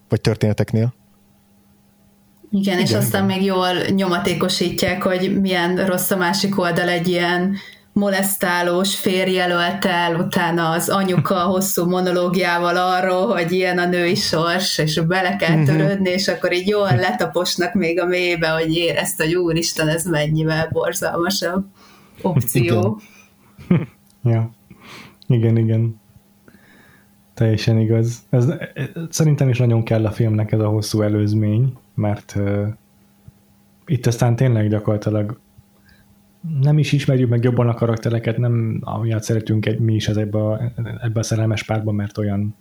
vagy 0.09 0.21
történeteknél. 0.21 0.93
Igen, 2.55 2.79
és 2.79 2.89
igen, 2.89 3.01
aztán 3.01 3.23
igen. 3.23 3.37
még 3.37 3.45
jól 3.45 3.67
nyomatékosítják, 3.95 5.03
hogy 5.03 5.41
milyen 5.41 5.85
rossz 5.85 6.11
a 6.11 6.17
másik 6.17 6.59
oldal 6.59 6.87
egy 6.87 7.07
ilyen 7.07 7.55
molesztálós 7.93 8.95
férjelölt 8.95 9.85
el 9.85 10.15
utána 10.15 10.69
az 10.69 10.89
anyuka 10.89 11.39
hosszú 11.53 11.89
monológiával 11.89 12.77
arról, 12.77 13.27
hogy 13.27 13.51
ilyen 13.51 13.77
a 13.77 13.85
női 13.85 14.15
sors, 14.15 14.77
és 14.77 14.99
bele 14.99 15.35
kell 15.35 15.55
mhm. 15.55 15.65
törődni, 15.65 16.09
és 16.09 16.27
akkor 16.27 16.53
így 16.53 16.67
jól 16.67 16.95
letaposnak 16.95 17.73
még 17.73 18.01
a 18.01 18.05
mélybe, 18.05 18.47
hogy 18.47 18.75
érezt, 18.75 19.21
hogy 19.21 19.35
úristen, 19.35 19.87
ez 19.87 20.05
mennyivel 20.05 20.69
borzalmasabb 20.71 21.65
opció. 22.21 23.01
Igen. 23.69 23.87
ja. 24.33 24.51
Igen, 25.27 25.57
igen. 25.57 26.01
Teljesen 27.33 27.79
igaz. 27.79 28.19
Ez, 28.29 28.45
szerintem 29.09 29.49
is 29.49 29.57
nagyon 29.57 29.83
kell 29.83 30.05
a 30.05 30.11
filmnek 30.11 30.51
ez 30.51 30.59
a 30.59 30.67
hosszú 30.67 31.01
előzmény, 31.01 31.73
mert 31.93 32.33
uh, 32.37 32.67
itt 33.85 34.05
aztán 34.05 34.35
tényleg 34.35 34.69
gyakorlatilag 34.69 35.39
nem 36.61 36.77
is 36.77 36.91
ismerjük 36.91 37.29
meg 37.29 37.43
jobban 37.43 37.67
a 37.67 37.73
karaktereket, 37.73 38.37
nem 38.37 38.79
amiatt 38.81 39.23
szeretünk 39.23 39.65
egy, 39.65 39.79
mi 39.79 39.93
is 39.93 40.07
ebbe 40.07 40.37
a, 40.37 40.61
ebbe 41.01 41.19
a 41.19 41.23
szerelmes 41.23 41.63
párban, 41.63 41.95
mert 41.95 42.17
olyan 42.17 42.55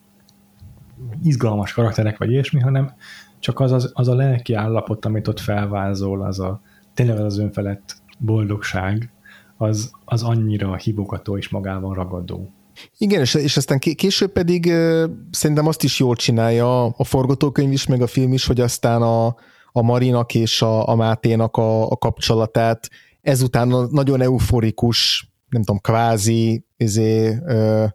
izgalmas 1.22 1.72
karakterek 1.72 2.18
vagy 2.18 2.30
ilyesmi, 2.30 2.60
hanem 2.60 2.94
csak 3.38 3.60
az, 3.60 3.72
az, 3.72 3.90
az 3.94 4.08
a 4.08 4.14
lelki 4.14 4.54
állapot, 4.54 5.04
amit 5.04 5.28
ott 5.28 5.40
felvázol, 5.40 6.22
az 6.22 6.40
a 6.40 6.60
tényleg 6.94 7.18
az, 7.18 7.38
önfelett 7.38 7.96
boldogság, 8.18 9.10
az, 9.56 9.92
az 10.04 10.22
annyira 10.22 10.76
hívogató 10.76 11.36
és 11.36 11.48
magával 11.48 11.94
ragadó. 11.94 12.50
Igen, 12.98 13.20
és, 13.20 13.34
és 13.34 13.56
aztán 13.56 13.78
később 13.78 14.32
pedig 14.32 14.66
uh, 14.66 15.04
szerintem 15.30 15.66
azt 15.66 15.82
is 15.82 15.98
jól 15.98 16.16
csinálja 16.16 16.86
a 16.86 17.04
forgatókönyv 17.04 17.72
is, 17.72 17.86
meg 17.86 18.02
a 18.02 18.06
film 18.06 18.32
is, 18.32 18.46
hogy 18.46 18.60
aztán 18.60 19.02
a, 19.02 19.26
a 19.72 19.82
Marinak 19.82 20.34
és 20.34 20.62
a, 20.62 20.88
a 20.88 20.94
Máténak 20.94 21.56
a, 21.56 21.90
a 21.90 21.96
kapcsolatát 21.96 22.90
ezután 23.20 23.72
a 23.72 23.86
nagyon 23.90 24.20
euforikus, 24.20 25.30
nem 25.48 25.62
tudom, 25.62 25.80
kvázi 25.80 26.64
izé, 26.76 27.28
uh, 27.28 27.88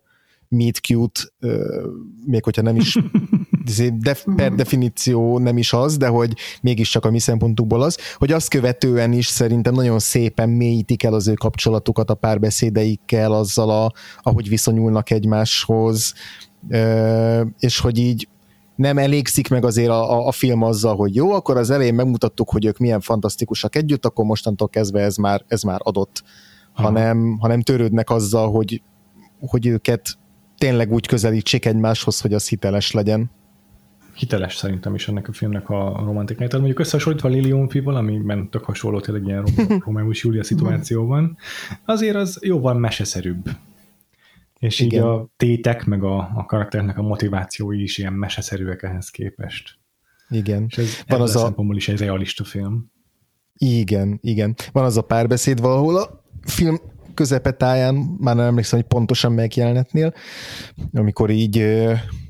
meet 0.47 0.77
cute, 0.77 1.21
uh, 1.41 1.85
még 2.25 2.43
hogyha 2.43 2.61
nem 2.61 2.75
is 2.75 2.97
de, 3.99 4.17
per 4.35 4.53
definíció 4.53 5.37
nem 5.39 5.57
is 5.57 5.73
az, 5.73 5.97
de 5.97 6.07
hogy 6.07 6.33
mégiscsak 6.61 7.05
a 7.05 7.11
mi 7.11 7.19
szempontukból 7.19 7.81
az, 7.81 7.97
hogy 8.15 8.31
azt 8.31 8.49
követően 8.49 9.13
is 9.13 9.27
szerintem 9.27 9.73
nagyon 9.73 9.99
szépen 9.99 10.49
mélyítik 10.49 11.03
el 11.03 11.13
az 11.13 11.27
ő 11.27 11.33
kapcsolatukat 11.33 12.09
a 12.09 12.15
párbeszédeikkel, 12.15 13.31
azzal, 13.31 13.69
a, 13.69 13.91
ahogy 14.21 14.49
viszonyulnak 14.49 15.09
egymáshoz, 15.09 16.13
és 17.59 17.79
hogy 17.79 17.97
így 17.97 18.27
nem 18.75 18.97
elégszik 18.97 19.49
meg 19.49 19.65
azért 19.65 19.89
a, 19.89 20.11
a, 20.11 20.27
a 20.27 20.31
film 20.31 20.61
azzal, 20.61 20.95
hogy 20.95 21.15
jó, 21.15 21.31
akkor 21.31 21.57
az 21.57 21.69
elején 21.69 21.93
megmutattuk, 21.93 22.49
hogy 22.49 22.65
ők 22.65 22.77
milyen 22.77 23.01
fantasztikusak 23.01 23.75
együtt, 23.75 24.05
akkor 24.05 24.25
mostantól 24.25 24.69
kezdve 24.69 25.01
ez 25.01 25.15
már, 25.15 25.43
ez 25.47 25.61
már 25.61 25.79
adott, 25.83 26.23
hanem, 26.73 27.37
hanem 27.39 27.61
törődnek 27.61 28.09
azzal, 28.09 28.51
hogy, 28.51 28.81
hogy 29.39 29.67
őket 29.67 30.17
tényleg 30.57 30.91
úgy 30.91 31.07
közelítsék 31.07 31.65
egymáshoz, 31.65 32.21
hogy 32.21 32.33
az 32.33 32.47
hiteles 32.47 32.91
legyen. 32.91 33.31
Hiteles 34.17 34.55
szerintem 34.55 34.95
is 34.95 35.07
ennek 35.07 35.27
a 35.27 35.33
filmnek 35.33 35.69
a 35.69 36.01
romantikája. 36.05 36.47
Tehát 36.47 36.65
mondjuk 36.65 36.79
összehasonlítva 36.79 37.29
Lilium 37.29 37.69
Fival, 37.69 37.95
amiben 37.95 38.49
tök 38.49 38.63
hasonló 38.63 38.99
tényleg 38.99 39.25
ilyen 39.25 39.47
Romeus 39.85 40.23
Julia 40.23 40.43
szituáció 40.43 41.05
van, 41.05 41.37
azért 41.85 42.15
az 42.15 42.39
jóval 42.41 42.73
meseszerűbb. 42.73 43.49
És 44.59 44.79
Igen. 44.79 44.99
így 44.99 45.05
a 45.05 45.29
tétek, 45.37 45.85
meg 45.85 46.03
a, 46.03 46.17
a 46.35 46.45
karakternek 46.45 46.97
a 46.97 47.01
motivációi 47.01 47.81
is 47.81 47.97
ilyen 47.97 48.13
meseszerűek 48.13 48.83
ehhez 48.83 49.09
képest. 49.09 49.79
Igen. 50.29 50.65
És 50.69 50.77
ez 50.77 51.03
Van 51.07 51.21
az 51.21 51.35
a 51.35 51.39
szempontból 51.39 51.77
is 51.77 51.87
egy 51.87 51.99
realista 51.99 52.43
film. 52.43 52.91
Igen, 53.53 54.19
igen. 54.21 54.55
Van 54.71 54.83
az 54.83 54.97
a 54.97 55.01
párbeszéd 55.01 55.61
valahol 55.61 55.97
a 55.97 56.23
film 56.45 56.77
közepetáján, 57.13 57.95
már 57.95 58.35
nem 58.35 58.45
emlékszem, 58.45 58.79
hogy 58.79 58.87
pontosan 58.87 59.31
megjelenetnél, 59.31 60.13
amikor 60.93 61.29
így 61.29 61.85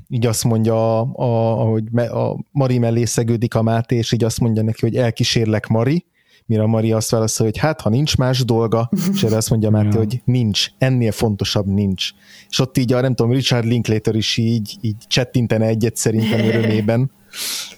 így 0.08 0.26
azt 0.26 0.44
mondja, 0.44 1.00
a, 1.00 1.60
ahogy 1.60 1.84
a 1.96 2.44
Mari 2.50 2.78
mellé 2.78 3.04
szegődik 3.04 3.54
a 3.54 3.62
Máté, 3.62 3.96
és 3.96 4.12
így 4.12 4.24
azt 4.24 4.40
mondja 4.40 4.62
neki, 4.62 4.80
hogy 4.80 4.96
elkísérlek 4.96 5.66
Mari, 5.66 6.04
mire 6.48 6.62
a 6.62 6.66
Maria 6.66 6.96
azt 6.96 7.10
válaszol, 7.10 7.46
hogy 7.46 7.58
hát, 7.58 7.80
ha 7.80 7.88
nincs 7.88 8.16
más 8.16 8.44
dolga, 8.44 8.90
és 9.12 9.22
erre 9.22 9.36
azt 9.36 9.50
mondja 9.50 9.70
Máté, 9.70 9.96
hogy 9.96 10.22
nincs, 10.24 10.66
ennél 10.78 11.12
fontosabb 11.12 11.66
nincs. 11.66 12.10
És 12.48 12.58
ott 12.58 12.78
így 12.78 12.92
a, 12.92 13.00
nem 13.00 13.14
tudom, 13.14 13.32
Richard 13.32 13.64
Linklater 13.64 14.14
is 14.14 14.36
így, 14.36 14.76
így 14.80 14.96
csettintene 15.06 15.66
egyet 15.66 15.96
szerintem 15.96 16.40
örömében. 16.40 17.10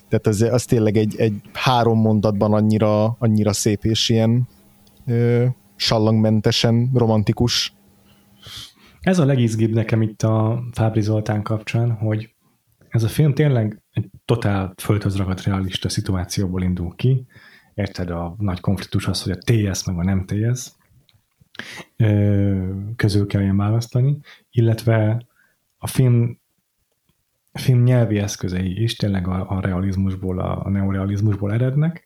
Tehát 0.09 0.27
az, 0.27 0.43
az 0.43 0.65
tényleg 0.65 0.97
egy, 0.97 1.15
egy 1.19 1.35
három 1.53 2.01
mondatban 2.01 2.53
annyira, 2.53 3.17
annyira 3.19 3.53
szép 3.53 3.85
és 3.85 4.09
ilyen 4.09 4.49
ö, 5.07 5.45
sallangmentesen 5.77 6.91
romantikus. 6.95 7.75
Ez 9.01 9.19
a 9.19 9.25
legizgibb 9.25 9.73
nekem 9.73 10.03
itt 10.03 10.23
a 10.23 10.65
Fábri 10.73 11.01
Zoltán 11.01 11.43
kapcsán, 11.43 11.91
hogy 11.93 12.35
ez 12.89 13.03
a 13.03 13.09
film 13.09 13.35
tényleg 13.35 13.83
egy 13.93 14.11
totál 14.25 14.75
földhöz 14.77 15.17
ragadt 15.17 15.43
realista 15.43 15.89
szituációból 15.89 16.63
indul 16.63 16.95
ki, 16.95 17.27
érted, 17.75 18.11
a 18.11 18.35
nagy 18.39 18.61
konfliktus 18.61 19.07
az, 19.07 19.23
hogy 19.23 19.33
a 19.33 19.39
TS 19.39 19.85
meg 19.85 19.99
a 19.99 20.05
nem 20.05 20.25
TS 20.25 20.71
közül 22.97 23.27
kelljen 23.27 23.57
választani, 23.57 24.19
illetve 24.51 25.27
a 25.79 25.87
film 25.87 26.39
a 27.53 27.59
film 27.59 27.83
nyelvi 27.83 28.19
eszközei 28.19 28.83
is 28.83 28.97
tényleg 28.97 29.29
a, 29.29 29.51
a 29.51 29.61
realizmusból, 29.61 30.41
a, 30.41 30.65
a 30.65 30.69
neorealizmusból 30.69 31.53
erednek, 31.53 32.05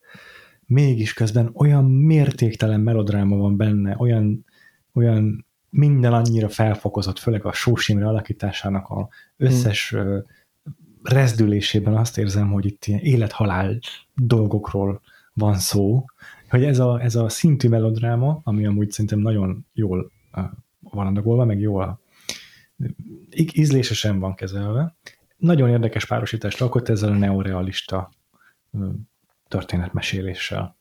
mégis 0.67 1.15
közben 1.15 1.51
olyan 1.55 1.85
mértéktelen 1.85 2.81
melodráma 2.81 3.37
van 3.37 3.57
benne, 3.57 3.97
olyan, 3.99 4.45
olyan 4.93 5.47
minden 5.77 6.13
annyira 6.13 6.49
felfokozott, 6.49 7.19
főleg 7.19 7.45
a 7.45 7.53
Sósimre 7.53 8.09
alakításának 8.09 8.89
a 8.89 9.09
összes 9.37 9.91
hmm. 9.91 10.25
rezdülésében 11.03 11.97
azt 11.97 12.19
érzem, 12.19 12.51
hogy 12.51 12.67
itt 12.67 12.85
ilyen 12.85 13.01
élethalál 13.01 13.79
dolgokról 14.15 15.01
van 15.33 15.59
szó, 15.59 16.05
hogy 16.49 16.65
ez 16.65 16.79
a, 16.79 17.01
ez 17.03 17.15
a 17.15 17.29
szintű 17.29 17.69
melodráma, 17.69 18.41
ami 18.45 18.67
amúgy 18.67 18.91
szerintem 18.91 19.19
nagyon 19.19 19.67
jól 19.73 20.11
van 20.81 21.07
adagolva, 21.07 21.45
meg 21.45 21.61
jól 21.61 22.01
ízlésesen 23.53 24.19
van 24.19 24.35
kezelve, 24.35 24.97
nagyon 25.37 25.69
érdekes 25.69 26.07
párosítást 26.07 26.61
alkot 26.61 26.89
ezzel 26.89 27.11
a 27.11 27.17
neorealista 27.17 28.11
történetmeséléssel. 29.49 30.77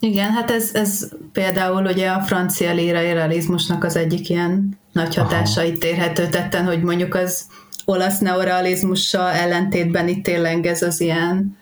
Igen, 0.00 0.30
hát 0.30 0.50
ez, 0.50 0.70
ez 0.74 1.08
például 1.32 1.84
ugye 1.84 2.08
a 2.08 2.20
francia 2.20 2.72
lírai 2.72 3.12
realizmusnak 3.12 3.84
az 3.84 3.96
egyik 3.96 4.28
ilyen 4.28 4.78
nagy 4.92 5.14
hatása 5.14 5.62
itt 5.62 5.84
érhető 5.84 6.28
tetten, 6.28 6.64
hogy 6.64 6.82
mondjuk 6.82 7.14
az 7.14 7.46
olasz 7.84 8.18
neorealizmussal 8.18 9.30
ellentétben 9.30 10.08
itt 10.08 10.24
tényleg 10.24 10.66
ez 10.66 10.82
az 10.82 11.00
ilyen 11.00 11.56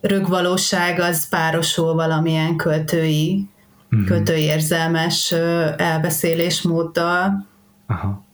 rögvalóság 0.00 1.00
az 1.00 1.28
párosul 1.28 1.94
valamilyen 1.94 2.56
költői, 2.56 3.48
mm-hmm. 3.94 4.04
költői 4.04 4.42
érzelmes 4.42 5.32
elbeszélésmóddal. 5.76 7.46
Aha. 7.86 8.24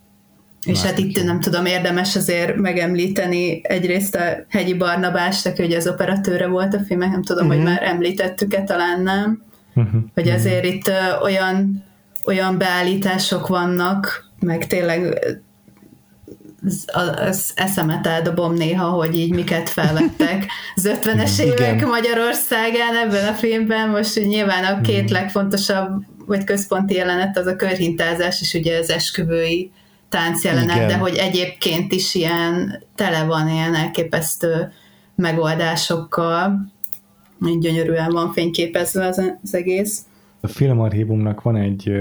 És 0.68 0.82
hát 0.82 0.98
itt 0.98 1.24
nem 1.24 1.40
tudom, 1.40 1.66
érdemes 1.66 2.16
azért 2.16 2.56
megemlíteni 2.56 3.60
egyrészt 3.62 4.14
a 4.14 4.22
Hegyi 4.48 4.74
Barnabást, 4.74 5.46
aki 5.46 5.62
ugye 5.62 5.76
az 5.76 5.86
operatőre 5.86 6.46
volt 6.46 6.74
a 6.74 6.80
filmek, 6.86 7.10
nem 7.10 7.22
tudom, 7.22 7.46
uh-huh. 7.46 7.62
hogy 7.62 7.72
mhm. 7.72 7.74
már 7.74 7.90
említettük-e, 7.90 8.62
talán 8.62 9.02
nem, 9.02 9.42
uh-huh. 9.74 10.00
hogy 10.14 10.28
azért 10.28 10.64
uh-huh. 10.64 10.74
itt 10.74 10.90
olyan, 11.22 11.84
olyan 12.26 12.58
beállítások 12.58 13.46
vannak, 13.46 14.26
meg 14.40 14.66
tényleg 14.66 15.18
az 17.16 17.52
eszemet 17.54 18.06
eldobom 18.06 18.54
néha, 18.54 18.88
hogy 18.88 19.14
így 19.14 19.34
miket 19.34 19.68
felvettek 19.68 20.46
az 20.74 20.90
50-es 21.02 21.40
évek. 21.40 21.86
Magyarországán 21.86 22.96
ebben 22.96 23.28
a 23.28 23.32
filmben. 23.32 23.88
Most 23.88 24.26
nyilván 24.26 24.64
a 24.64 24.80
két 24.80 25.10
legfontosabb, 25.10 26.02
vagy 26.26 26.44
központi 26.44 26.94
jelenet 26.94 27.38
az 27.38 27.46
a 27.46 27.56
körhintázás, 27.56 28.40
és 28.40 28.54
ugye 28.54 28.78
az 28.78 28.90
esküvői 28.90 29.70
táncjelenet, 30.08 30.86
de 30.88 30.96
hogy 30.96 31.14
egyébként 31.14 31.92
is 31.92 32.14
ilyen 32.14 32.82
tele 32.94 33.24
van 33.24 33.48
ilyen 33.48 33.74
elképesztő 33.74 34.72
megoldásokkal. 35.14 36.72
Így 37.46 37.58
gyönyörűen 37.58 38.12
van 38.12 38.32
fényképezve 38.32 39.06
az, 39.06 39.32
az 39.42 39.54
egész. 39.54 40.06
A 40.40 40.46
filmarchívumnak 40.46 41.42
van 41.42 41.56
egy 41.56 41.92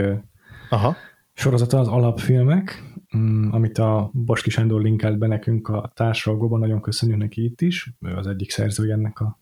Aha. 0.70 0.96
sorozata, 1.34 1.80
az 1.80 1.88
alapfilmek, 1.88 2.84
Mm, 3.18 3.52
amit 3.52 3.78
a 3.78 4.10
Boski 4.14 4.50
Sándor 4.50 4.82
linkelt 4.82 5.18
be 5.18 5.28
nekünk 5.28 5.68
a 5.68 5.92
társalgóban, 5.96 6.60
nagyon 6.60 6.82
köszönjük 6.82 7.18
neki 7.18 7.44
itt 7.44 7.62
is, 7.62 7.94
ő 8.02 8.16
az 8.16 8.28
egyik 8.28 8.52
szerzője 8.52 8.94
ennek 8.94 9.20
a 9.20 9.40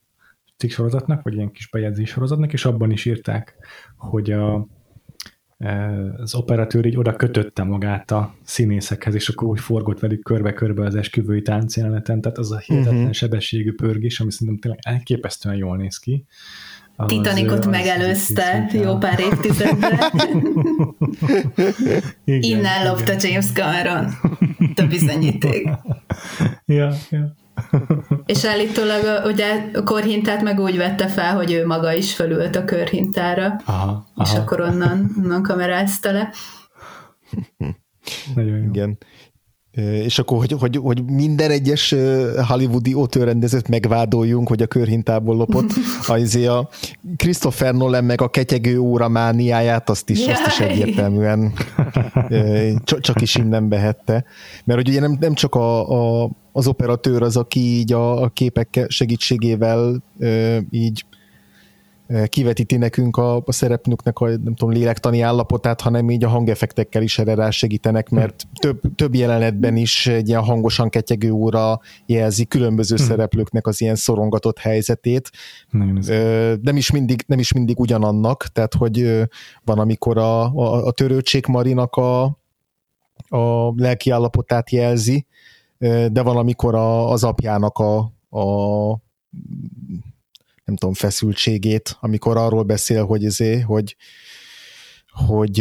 cikk 0.58 0.70
sorozatnak, 0.70 1.22
vagy 1.24 1.34
ilyen 1.34 1.52
kis 1.52 1.70
bejegyzés 1.70 2.10
sorozatnak, 2.10 2.54
és 2.54 2.66
abban 2.66 2.92
is 2.92 3.06
írták, 3.06 3.56
hogy 3.98 4.32
a 4.32 4.68
az 6.18 6.36
operatőr 6.36 6.86
így 6.86 6.98
oda 6.98 7.16
kötötte 7.16 7.64
magát 7.64 8.12
a 8.12 8.36
színészekhez, 8.44 9.16
és 9.16 9.30
akkor 9.30 9.48
úgy 9.48 9.60
forgott 9.60 10.00
velük 10.00 10.24
körbe-körbe 10.24 10.86
az 10.86 10.96
esküvői 10.96 11.42
táncjeleneten, 11.42 12.22
tehát 12.22 12.38
az 12.38 12.52
a 12.52 12.58
hihetetlen 12.58 12.98
uh-huh. 12.98 13.14
sebességű 13.14 13.74
pörgés, 13.74 14.20
ami 14.20 14.32
szerintem 14.32 14.58
tényleg 14.58 14.80
elképesztően 14.84 15.56
jól 15.56 15.78
néz 15.78 15.98
ki. 15.98 16.26
Az, 16.96 17.08
Titanicot 17.08 17.58
az, 17.58 17.66
megelőzte 17.66 18.66
az 18.68 18.74
jó 18.82 18.98
pár 18.98 19.20
évtizedre. 19.20 20.12
Innen 22.24 22.88
lopta 22.88 23.14
James 23.20 23.52
Cameron. 23.52 24.06
A 24.76 24.86
bizonyíték. 24.90 25.70
ja, 26.66 26.94
ja. 27.10 27.36
És 28.26 28.46
állítólag 28.46 29.26
ugye 29.26 29.70
a 29.74 29.84
korhintát 29.84 30.42
meg 30.42 30.60
úgy 30.60 30.78
vette 30.78 31.08
fel, 31.08 31.36
hogy 31.36 31.52
ő 31.52 31.66
maga 31.66 31.94
is 31.94 32.14
fölült 32.14 32.56
a 32.56 32.66
körhintára, 32.66 33.62
aha, 33.66 34.08
és 34.24 34.30
aha. 34.30 34.40
akkor 34.40 34.62
onnan, 34.62 35.16
onnan 35.24 35.44
kamerázta 35.44 36.12
le. 36.12 36.30
Nagyon 38.36 38.58
jó. 38.58 38.64
Igen. 38.64 38.98
És 40.04 40.20
akkor, 40.20 40.38
hogy, 40.38 40.52
hogy, 40.52 40.78
hogy 40.78 41.06
minden 41.06 41.52
egyes 41.52 41.96
hollywoodi 42.48 42.94
ótőrendezőt 42.94 43.68
megvádoljunk, 43.68 44.48
hogy 44.48 44.62
a 44.62 44.68
körhintából 44.68 45.36
lopott, 45.36 45.74
azért 46.08 46.50
a 46.50 46.70
Christopher 47.16 47.74
Nolan 47.74 48.04
meg 48.04 48.22
a 48.22 48.30
ketyegő 48.30 48.80
óra 48.80 49.08
mániáját, 49.08 49.90
azt 49.90 50.10
is, 50.10 50.28
azt 50.28 50.48
is 50.48 50.60
egyértelműen 50.60 51.54
csak 53.00 53.22
is 53.22 53.36
innen 53.36 53.70
behette. 53.70 54.26
Mert 54.64 54.80
hogy 54.80 54.90
ugye 54.90 55.00
nem, 55.00 55.18
nem 55.20 55.34
csak 55.34 55.56
a, 55.56 55.90
a, 56.24 56.30
az 56.56 56.68
operatőr 56.68 57.22
az, 57.22 57.38
aki 57.38 57.60
így 57.60 57.94
a, 57.94 58.22
a 58.22 58.30
képek 58.30 58.86
segítségével 58.88 60.04
így 60.70 61.06
kivetíti 62.28 62.78
nekünk 62.78 63.18
a, 63.18 63.36
a 63.46 63.52
szereplőknek 63.52 64.20
a 64.20 64.28
nem 64.28 64.56
tudom, 64.56 64.74
lélektani 64.74 65.22
állapotát, 65.22 65.82
hanem 65.82 66.10
így 66.10 66.24
a 66.24 66.30
hangeffektekkel 66.30 67.02
is 67.02 67.20
erre 67.20 67.36
rá 67.36 67.50
segítenek, 67.50 68.10
mert 68.10 68.44
több, 68.60 68.82
több 68.96 69.16
jelenetben 69.16 69.76
is 69.76 70.08
egy 70.08 70.28
ilyen 70.28 70.44
hangosan 70.44 70.90
ketyegő 70.90 71.32
óra 71.32 71.80
jelzi 72.06 72.46
különböző 72.46 72.96
hmm. 72.96 73.06
szereplőknek 73.06 73.68
az 73.68 73.82
ilyen 73.82 73.96
szorongatott 73.96 74.58
helyzetét. 74.58 75.32
Nem 76.62 76.78
is, 76.78 76.92
mindig, 76.92 77.24
nem 77.28 77.40
is 77.40 77.54
mindig 77.54 77.80
ugyanannak, 77.80 78.48
tehát 78.48 78.74
hogy 78.74 79.24
van, 79.64 79.80
amikor 79.80 80.18
a, 80.18 80.44
a, 80.44 80.86
a 80.86 80.92
törőcsék 80.92 81.46
Marinak 81.46 81.96
a, 81.96 82.24
a 83.28 83.74
lelki 83.76 84.10
állapotát 84.10 84.72
jelzi, 84.72 85.26
de 85.78 86.22
van, 86.22 86.38
amikor 86.38 86.76
a, 86.76 87.10
az 87.10 87.24
apjának 87.24 87.78
a, 87.78 87.98
a 88.40 88.46
nem 90.66 90.76
tudom, 90.76 90.94
feszültségét, 90.94 91.98
amikor 92.00 92.38
arról 92.38 92.64
beszél, 92.64 93.06
hogy 93.06 93.26
ezé, 93.26 93.60
hogy 93.60 93.96
hogy 95.28 95.58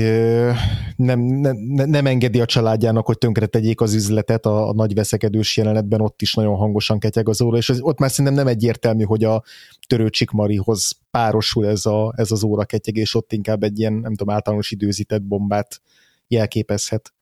nem, 0.96 1.20
nem, 1.20 1.56
nem 1.90 2.06
engedi 2.06 2.40
a 2.40 2.44
családjának, 2.44 3.06
hogy 3.06 3.18
tönkre 3.18 3.46
tegyék 3.46 3.80
az 3.80 3.94
üzletet 3.94 4.46
a, 4.46 4.68
a 4.68 4.72
nagy 4.72 4.94
veszekedős 4.94 5.56
jelenetben, 5.56 6.00
ott 6.00 6.22
is 6.22 6.34
nagyon 6.34 6.56
hangosan 6.56 6.98
ketyeg 6.98 7.28
az 7.28 7.42
óra, 7.42 7.56
és 7.56 7.68
az, 7.68 7.80
ott 7.80 7.98
már 7.98 8.10
szerintem 8.10 8.34
nem 8.34 8.46
egyértelmű, 8.46 9.02
hogy 9.02 9.24
a 9.24 9.42
törőcsik 9.86 10.30
Marihoz 10.30 10.92
párosul 11.10 11.66
ez, 11.66 11.86
a, 11.86 12.12
ez 12.16 12.30
az 12.30 12.42
óra 12.42 12.64
ketyegés, 12.64 13.14
ott 13.14 13.32
inkább 13.32 13.62
egy 13.62 13.78
ilyen, 13.78 13.92
nem 13.92 14.14
tudom, 14.14 14.34
általános 14.34 14.70
időzített 14.70 15.22
bombát 15.22 15.80
jelképezhet. 16.28 17.12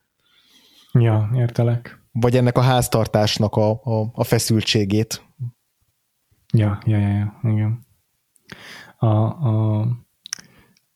Ja, 0.92 1.30
értelek. 1.36 2.01
Vagy 2.12 2.36
ennek 2.36 2.56
a 2.56 2.60
háztartásnak 2.60 3.56
a, 3.56 3.70
a, 3.70 4.10
a 4.12 4.24
feszültségét, 4.24 5.22
Ja, 6.52 6.78
ja, 6.86 6.98
ja, 6.98 7.08
ja 7.08 7.50
igen. 7.50 7.86
A, 8.98 9.06
a, 9.06 9.86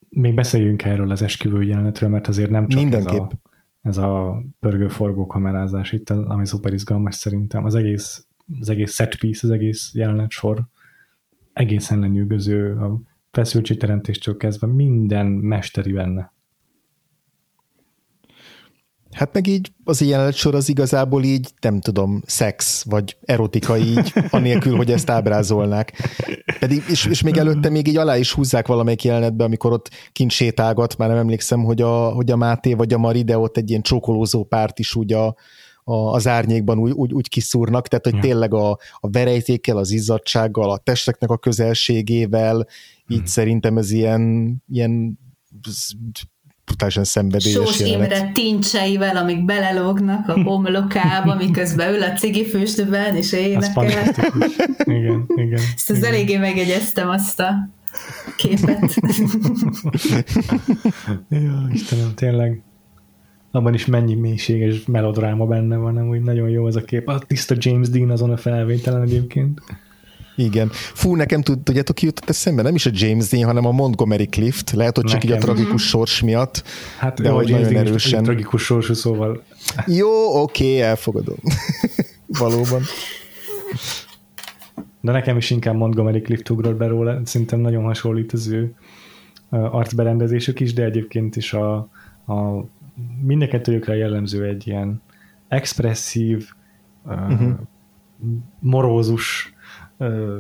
még 0.08 0.34
beszéljünk 0.34 0.84
erről 0.84 1.10
az 1.10 1.22
esküvő 1.22 1.62
jelenetről, 1.62 2.08
mert 2.10 2.28
azért 2.28 2.50
nem 2.50 2.68
csak 2.68 2.92
ez 2.92 3.06
a, 3.06 3.30
ez 3.82 3.96
a 3.96 4.42
pörgő-forgó 4.60 5.26
kamerázás 5.26 5.92
itt, 5.92 6.10
ami 6.10 6.46
szuper 6.46 6.72
izgalmas 6.72 7.14
szerintem. 7.14 7.64
Az 7.64 7.74
egész, 7.74 8.26
az 8.60 8.68
egész 8.68 8.94
set 8.94 9.18
piece, 9.18 9.46
az 9.46 9.52
egész 9.52 9.90
jelenet 9.94 10.30
sor 10.30 10.66
egészen 11.52 11.98
lenyűgöző, 11.98 12.76
a 12.76 13.00
feszültségteremtéstől 13.30 14.36
kezdve 14.36 14.66
minden 14.66 15.26
mesteri 15.26 15.92
benne. 15.92 16.32
Hát 19.16 19.32
meg 19.32 19.46
így 19.46 19.72
az 19.84 20.00
ilyen 20.00 20.32
sor 20.32 20.54
az 20.54 20.68
igazából 20.68 21.22
így, 21.22 21.50
nem 21.60 21.80
tudom, 21.80 22.22
szex, 22.26 22.84
vagy 22.84 23.16
erotika 23.24 23.78
így, 23.78 24.12
anélkül, 24.30 24.76
hogy 24.76 24.90
ezt 24.90 25.10
ábrázolnák. 25.10 25.92
Pedig, 26.58 26.84
és, 26.88 27.06
és 27.06 27.22
még 27.22 27.36
előtte 27.36 27.68
még 27.68 27.86
így 27.86 27.96
alá 27.96 28.16
is 28.16 28.32
húzzák 28.32 28.66
valamelyik 28.66 29.04
jelenetbe, 29.04 29.44
amikor 29.44 29.72
ott 29.72 29.90
kint 30.12 30.30
sétálgat, 30.30 30.96
már 30.96 31.08
nem 31.08 31.18
emlékszem, 31.18 31.64
hogy 31.64 31.82
a, 31.82 32.08
hogy 32.08 32.30
a 32.30 32.36
Máté 32.36 32.74
vagy 32.74 32.92
a 32.92 32.98
Mari, 32.98 33.22
de 33.22 33.38
ott 33.38 33.56
egy 33.56 33.70
ilyen 33.70 33.82
csókolózó 33.82 34.44
párt 34.44 34.78
is 34.78 34.94
úgy 34.94 35.12
a, 35.12 35.26
a, 35.84 35.94
az 35.94 36.26
árnyékban 36.26 36.78
úgy, 36.78 36.92
úgy, 36.92 37.12
úgy 37.12 37.28
kiszúrnak, 37.28 37.88
tehát 37.88 38.04
hogy 38.04 38.14
ja. 38.14 38.20
tényleg 38.20 38.54
a, 38.54 38.70
a 39.00 39.10
verejtékkel, 39.10 39.76
az 39.76 39.90
izzadsággal, 39.90 40.70
a 40.70 40.76
testeknek 40.78 41.30
a 41.30 41.38
közelségével, 41.38 42.66
így 43.08 43.18
hmm. 43.18 43.26
szerintem 43.26 43.78
ez 43.78 43.90
ilyen, 43.90 44.54
ilyen 44.68 45.18
brutálisan 46.66 47.04
szenvedélyes 47.04 47.58
Sós 47.58 47.80
jelenet. 47.80 48.10
Imre 48.10 48.30
tincseivel, 48.32 49.16
amik 49.16 49.44
belelógnak 49.44 50.28
a 50.28 50.42
homlokába, 50.42 51.34
miközben 51.44 51.94
ül 51.94 52.02
a 52.02 52.12
cigifüstben, 52.12 53.16
és 53.16 53.32
énekel. 53.32 54.14
igen, 54.84 55.24
igen. 55.34 55.60
Ezt 55.74 55.90
az 55.90 55.96
igen. 55.96 56.12
eléggé 56.12 56.36
megjegyeztem 56.36 57.08
azt 57.08 57.40
a 57.40 57.68
képet. 58.36 58.94
Jó, 61.28 61.68
Istenem, 61.72 62.14
tényleg 62.14 62.62
abban 63.50 63.74
is 63.74 63.86
mennyi 63.86 64.14
mélységes 64.14 64.84
melodráma 64.86 65.46
benne 65.46 65.76
van, 65.76 65.94
nem 65.94 66.08
úgy 66.08 66.22
nagyon 66.22 66.48
jó 66.48 66.64
az 66.64 66.76
a 66.76 66.84
kép. 66.84 67.08
A 67.08 67.18
tiszta 67.18 67.54
James 67.58 67.88
Dean 67.88 68.10
azon 68.10 68.30
a 68.30 68.36
felvételen 68.36 69.02
egyébként. 69.02 69.60
Igen. 70.36 70.68
Fú, 70.72 71.14
nekem 71.14 71.42
tudjátok, 71.42 71.94
ki 71.94 72.04
jutott 72.04 72.28
eszembe? 72.28 72.62
Nem 72.62 72.74
is 72.74 72.86
a 72.86 72.90
James 72.92 73.28
Dean, 73.28 73.44
hanem 73.44 73.66
a 73.66 73.70
Montgomery 73.70 74.26
Clift. 74.26 74.70
Lehet, 74.70 74.96
hogy 74.96 75.04
csak 75.04 75.22
nekem. 75.22 75.36
így 75.36 75.42
a 75.42 75.44
tragikus 75.44 75.88
sors 75.88 76.20
miatt. 76.22 76.62
Hát 76.98 77.20
de 77.20 77.30
hogy 77.30 77.50
nagyon 77.50 77.76
erősen. 77.76 78.22
Tragikus 78.22 78.62
sorsú, 78.62 78.94
szóval. 78.94 79.42
Jó, 79.86 80.40
oké, 80.42 80.64
okay, 80.64 80.80
elfogadom. 80.80 81.36
Valóban. 82.38 82.82
De 85.00 85.12
nekem 85.12 85.36
is 85.36 85.50
inkább 85.50 85.74
Montgomery 85.74 86.20
Clift 86.20 86.50
ugrott 86.50 86.76
be 86.76 86.86
róla, 86.86 87.20
szerintem 87.24 87.60
nagyon 87.60 87.84
hasonlít 87.84 88.32
az 88.32 88.48
ő 88.48 88.74
arcberendezésük 89.50 90.60
is, 90.60 90.72
de 90.72 90.84
egyébként 90.84 91.36
is 91.36 91.52
a, 91.52 91.74
a 92.26 92.64
mindenkettőjükre 93.22 93.96
jellemző 93.96 94.44
egy 94.44 94.66
ilyen 94.66 95.02
expresszív, 95.48 96.48
uh-huh. 97.04 97.52
morózus 98.58 99.54
ö, 99.98 100.38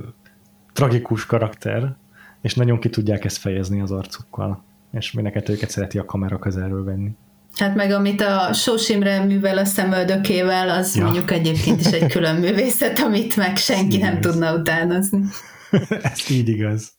tragikus 0.72 1.26
karakter, 1.26 1.96
és 2.42 2.54
nagyon 2.54 2.78
ki 2.78 2.90
tudják 2.90 3.24
ezt 3.24 3.36
fejezni 3.36 3.80
az 3.80 3.90
arcukkal, 3.90 4.64
és 4.92 5.12
mindenket 5.12 5.48
őket 5.48 5.70
szereti 5.70 5.98
a 5.98 6.04
kamera 6.04 6.38
közelről 6.38 6.84
venni. 6.84 7.10
Hát 7.54 7.74
meg 7.74 7.90
amit 7.90 8.20
a 8.20 8.52
Sós 8.52 8.88
Imre 8.88 9.24
művel 9.24 9.58
a 9.58 9.64
szemöldökével, 9.64 10.70
az 10.70 10.96
ja. 10.96 11.02
mondjuk 11.02 11.30
egyébként 11.30 11.80
is 11.80 11.86
egy 11.86 12.10
külön 12.12 12.36
művészet, 12.36 12.98
amit 12.98 13.36
meg 13.36 13.56
senki 13.56 13.96
nem 13.96 14.20
tudna 14.20 14.54
utánozni. 14.54 15.20
Ez 16.02 16.30
így 16.30 16.48
igaz. 16.48 16.92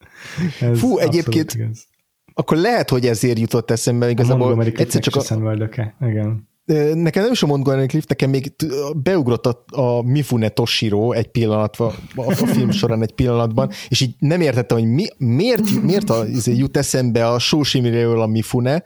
Ez 0.59 0.79
Fú, 0.79 0.97
egyébként 0.97 1.53
igaz. 1.53 1.87
akkor 2.33 2.57
lehet, 2.57 2.89
hogy 2.89 3.05
ezért 3.05 3.39
jutott 3.39 3.71
eszembe 3.71 4.09
igazából. 4.09 4.63
Egyszer 4.63 5.01
csak 5.01 5.15
a... 5.15 5.19
szemöldöke, 5.19 5.95
igen 6.01 6.47
nekem 6.93 7.23
nem 7.23 7.31
is 7.31 7.43
a 7.43 7.47
Montgomery 7.47 7.85
Cliff, 7.85 8.05
nekem 8.07 8.29
még 8.29 8.53
beugrott 8.95 9.45
a, 9.45 9.63
a 9.81 10.01
Mifune 10.01 10.49
Toshiro 10.49 11.11
egy 11.11 11.27
pillanatban, 11.27 11.93
a, 12.15 12.31
a 12.31 12.33
film 12.33 12.71
során 12.71 13.01
egy 13.01 13.11
pillanatban, 13.11 13.69
és 13.87 14.01
így 14.01 14.15
nem 14.19 14.41
értettem, 14.41 14.77
hogy 14.77 14.87
mi, 14.87 15.07
miért, 15.17 15.81
miért 15.81 16.09
a, 16.09 16.25
izé 16.25 16.55
jut 16.55 16.77
eszembe 16.77 17.27
a 17.27 17.39
Sósimiről 17.39 18.21
a 18.21 18.27
Mifune, 18.27 18.83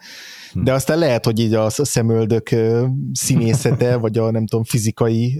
de 0.54 0.74
aztán 0.74 0.98
lehet, 0.98 1.26
hogy 1.26 1.40
így 1.40 1.54
a 1.54 1.70
szemöldök 1.70 2.50
színészete, 3.14 3.96
vagy 3.96 4.18
a 4.18 4.32
nem 4.32 4.46
tudom, 4.46 4.64
fizikai 4.64 5.40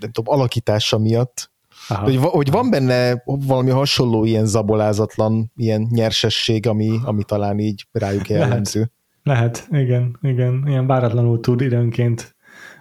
nem 0.00 0.10
tudom, 0.12 0.34
alakítása 0.34 0.98
miatt 0.98 1.50
hogy, 1.88 2.16
hogy 2.16 2.50
van 2.50 2.70
benne 2.70 3.22
valami 3.24 3.70
hasonló 3.70 4.24
ilyen 4.24 4.46
zabolázatlan, 4.46 5.52
ilyen 5.56 5.86
nyersesség, 5.90 6.66
ami, 6.66 6.98
ami 7.04 7.24
talán 7.24 7.58
így 7.58 7.86
rájuk 7.92 8.28
jellemző. 8.28 8.78
Lehet. 8.78 8.92
Lehet, 9.28 9.68
igen, 9.70 10.18
igen. 10.22 10.64
Ilyen 10.66 10.86
váratlanul 10.86 11.40
tud 11.40 11.60
időnként 11.60 12.36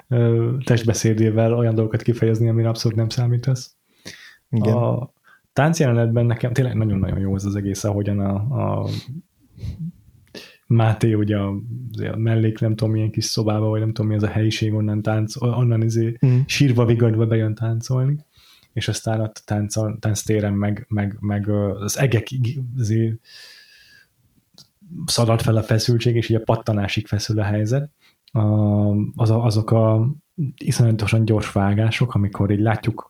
ö, 0.07 0.51
testbeszédével 0.63 1.53
olyan 1.53 1.75
dolgokat 1.75 2.01
kifejezni, 2.01 2.49
amire 2.49 2.69
abszolút 2.69 2.97
nem 2.97 3.09
számítasz. 3.09 3.75
Igen. 4.49 4.73
A 4.73 5.13
táncjelenetben 5.53 6.25
nekem 6.25 6.53
tényleg 6.53 6.75
nagyon-nagyon 6.75 7.19
jó 7.19 7.35
ez 7.35 7.45
az 7.45 7.55
egész, 7.55 7.83
ahogyan 7.83 8.19
a, 8.19 8.33
a 8.33 8.89
Máté 10.67 11.13
ugye 11.13 11.37
a, 11.37 11.47
a 12.11 12.17
mellék, 12.17 12.59
nem 12.59 12.75
tudom 12.75 12.93
milyen 12.93 13.11
kis 13.11 13.25
szobába, 13.25 13.67
vagy 13.67 13.79
nem 13.79 13.93
tudom 13.93 14.11
mi 14.11 14.15
az 14.15 14.23
a 14.23 14.27
helyiség, 14.27 14.73
onnan 14.73 15.01
tánc, 15.01 15.41
onnan 15.41 15.81
izé 15.81 16.17
mm. 16.25 16.39
sírva 16.45 16.85
vigadva 16.85 17.25
bejön 17.25 17.55
táncolni, 17.55 18.25
és 18.73 18.87
aztán 18.87 19.19
a 19.19 19.31
táncol, 19.45 19.97
tánctéren 19.99 20.53
meg, 20.53 20.85
meg, 20.89 21.17
meg 21.19 21.49
az 21.49 21.97
egek 21.97 22.27
izé, 22.77 23.19
szalad 25.05 25.41
fel 25.41 25.55
a 25.55 25.63
feszültség, 25.63 26.15
és 26.15 26.29
így 26.29 26.35
a 26.35 26.43
pattanásig 26.43 27.07
feszül 27.07 27.39
a 27.39 27.43
helyzet. 27.43 27.91
A, 28.31 28.39
az 29.15 29.29
a, 29.29 29.43
azok 29.43 29.71
a 29.71 30.07
iszonyatosan 30.57 31.25
gyors 31.25 31.51
vágások, 31.51 32.15
amikor 32.15 32.51
így 32.51 32.59
látjuk 32.59 33.09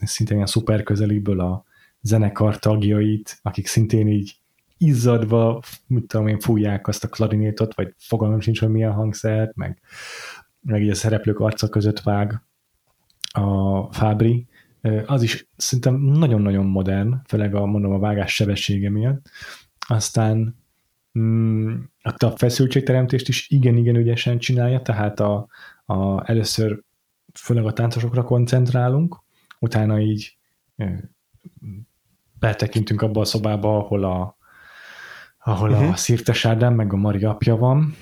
szintén 0.00 0.36
ilyen 0.36 0.46
szuper 0.46 0.82
közeliből 0.82 1.40
a 1.40 1.64
zenekar 2.00 2.58
tagjait, 2.58 3.38
akik 3.42 3.66
szintén 3.66 4.08
így 4.08 4.40
izzadva, 4.78 5.60
mit 5.86 6.06
tudom 6.06 6.26
én, 6.26 6.38
fújják 6.38 6.88
azt 6.88 7.04
a 7.04 7.08
klarinétot, 7.08 7.74
vagy 7.74 7.94
fogalmam 7.98 8.40
sincs, 8.40 8.60
hogy 8.60 8.70
milyen 8.70 8.92
hangszert, 8.92 9.56
meg, 9.56 9.80
meg 10.60 10.82
így 10.82 10.90
a 10.90 10.94
szereplők 10.94 11.40
arca 11.40 11.68
között 11.68 12.00
vág 12.00 12.42
a 13.32 13.82
Fábri, 13.92 14.46
az 15.06 15.22
is 15.22 15.48
szerintem 15.56 15.94
nagyon-nagyon 15.94 16.66
modern, 16.66 17.14
főleg 17.26 17.54
a, 17.54 17.66
mondom, 17.66 17.92
a 17.92 17.98
vágás 17.98 18.34
sebessége 18.34 18.90
miatt. 18.90 19.30
Aztán 19.88 20.59
a 22.02 22.30
feszültségteremtést 22.36 23.28
is 23.28 23.48
igen-igen 23.48 23.96
ügyesen 23.96 24.38
csinálja, 24.38 24.82
tehát 24.82 25.20
a, 25.20 25.46
a, 25.84 26.30
először 26.30 26.82
főleg 27.34 27.64
a 27.64 27.72
táncosokra 27.72 28.22
koncentrálunk, 28.22 29.16
utána 29.58 30.00
így 30.00 30.36
betekintünk 32.38 33.02
abba 33.02 33.20
a 33.20 33.24
szobába, 33.24 33.76
ahol 33.76 34.04
a, 34.04 34.36
ahol 35.38 35.68
uh-huh. 35.68 35.84
a 35.84 35.88
mhm. 35.88 35.96
Szirtes 35.96 36.44
Ádám 36.44 36.74
meg 36.74 36.92
a 36.92 36.96
Mari 36.96 37.24
apja 37.24 37.56
van, 37.56 37.94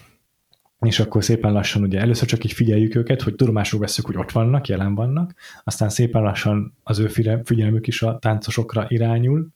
és 0.80 1.00
akkor 1.00 1.24
szépen 1.24 1.52
lassan 1.52 1.82
ugye 1.82 2.00
először 2.00 2.28
csak 2.28 2.44
így 2.44 2.52
figyeljük 2.52 2.94
őket, 2.94 3.22
hogy 3.22 3.34
tudomásul 3.34 3.80
veszük, 3.80 4.06
hogy 4.06 4.16
ott 4.16 4.32
vannak, 4.32 4.68
jelen 4.68 4.94
vannak, 4.94 5.34
aztán 5.64 5.88
szépen 5.88 6.22
lassan 6.22 6.74
az 6.82 6.98
ő 6.98 7.08
figyelmük 7.44 7.86
is 7.86 8.02
a 8.02 8.18
táncosokra 8.18 8.86
irányul, 8.88 9.48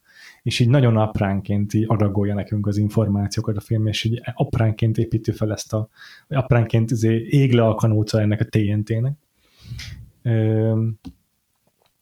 és 0.42 0.60
így 0.60 0.68
nagyon 0.68 0.96
apránként 0.96 1.74
így 1.74 1.84
adagolja 1.88 2.34
nekünk 2.34 2.66
az 2.66 2.76
információkat 2.76 3.56
a 3.56 3.60
film, 3.60 3.86
és 3.86 4.04
így 4.04 4.20
apránként 4.34 4.98
építi 4.98 5.32
fel 5.32 5.52
ezt 5.52 5.72
a, 5.72 5.88
apránként 6.28 6.90
izé 6.90 7.26
ég 7.28 7.52
le 7.52 7.66
a 7.66 7.74
kanóca 7.74 8.20
ennek 8.20 8.40
a 8.40 8.44
TNT-nek. 8.44 9.16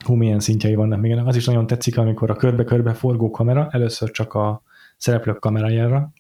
Hú, 0.05 0.15
milyen 0.15 0.41
szintjei 0.41 0.75
vannak 0.75 1.01
még. 1.01 1.17
Az 1.17 1.37
is 1.37 1.45
nagyon 1.45 1.67
tetszik, 1.67 1.99
amikor 1.99 2.31
a 2.31 2.37
körbe-körbe 2.37 2.95
forgó 2.95 3.31
kamera 3.31 3.69
először 3.71 4.11
csak 4.11 4.35
a 4.35 4.63
szereplők 4.97 5.39
kamerájára, 5.39 6.13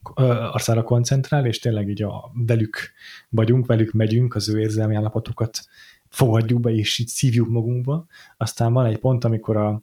arcára 0.53 0.83
koncentrál, 0.83 1.47
és 1.47 1.59
tényleg 1.59 1.89
így 1.89 2.03
a 2.03 2.31
velük 2.47 2.93
vagyunk, 3.29 3.67
velük 3.67 3.93
megyünk, 3.93 4.35
az 4.35 4.49
ő 4.49 4.61
érzelmi 4.61 4.95
állapotokat 4.95 5.61
fogadjuk 6.09 6.61
be, 6.61 6.71
és 6.71 6.99
így 6.99 7.07
szívjuk 7.07 7.49
magunkba. 7.49 8.07
Aztán 8.37 8.73
van 8.73 8.87
egy 8.87 8.99
pont, 8.99 9.25
amikor 9.25 9.57
a, 9.57 9.83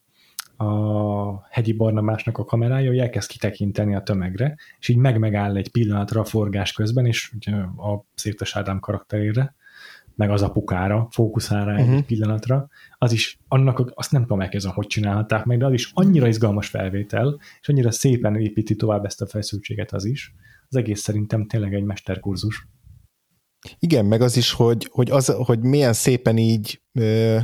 a 0.57 1.47
hegyi 1.49 1.73
barnamásnak 1.73 2.37
a 2.37 2.45
kamerája, 2.45 2.89
hogy 2.89 2.99
elkezd 2.99 3.29
kitekinteni 3.29 3.95
a 3.95 4.01
tömegre, 4.01 4.55
és 4.79 4.87
így 4.87 4.97
meg-megáll 4.97 5.55
egy 5.55 5.71
pillanatra 5.71 6.21
a 6.21 6.25
forgás 6.25 6.71
közben, 6.71 7.05
és 7.05 7.31
ugye 7.35 7.55
a 7.61 8.05
Szirtes 8.15 8.55
Ádám 8.55 8.79
karakterére, 8.79 9.55
meg 10.15 10.31
az 10.31 10.41
apukára, 10.41 11.07
fókuszál 11.11 11.65
rá 11.65 11.79
uh-huh. 11.79 11.95
egy 11.95 12.05
pillanatra, 12.05 12.67
az 12.97 13.11
is, 13.11 13.39
annak, 13.47 13.91
azt 13.95 14.11
nem 14.11 14.21
tudom 14.21 14.41
elkezdeni, 14.41 14.73
hogy 14.73 14.87
csinálhatták 14.87 15.45
meg, 15.45 15.57
de 15.57 15.65
az 15.65 15.73
is 15.73 15.91
annyira 15.93 16.27
izgalmas 16.27 16.67
felvétel, 16.67 17.39
és 17.61 17.69
annyira 17.69 17.91
szépen 17.91 18.35
építi 18.35 18.75
tovább 18.75 19.05
ezt 19.05 19.21
a 19.21 19.27
feszültséget 19.27 19.93
az 19.93 20.05
is. 20.05 20.33
Az 20.69 20.75
egész 20.75 21.01
szerintem 21.01 21.47
tényleg 21.47 21.73
egy 21.73 21.83
mesterkurzus. 21.83 22.67
Igen, 23.79 24.05
meg 24.05 24.21
az 24.21 24.37
is, 24.37 24.51
hogy, 24.51 24.89
hogy, 24.91 25.11
az, 25.11 25.27
hogy 25.27 25.59
milyen 25.59 25.93
szépen 25.93 26.37
így 26.37 26.81
ö, 26.93 27.37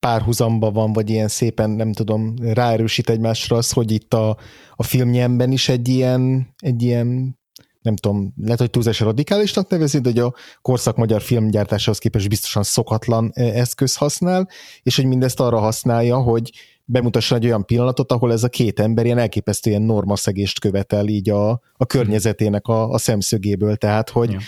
párhuzamba 0.00 0.70
van, 0.70 0.92
vagy 0.92 1.10
ilyen 1.10 1.28
szépen, 1.28 1.70
nem 1.70 1.92
tudom, 1.92 2.34
ráerősít 2.40 3.10
egymásra 3.10 3.56
az, 3.56 3.72
hogy 3.72 3.90
itt 3.90 4.14
a, 4.14 4.36
a 4.74 4.82
filmnyemben 4.82 5.52
is 5.52 5.68
egy 5.68 5.88
ilyen, 5.88 6.54
egy 6.58 6.82
ilyen 6.82 7.38
nem 7.80 7.96
tudom, 7.96 8.32
lehet, 8.42 8.58
hogy 8.58 8.70
túlzás 8.70 9.00
radikálisnak 9.00 9.68
nevezi, 9.68 9.98
de 9.98 10.08
hogy 10.08 10.18
a 10.18 10.34
korszak 10.62 10.96
magyar 10.96 11.22
filmgyártásához 11.22 11.98
képest 11.98 12.28
biztosan 12.28 12.62
szokatlan 12.62 13.30
e, 13.34 13.42
eszköz 13.42 13.96
használ, 13.96 14.48
és 14.82 14.96
hogy 14.96 15.04
mindezt 15.04 15.40
arra 15.40 15.58
használja, 15.58 16.16
hogy 16.16 16.50
bemutasson 16.84 17.38
egy 17.38 17.44
olyan 17.44 17.64
pillanatot, 17.64 18.12
ahol 18.12 18.32
ez 18.32 18.44
a 18.44 18.48
két 18.48 18.80
ember 18.80 19.04
ilyen 19.04 19.18
elképesztően 19.18 19.82
normaszegést 19.82 20.60
követel 20.60 21.06
így 21.06 21.30
a, 21.30 21.50
a 21.76 21.86
környezetének 21.86 22.66
a, 22.66 22.90
a 22.90 22.98
szemszögéből, 22.98 23.76
tehát 23.76 24.10
hogy 24.10 24.30
ja. 24.30 24.38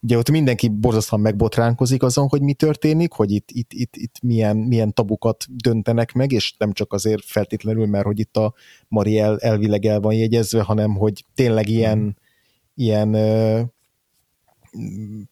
Ugye 0.00 0.16
ott 0.18 0.30
mindenki 0.30 0.68
borzasztóan 0.68 1.22
megbotránkozik 1.22 2.02
azon, 2.02 2.28
hogy 2.28 2.42
mi 2.42 2.54
történik, 2.54 3.12
hogy 3.12 3.30
itt, 3.30 3.50
itt, 3.50 3.72
itt, 3.72 3.96
itt 3.96 4.14
milyen, 4.22 4.56
milyen 4.56 4.94
tabukat 4.94 5.44
döntenek 5.48 6.12
meg, 6.12 6.32
és 6.32 6.54
nem 6.58 6.72
csak 6.72 6.92
azért 6.92 7.24
feltétlenül, 7.24 7.86
mert 7.86 8.04
hogy 8.04 8.18
itt 8.18 8.36
a 8.36 8.54
Mariel 8.88 9.38
elvileg 9.38 9.84
el 9.84 10.00
van 10.00 10.14
jegyezve, 10.14 10.62
hanem 10.62 10.94
hogy 10.94 11.24
tényleg 11.34 11.68
ilyen 11.68 11.98
mm 11.98 12.08
ilyen 12.80 13.14
ö, 13.14 13.60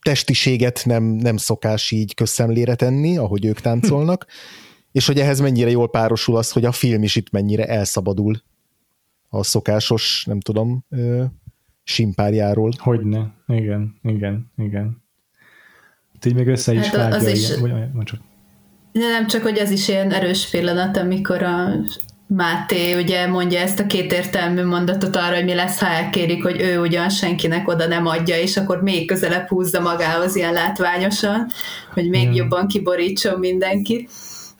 testiséget 0.03 0.83
nem, 0.85 1.03
nem 1.03 1.37
szokás 1.37 1.91
így 1.91 2.15
közszemlére 2.15 2.75
tenni, 2.75 3.17
ahogy 3.17 3.45
ők 3.45 3.61
táncolnak, 3.61 4.27
és 4.93 5.07
hogy 5.07 5.21
ehhez 5.21 5.41
mennyire 5.41 5.71
jól 5.71 5.91
párosul 5.91 6.37
az, 6.37 6.53
hogy 6.53 6.65
a 6.65 6.73
film 6.73 7.03
is 7.03 7.17
itt 7.17 7.31
mennyire 7.31 7.67
elszabadul 7.67 8.43
a 9.29 9.43
szokásos, 9.43 10.25
nem 10.27 10.41
tudom, 10.41 10.85
simpárjáról. 11.89 12.71
Hogyne, 12.79 13.35
igen, 13.47 13.95
igen, 14.03 14.51
igen. 14.57 15.03
Így 16.27 16.35
még 16.35 16.47
össze 16.47 16.73
is 16.73 16.87
hát 16.87 16.97
vágja, 16.97 17.17
az 17.17 17.27
is, 17.27 17.57
igen. 17.57 18.03
Csak. 18.05 18.21
Nem 18.93 19.27
csak, 19.27 19.43
hogy 19.43 19.57
ez 19.57 19.71
is 19.71 19.89
ilyen 19.89 20.13
erős 20.13 20.51
pillanat, 20.51 20.97
amikor 20.97 21.43
a 21.43 21.71
Máté 22.27 22.95
ugye 22.95 23.27
mondja 23.27 23.61
ezt 23.61 23.81
a 23.81 23.87
kétértelmű 23.87 24.65
mondatot 24.65 25.17
arra, 25.17 25.35
hogy 25.35 25.45
mi 25.45 25.55
lesz, 25.55 25.81
ha 25.81 25.87
elkérik, 25.87 26.43
hogy 26.43 26.61
ő 26.61 26.81
ugyan 26.81 27.09
senkinek 27.09 27.69
oda 27.69 27.87
nem 27.87 28.07
adja, 28.07 28.39
és 28.39 28.57
akkor 28.57 28.83
még 28.83 29.07
közelebb 29.07 29.49
húzza 29.49 29.81
magához 29.81 30.37
ilyen 30.37 30.53
látványosan, 30.53 31.47
hogy 31.93 32.09
még 32.09 32.25
ja. 32.25 32.33
jobban 32.33 32.67
kiborítson 32.67 33.39
mindenkit. 33.39 34.11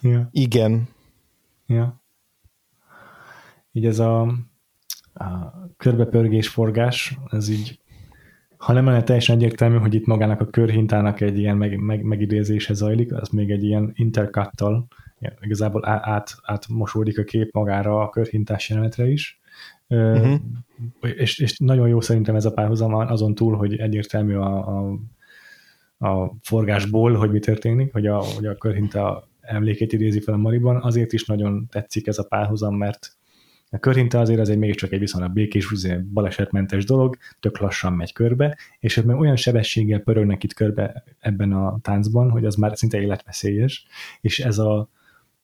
Ja. 0.01 0.29
Igen. 0.33 0.89
Ja. 1.67 2.03
Így 3.73 3.87
ez 3.87 3.99
a, 3.99 4.21
a 5.15 5.68
körbepörgés, 5.79 6.49
forgás, 6.49 7.19
ez 7.31 7.49
így 7.49 7.79
ha 8.59 8.73
nem 8.73 8.85
lenne 8.85 9.03
teljesen 9.03 9.37
egyértelmű, 9.37 9.77
hogy 9.77 9.95
itt 9.95 10.07
magának 10.07 10.41
a 10.41 10.47
körhintának 10.47 11.21
egy 11.21 11.39
ilyen 11.39 11.57
meg, 11.57 11.77
meg, 11.77 12.03
megidézése 12.03 12.75
zajlik, 12.75 13.13
az 13.13 13.29
még 13.29 13.51
egy 13.51 13.65
ilyen 13.65 13.93
intercuttal 13.95 14.87
igazából 15.41 15.89
át, 15.89 16.37
átmosódik 16.43 17.19
a 17.19 17.23
kép 17.23 17.53
magára 17.53 18.01
a 18.01 18.09
körhintás 18.09 18.69
jelenetre 18.69 19.07
is. 19.07 19.41
Uh-huh. 19.89 20.41
És, 21.01 21.39
és 21.39 21.59
nagyon 21.59 21.89
jó 21.89 22.01
szerintem 22.01 22.35
ez 22.35 22.45
a 22.45 22.53
párhuzam 22.53 22.95
azon 22.95 23.35
túl, 23.35 23.57
hogy 23.57 23.77
egyértelmű 23.77 24.35
a, 24.35 24.79
a, 24.79 24.99
a 26.09 26.35
forgásból, 26.43 27.15
hogy 27.15 27.31
mi 27.31 27.39
történik, 27.39 27.93
hogy 27.93 28.07
a, 28.07 28.17
hogy 28.17 28.47
a 28.47 28.55
körhinta 28.55 29.29
emlékét 29.41 29.93
idézi 29.93 30.21
fel 30.21 30.35
a 30.35 30.39
Mariban, 30.39 30.77
azért 30.83 31.13
is 31.13 31.25
nagyon 31.25 31.67
tetszik 31.71 32.07
ez 32.07 32.19
a 32.19 32.27
párhuzam, 32.27 32.77
mert 32.77 33.18
a 33.71 33.79
körhinta 33.79 34.21
azért 34.21 34.41
az 34.41 34.49
egy 34.49 34.59
mégiscsak 34.59 34.93
egy 34.93 34.99
viszonylag 34.99 35.33
békés, 35.33 35.87
balesetmentes 36.13 36.85
dolog, 36.85 37.17
tök 37.41 37.59
lassan 37.59 37.93
megy 37.93 38.13
körbe, 38.13 38.59
és 38.81 39.03
meg 39.03 39.19
olyan 39.19 39.37
sebességgel 39.37 40.01
pörögnek 40.01 40.45
itt 40.45 40.55
körbe 40.55 41.05
ebben 41.19 41.53
a 41.53 41.79
táncban, 41.83 42.31
hogy 42.31 42.45
az 42.45 42.55
már 42.55 42.77
szinte 42.77 43.01
életveszélyes, 43.01 43.87
és 44.21 44.41
ez 44.41 44.59
a, 44.59 44.89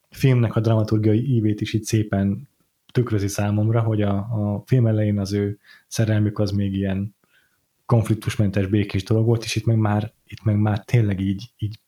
filmnek 0.09 0.55
a 0.55 0.59
dramaturgiai 0.59 1.35
ívét 1.35 1.61
is 1.61 1.73
itt 1.73 1.83
szépen 1.83 2.47
tükrözi 2.91 3.27
számomra, 3.27 3.81
hogy 3.81 4.01
a, 4.01 4.15
a 4.15 4.63
film 4.65 4.87
elején 4.87 5.19
az 5.19 5.33
ő 5.33 5.57
szerelmük 5.87 6.39
az 6.39 6.51
még 6.51 6.73
ilyen 6.73 7.15
konfliktusmentes, 7.85 8.67
békés 8.67 9.03
dolog 9.03 9.25
volt, 9.25 9.43
és 9.43 9.55
itt 9.55 9.65
meg 9.65 9.77
már, 9.77 10.13
itt 10.27 10.43
meg 10.43 10.57
már 10.57 10.83
tényleg 10.83 11.19
így, 11.19 11.51
így 11.57 11.79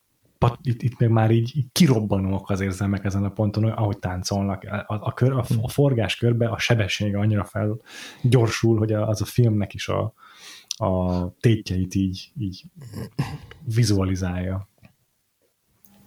itt, 0.61 0.81
itt 0.81 0.99
meg 0.99 1.09
már 1.09 1.31
így, 1.31 1.51
így 1.57 1.65
kirobbanóak 1.71 2.49
az 2.49 2.59
érzelmek 2.59 3.05
ezen 3.05 3.23
a 3.23 3.29
ponton, 3.29 3.63
ahogy 3.63 3.97
táncolnak. 3.97 4.63
A, 4.63 4.85
a, 4.87 5.13
kör, 5.13 5.31
a, 5.31 5.45
a 5.61 5.69
forgás 5.69 6.15
körbe 6.15 6.47
a 6.47 6.59
sebessége 6.59 7.19
annyira 7.19 7.43
fel 7.43 7.81
gyorsul, 8.21 8.77
hogy 8.77 8.93
az 8.93 9.21
a 9.21 9.25
filmnek 9.25 9.73
is 9.73 9.87
a, 9.87 10.13
a 10.69 11.31
tétjeit 11.39 11.95
így, 11.95 12.31
így 12.39 12.63
vizualizálja. 13.75 14.69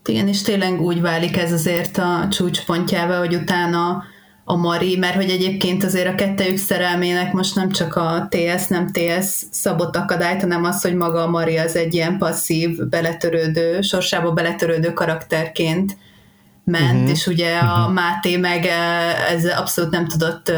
Igen, 0.05 0.29
és 0.29 0.43
tényleg 0.43 0.81
úgy 0.81 1.01
válik 1.01 1.37
ez 1.37 1.53
azért 1.53 1.99
a 1.99 2.29
csúcspontjába, 2.31 3.19
hogy 3.19 3.35
utána 3.35 4.03
a 4.51 4.57
Mari, 4.57 4.97
mert 4.97 5.15
hogy 5.15 5.31
egyébként 5.31 5.85
azért 5.85 6.09
a 6.09 6.15
kettejük 6.15 6.57
szerelmének 6.57 7.33
most 7.33 7.55
nem 7.55 7.71
csak 7.71 7.97
a 7.97 8.29
TS, 8.31 8.67
nem 8.67 8.91
TS 8.93 9.43
szabott 9.51 9.97
akadályt, 9.97 10.41
hanem 10.41 10.65
az, 10.65 10.83
hogy 10.83 10.95
maga 10.95 11.23
a 11.23 11.31
Mari 11.31 11.57
az 11.57 11.77
egy 11.77 11.95
ilyen 11.95 12.19
passzív, 12.19 12.89
beletörődő, 12.89 13.81
sorsába 13.81 14.33
beletörődő 14.33 14.93
karakterként 14.93 15.97
ment, 16.65 16.95
uh-huh. 16.95 17.11
és 17.11 17.27
ugye 17.27 17.59
a 17.59 17.79
uh-huh. 17.79 17.93
Máté 17.93 18.37
meg 18.37 18.65
eh, 18.65 19.33
ez 19.33 19.45
abszolút 19.47 19.91
nem 19.91 20.07
tudott 20.07 20.53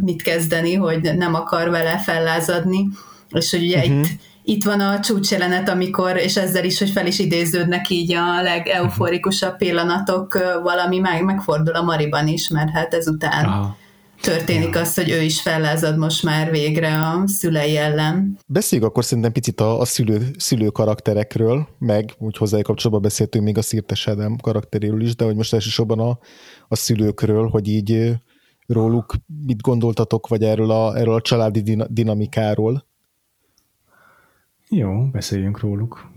mit 0.00 0.22
kezdeni, 0.22 0.74
hogy 0.74 1.14
nem 1.16 1.34
akar 1.34 1.70
vele 1.70 1.98
fellázadni, 1.98 2.88
és 3.30 3.50
hogy 3.50 3.62
ugye 3.62 3.78
uh-huh. 3.78 3.94
itt 3.94 4.08
itt 4.42 4.64
van 4.64 4.80
a 4.80 5.00
csúcsjelenet, 5.00 5.68
amikor, 5.68 6.16
és 6.16 6.36
ezzel 6.36 6.64
is, 6.64 6.78
hogy 6.78 6.90
fel 6.90 7.06
is 7.06 7.18
idéződnek 7.18 7.90
így 7.90 8.12
a 8.12 8.42
legeufórikusabb 8.42 9.56
pillanatok, 9.56 10.38
valami 10.62 10.98
meg, 10.98 11.24
megfordul 11.24 11.74
a 11.74 11.82
Mariban 11.82 12.28
is, 12.28 12.48
mert 12.48 12.70
hát 12.70 12.94
ezután 12.94 13.44
Aha. 13.44 13.76
történik 14.20 14.74
ja. 14.74 14.80
az, 14.80 14.94
hogy 14.94 15.10
ő 15.10 15.22
is 15.22 15.40
fellázad 15.40 15.98
most 15.98 16.22
már 16.22 16.50
végre 16.50 16.98
a 16.98 17.22
szülei 17.26 17.76
ellen. 17.76 18.38
Beszéljük 18.46 18.88
akkor 18.88 19.04
szerintem 19.04 19.32
picit 19.32 19.60
a, 19.60 19.80
a 19.80 19.84
szülő, 19.84 20.30
szülő 20.38 20.68
karakterekről, 20.68 21.68
meg 21.78 22.14
úgy 22.18 22.36
hozzájuk 22.36 22.66
kapcsolatban 22.66 23.02
beszéltünk 23.02 23.44
még 23.44 23.58
a 23.58 23.62
Szirtes 23.62 24.08
Ádám 24.08 24.36
karakteréről 24.36 25.02
is, 25.02 25.16
de 25.16 25.24
hogy 25.24 25.36
most 25.36 25.54
elsősorban 25.54 25.98
a, 25.98 26.18
a 26.68 26.76
szülőkről, 26.76 27.48
hogy 27.48 27.68
így 27.68 28.12
róluk 28.66 29.14
mit 29.46 29.60
gondoltatok, 29.60 30.28
vagy 30.28 30.42
erről 30.42 30.70
a, 30.70 30.96
erről 30.96 31.14
a 31.14 31.20
családi 31.20 31.84
dinamikáról? 31.88 32.88
Jó, 34.72 35.06
beszéljünk 35.06 35.60
róluk. 35.60 36.10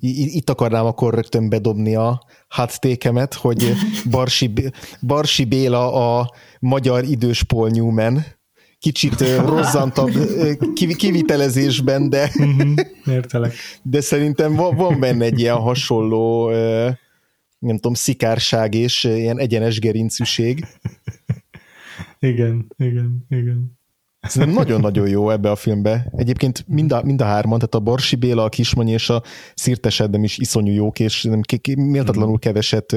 Itt 0.00 0.50
akarnám 0.50 0.86
akkor 0.86 1.14
rögtön 1.14 1.48
bedobni 1.48 1.94
a 1.94 2.22
tékemet, 2.78 3.34
hogy 3.34 3.72
Barsi, 4.10 4.52
Barsi 5.06 5.44
Béla 5.44 6.18
a 6.18 6.30
magyar 6.60 7.04
idős 7.04 7.42
Paul 7.42 7.68
Newman, 7.68 8.24
kicsit 8.78 9.20
rozzantabb 9.38 10.12
kivitelezésben, 10.94 12.08
de, 12.08 12.30
mhm, 12.34 12.74
Értelek. 13.06 13.54
de 13.82 14.00
szerintem 14.00 14.54
van, 14.54 14.76
van 14.76 15.00
benne 15.00 15.24
egy 15.24 15.40
ilyen 15.40 15.56
hasonló 15.56 16.50
nem 17.58 17.74
tudom, 17.74 17.94
szikárság 17.94 18.74
és 18.74 19.04
ilyen 19.04 19.38
egyenes 19.38 19.78
gerincűség. 19.78 20.66
Igen, 22.18 22.66
igen, 22.76 23.26
igen. 23.28 23.75
Szerintem 24.28 24.62
nagyon-nagyon 24.62 25.08
jó 25.08 25.30
ebbe 25.30 25.50
a 25.50 25.56
filmbe. 25.56 26.12
Egyébként 26.16 26.64
mind 26.68 26.92
a, 26.92 27.02
mind 27.02 27.20
a 27.20 27.24
hárman, 27.24 27.58
tehát 27.58 27.74
a 27.74 27.80
Borsi 27.80 28.16
Béla, 28.16 28.44
a 28.44 28.48
Kismanyi 28.48 28.92
és 28.92 29.10
a 29.10 29.22
Szirtes 29.54 30.00
Edem 30.00 30.24
is 30.24 30.38
iszonyú 30.38 30.72
jók, 30.72 31.00
és 31.00 31.28
méltatlanul 31.76 32.38
keveset 32.38 32.96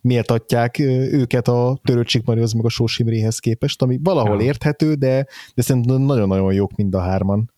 méltatják 0.00 0.78
őket 1.12 1.48
a 1.48 1.78
Törőcsik 1.84 2.24
Marihoz 2.24 2.52
meg 2.52 2.64
a 2.64 2.68
Sós 2.68 2.98
Imréhez 2.98 3.38
képest, 3.38 3.82
ami 3.82 3.98
valahol 4.02 4.40
érthető, 4.40 4.94
de, 4.94 5.26
de 5.54 5.62
szerintem 5.62 6.00
nagyon-nagyon 6.00 6.52
jók 6.52 6.76
mind 6.76 6.94
a 6.94 7.00
hárman. 7.00 7.50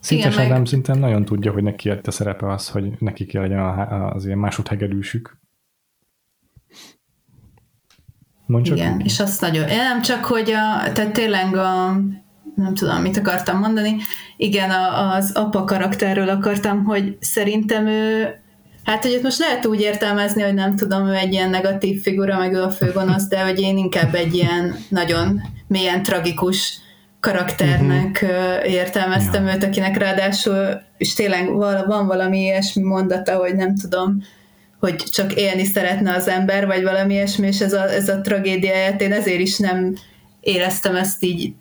Szinte 0.00 0.28
Igen, 0.28 0.48
meg... 0.48 0.66
szinten 0.66 0.98
nagyon 0.98 1.24
tudja, 1.24 1.52
hogy 1.52 1.62
neki 1.62 1.90
a 1.90 2.10
szerepe 2.10 2.52
az, 2.52 2.68
hogy 2.68 2.92
neki 2.98 3.26
kell 3.26 3.42
legyen 3.42 3.60
az 3.88 4.26
ilyen 4.26 4.38
másodhegedűsük. 4.38 5.37
Mondj 8.48 8.70
Igen, 8.70 8.98
ki. 8.98 9.04
és 9.04 9.20
azt 9.20 9.40
nagyon, 9.40 9.64
nem 9.64 10.02
csak, 10.02 10.24
hogy 10.24 10.50
a, 10.50 10.92
tehát 10.92 11.12
tényleg 11.12 11.56
a, 11.56 12.00
nem 12.54 12.74
tudom, 12.74 13.00
mit 13.00 13.16
akartam 13.16 13.58
mondani, 13.58 13.96
igen, 14.36 14.70
a, 14.70 15.14
az 15.14 15.30
apa 15.34 15.64
karakterről 15.64 16.28
akartam, 16.28 16.84
hogy 16.84 17.16
szerintem 17.20 17.86
ő, 17.86 18.34
hát 18.84 19.02
hogy 19.02 19.20
most 19.22 19.38
lehet 19.38 19.66
úgy 19.66 19.80
értelmezni, 19.80 20.42
hogy 20.42 20.54
nem 20.54 20.76
tudom, 20.76 21.06
ő 21.06 21.14
egy 21.14 21.32
ilyen 21.32 21.50
negatív 21.50 22.02
figura, 22.02 22.38
meg 22.38 22.52
ő 22.52 22.62
a 22.62 22.70
főgonosz, 22.70 23.28
de 23.28 23.44
hogy 23.44 23.60
én 23.60 23.76
inkább 23.76 24.14
egy 24.14 24.34
ilyen 24.34 24.74
nagyon 24.88 25.40
mélyen 25.66 26.02
tragikus 26.02 26.78
karakternek 27.20 28.20
uh-huh. 28.22 28.72
értelmeztem 28.72 29.46
ja. 29.46 29.54
őt, 29.54 29.64
akinek 29.64 29.96
ráadásul, 29.96 30.80
és 30.96 31.14
tényleg 31.14 31.52
van 31.86 32.06
valami 32.06 32.38
ilyesmi 32.38 32.82
mondata, 32.82 33.36
hogy 33.36 33.54
nem 33.54 33.76
tudom, 33.76 34.22
hogy 34.80 34.96
csak 34.96 35.34
élni 35.34 35.64
szeretne 35.64 36.14
az 36.14 36.28
ember, 36.28 36.66
vagy 36.66 36.82
valami 36.82 37.14
ilyesmi, 37.14 37.46
és 37.46 37.60
ez 37.60 37.72
a, 37.72 37.92
ez 37.92 38.08
a 38.08 38.20
tragédiáját 38.20 39.00
én 39.00 39.12
ezért 39.12 39.40
is 39.40 39.58
nem 39.58 39.94
éreztem 40.40 40.96
ezt 40.96 41.24
így 41.24 41.52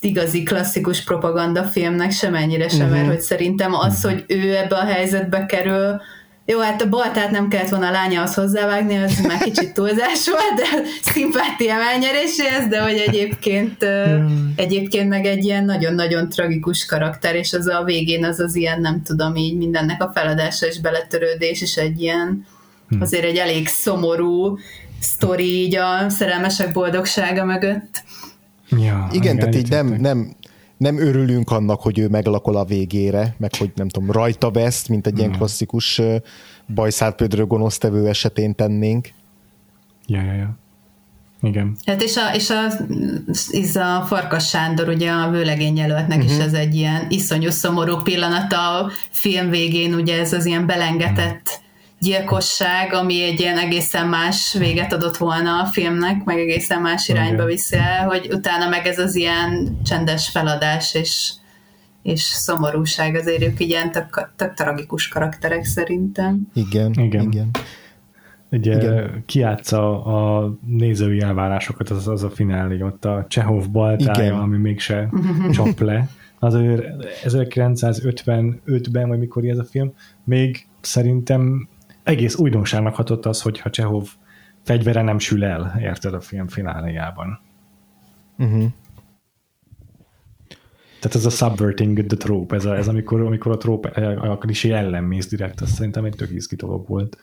igazi 0.00 0.42
klasszikus 0.42 1.04
propagandafilmnek 1.04 2.10
semennyire 2.10 2.68
sem, 2.68 2.80
uh-huh. 2.80 2.96
mert 2.96 3.08
hogy 3.08 3.20
szerintem 3.20 3.74
az, 3.74 4.02
hogy 4.02 4.24
ő 4.26 4.56
ebbe 4.56 4.76
a 4.76 4.84
helyzetbe 4.84 5.46
kerül, 5.46 6.00
jó, 6.48 6.60
hát 6.60 6.82
a 6.82 6.88
baltát 6.88 7.30
nem 7.30 7.48
kellett 7.48 7.68
volna 7.68 7.86
a 7.86 7.90
lányához 7.90 8.34
hozzávágni, 8.34 8.96
az 8.96 9.20
már 9.20 9.38
kicsit 9.38 9.74
túlzás 9.74 10.28
volt, 10.30 10.54
de 10.56 10.88
szimpátia 11.12 11.74
elnyeréséhez, 11.74 12.68
de 12.68 12.82
hogy 12.82 13.02
egyébként, 13.06 13.84
hmm. 13.84 14.52
egyébként 14.56 15.08
meg 15.08 15.24
egy 15.24 15.44
ilyen 15.44 15.64
nagyon-nagyon 15.64 16.28
tragikus 16.28 16.86
karakter, 16.86 17.34
és 17.34 17.52
az 17.52 17.66
a 17.66 17.84
végén 17.84 18.24
az 18.24 18.40
az 18.40 18.54
ilyen, 18.54 18.80
nem 18.80 19.02
tudom, 19.02 19.36
így 19.36 19.56
mindennek 19.56 20.02
a 20.02 20.10
feladása 20.14 20.66
és 20.66 20.80
beletörődés, 20.80 21.62
és 21.62 21.76
egy 21.76 22.00
ilyen. 22.00 22.46
Azért 23.00 23.24
egy 23.24 23.36
elég 23.36 23.68
szomorú 23.68 24.58
sztori 25.00 25.62
így 25.62 25.76
a 25.76 26.08
szerelmesek 26.08 26.72
boldogsága 26.72 27.44
mögött. 27.44 28.04
Ja, 28.70 29.08
igen, 29.12 29.38
tehát 29.38 29.54
így 29.54 29.70
nem, 29.70 29.86
nem, 29.86 30.36
nem 30.76 30.98
örülünk 30.98 31.50
annak, 31.50 31.80
hogy 31.80 31.98
ő 31.98 32.08
meglakol 32.08 32.56
a 32.56 32.64
végére, 32.64 33.34
meg 33.38 33.54
hogy 33.58 33.72
nem 33.74 33.88
tudom, 33.88 34.10
rajta 34.10 34.50
vesz, 34.50 34.86
mint 34.86 35.06
egy 35.06 35.18
ilyen 35.18 35.28
hmm. 35.28 35.38
klasszikus 35.38 36.00
bajszárpödrő 36.74 37.46
gonosztevő 37.46 38.08
esetén 38.08 38.54
tennénk. 38.54 39.08
Ja, 40.06 40.22
ja, 40.22 40.32
ja. 40.32 40.58
Igen. 41.42 41.76
Hát 41.86 42.02
és 42.02 42.16
a, 42.16 42.34
és 42.34 42.50
a, 42.50 42.72
és 43.50 43.76
a 43.76 44.04
Farkas 44.06 44.48
Sándor, 44.48 44.88
ugye 44.88 45.10
a 45.10 45.30
vőlegény 45.30 45.76
jelöltnek 45.76 46.18
uh-huh. 46.18 46.32
is 46.32 46.36
mhm. 46.36 46.46
ez 46.46 46.52
egy 46.52 46.74
ilyen 46.74 47.06
iszonyú 47.08 47.50
szomorú 47.50 47.96
pillanat 48.02 48.52
a 48.52 48.90
film 49.10 49.50
végén, 49.50 49.94
ugye 49.94 50.20
ez 50.20 50.32
az 50.32 50.46
ilyen 50.46 50.66
belengetett 50.66 51.60
gyilkosság, 52.06 52.92
ami 52.92 53.22
egy 53.22 53.40
ilyen 53.40 53.58
egészen 53.58 54.08
más 54.08 54.56
véget 54.58 54.92
adott 54.92 55.16
volna 55.16 55.60
a 55.60 55.64
filmnek, 55.64 56.24
meg 56.24 56.38
egészen 56.38 56.80
más 56.80 57.08
irányba 57.08 57.44
viszi 57.44 57.76
el, 57.76 58.06
hogy 58.06 58.28
utána 58.30 58.68
meg 58.68 58.86
ez 58.86 58.98
az 58.98 59.14
ilyen 59.14 59.78
csendes 59.84 60.28
feladás 60.28 60.94
és, 60.94 61.32
és 62.02 62.20
szomorúság, 62.20 63.14
azért 63.14 63.42
ők 63.42 63.60
ilyen 63.60 63.92
tök, 63.92 64.32
tök 64.36 64.54
tragikus 64.54 65.08
karakterek 65.08 65.64
szerintem. 65.64 66.48
Igen, 66.54 66.92
igen. 66.92 67.22
igen. 67.22 67.50
Ugye 68.50 68.76
Igen. 68.76 69.22
kiátsza 69.26 70.04
a 70.04 70.52
nézői 70.66 71.20
elvárásokat, 71.20 71.90
az, 71.90 72.08
az 72.08 72.22
a 72.22 72.30
finálé, 72.30 72.82
ott 72.82 73.04
a 73.04 73.26
Csehov 73.28 73.70
baltája, 73.70 74.26
Igen. 74.26 74.38
ami 74.38 74.56
mégse 74.56 75.08
csap 75.54 75.80
le. 75.80 76.08
Azért 76.38 76.82
1955-ben, 77.24 79.08
vagy 79.08 79.18
mikor 79.18 79.44
ez 79.44 79.58
a 79.58 79.64
film, 79.64 79.92
még 80.24 80.66
szerintem 80.80 81.68
egész 82.06 82.36
újdonságnak 82.36 82.94
hatott 82.94 83.26
az, 83.26 83.42
hogyha 83.42 83.70
Csehov 83.70 84.08
fegyvere 84.62 85.02
nem 85.02 85.18
sül 85.18 85.44
el, 85.44 85.76
érted 85.80 86.14
a 86.14 86.20
film 86.20 86.48
fináléjában. 86.48 87.40
Uh-huh. 88.38 88.64
Tehát 91.00 91.16
ez 91.16 91.24
a 91.24 91.30
subverting 91.30 92.06
the 92.06 92.16
trope, 92.16 92.56
ez, 92.56 92.64
a, 92.64 92.76
ez 92.76 92.88
amikor, 92.88 93.20
amikor 93.20 93.52
a 93.52 93.56
trope 93.56 93.88
a 94.16 94.38
klisé 94.38 94.72
ellen 94.72 95.04
mész 95.04 95.28
direkt, 95.28 95.60
az 95.60 95.70
szerintem 95.70 96.04
egy 96.04 96.16
tök 96.16 96.30
izgi 96.30 96.56
dolog 96.56 96.88
volt. 96.88 97.16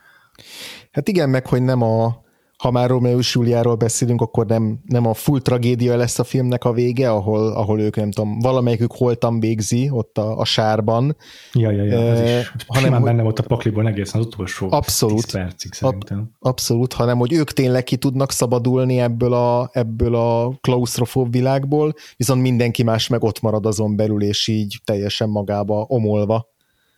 Hát 0.91 1.07
igen, 1.07 1.29
meg 1.29 1.47
hogy 1.47 1.61
nem 1.61 1.81
a, 1.81 2.22
ha 2.63 2.71
már 2.71 2.89
Romeo 2.89 3.17
és 3.17 3.33
Juliáról 3.33 3.75
beszélünk, 3.75 4.21
akkor 4.21 4.45
nem, 4.45 4.79
nem 4.85 5.05
a 5.05 5.13
full 5.13 5.39
tragédia 5.39 5.95
lesz 5.95 6.19
a 6.19 6.23
filmnek 6.23 6.63
a 6.63 6.71
vége, 6.71 7.11
ahol, 7.11 7.51
ahol 7.51 7.79
ők 7.79 7.95
nem 7.95 8.11
tudom, 8.11 8.39
valamelyikük 8.39 8.91
holtan 8.91 9.39
végzi 9.39 9.89
ott 9.91 10.17
a, 10.17 10.37
a 10.37 10.45
sárban. 10.45 11.15
Ja, 11.53 11.71
ja, 11.71 11.83
ja, 11.83 12.11
az 12.11 12.19
is. 12.19 12.53
hanem, 12.67 12.83
Simán 12.83 13.03
benne 13.03 13.21
volt 13.21 13.39
a 13.39 13.43
pakliból 13.43 13.87
egészen 13.87 14.19
az 14.19 14.25
utolsó 14.25 14.67
abszolút, 14.71 15.23
10 15.23 15.31
percig 15.31 15.73
szerintem. 15.73 16.19
Ab, 16.19 16.49
abszolút, 16.49 16.93
hanem 16.93 17.17
hogy 17.17 17.33
ők 17.33 17.51
tényleg 17.51 17.83
ki 17.83 17.97
tudnak 17.97 18.31
szabadulni 18.31 18.99
ebből 18.99 19.33
a, 19.33 19.69
ebből 19.71 20.15
a 20.15 20.57
klaustrofób 20.61 21.31
világból, 21.31 21.93
viszont 22.17 22.41
mindenki 22.41 22.83
más 22.83 23.07
meg 23.07 23.23
ott 23.23 23.41
marad 23.41 23.65
azon 23.65 23.95
belül, 23.95 24.23
és 24.23 24.47
így 24.47 24.81
teljesen 24.83 25.29
magába 25.29 25.85
omolva. 25.87 26.47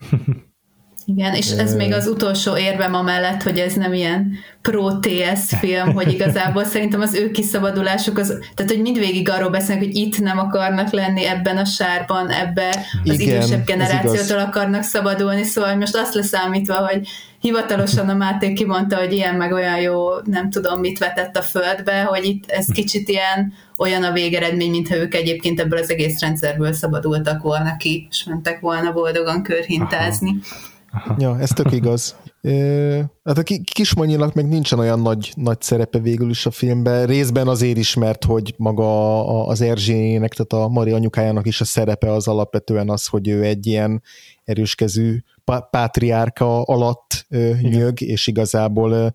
Igen, 1.07 1.33
és 1.33 1.51
ez 1.51 1.75
még 1.75 1.93
az 1.93 2.07
utolsó 2.07 2.57
érvem 2.57 2.93
amellett, 2.93 3.43
hogy 3.43 3.59
ez 3.59 3.73
nem 3.73 3.93
ilyen 3.93 4.37
pro-TS 4.61 5.57
film, 5.59 5.93
hogy 5.93 6.13
igazából 6.13 6.63
szerintem 6.63 7.01
az 7.01 7.13
ő 7.13 7.31
kiszabadulásuk, 7.31 8.17
az, 8.17 8.27
tehát 8.55 8.71
hogy 8.71 8.81
mindvégig 8.81 9.29
arról 9.29 9.49
beszélnek, 9.49 9.85
hogy 9.85 9.95
itt 9.95 10.19
nem 10.19 10.37
akarnak 10.37 10.91
lenni 10.91 11.25
ebben 11.25 11.57
a 11.57 11.65
sárban, 11.65 12.29
ebbe 12.29 12.69
az 13.03 13.19
Igen, 13.19 13.35
idősebb 13.35 13.65
generációtól 13.65 14.39
akarnak 14.39 14.83
szabadulni, 14.83 15.43
szóval 15.43 15.75
most 15.75 15.95
azt 15.95 16.13
leszámítva, 16.13 16.87
hogy 16.87 17.07
hivatalosan 17.39 18.09
a 18.09 18.13
Máté 18.13 18.53
kimondta, 18.53 18.97
hogy 18.97 19.13
ilyen 19.13 19.35
meg 19.35 19.51
olyan 19.51 19.79
jó, 19.79 20.07
nem 20.23 20.49
tudom 20.49 20.79
mit 20.79 20.99
vetett 20.99 21.37
a 21.37 21.41
földbe, 21.41 22.01
hogy 22.01 22.25
itt 22.25 22.43
ez 22.47 22.65
kicsit 22.65 23.09
ilyen 23.09 23.53
olyan 23.77 24.03
a 24.03 24.11
végeredmény, 24.11 24.69
mintha 24.69 24.95
ők 24.95 25.15
egyébként 25.15 25.59
ebből 25.59 25.79
az 25.79 25.89
egész 25.89 26.19
rendszerből 26.19 26.73
szabadultak 26.73 27.41
volna 27.41 27.77
ki, 27.77 28.07
és 28.09 28.23
mentek 28.23 28.59
volna 28.59 28.91
boldogan 28.91 29.43
körhintázni. 29.43 30.29
Aha. 30.29 30.73
Aha. 30.95 31.15
Ja, 31.19 31.39
ez 31.39 31.49
tök 31.49 31.71
igaz. 31.71 32.15
Hát 33.23 33.37
a 33.37 33.43
Kismanyinak 33.63 34.33
meg 34.33 34.47
nincsen 34.47 34.79
olyan 34.79 34.99
nagy, 34.99 35.33
nagy 35.35 35.61
szerepe 35.61 35.99
végül 35.99 36.29
is 36.29 36.45
a 36.45 36.51
filmben, 36.51 37.05
részben 37.05 37.47
azért 37.47 37.77
is, 37.77 37.93
mert 37.95 38.23
hogy 38.23 38.53
maga 38.57 39.47
az 39.47 39.61
Erzsének, 39.61 40.33
tehát 40.33 40.65
a 40.65 40.69
Mari 40.69 40.91
anyukájának 40.91 41.47
is 41.47 41.61
a 41.61 41.65
szerepe 41.65 42.11
az 42.11 42.27
alapvetően 42.27 42.89
az, 42.89 43.07
hogy 43.07 43.27
ő 43.27 43.43
egy 43.43 43.67
ilyen 43.67 44.03
erőskezű 44.43 45.17
pátriárka 45.69 46.61
alatt 46.61 47.25
nyög, 47.61 48.01
és 48.01 48.27
igazából 48.27 49.13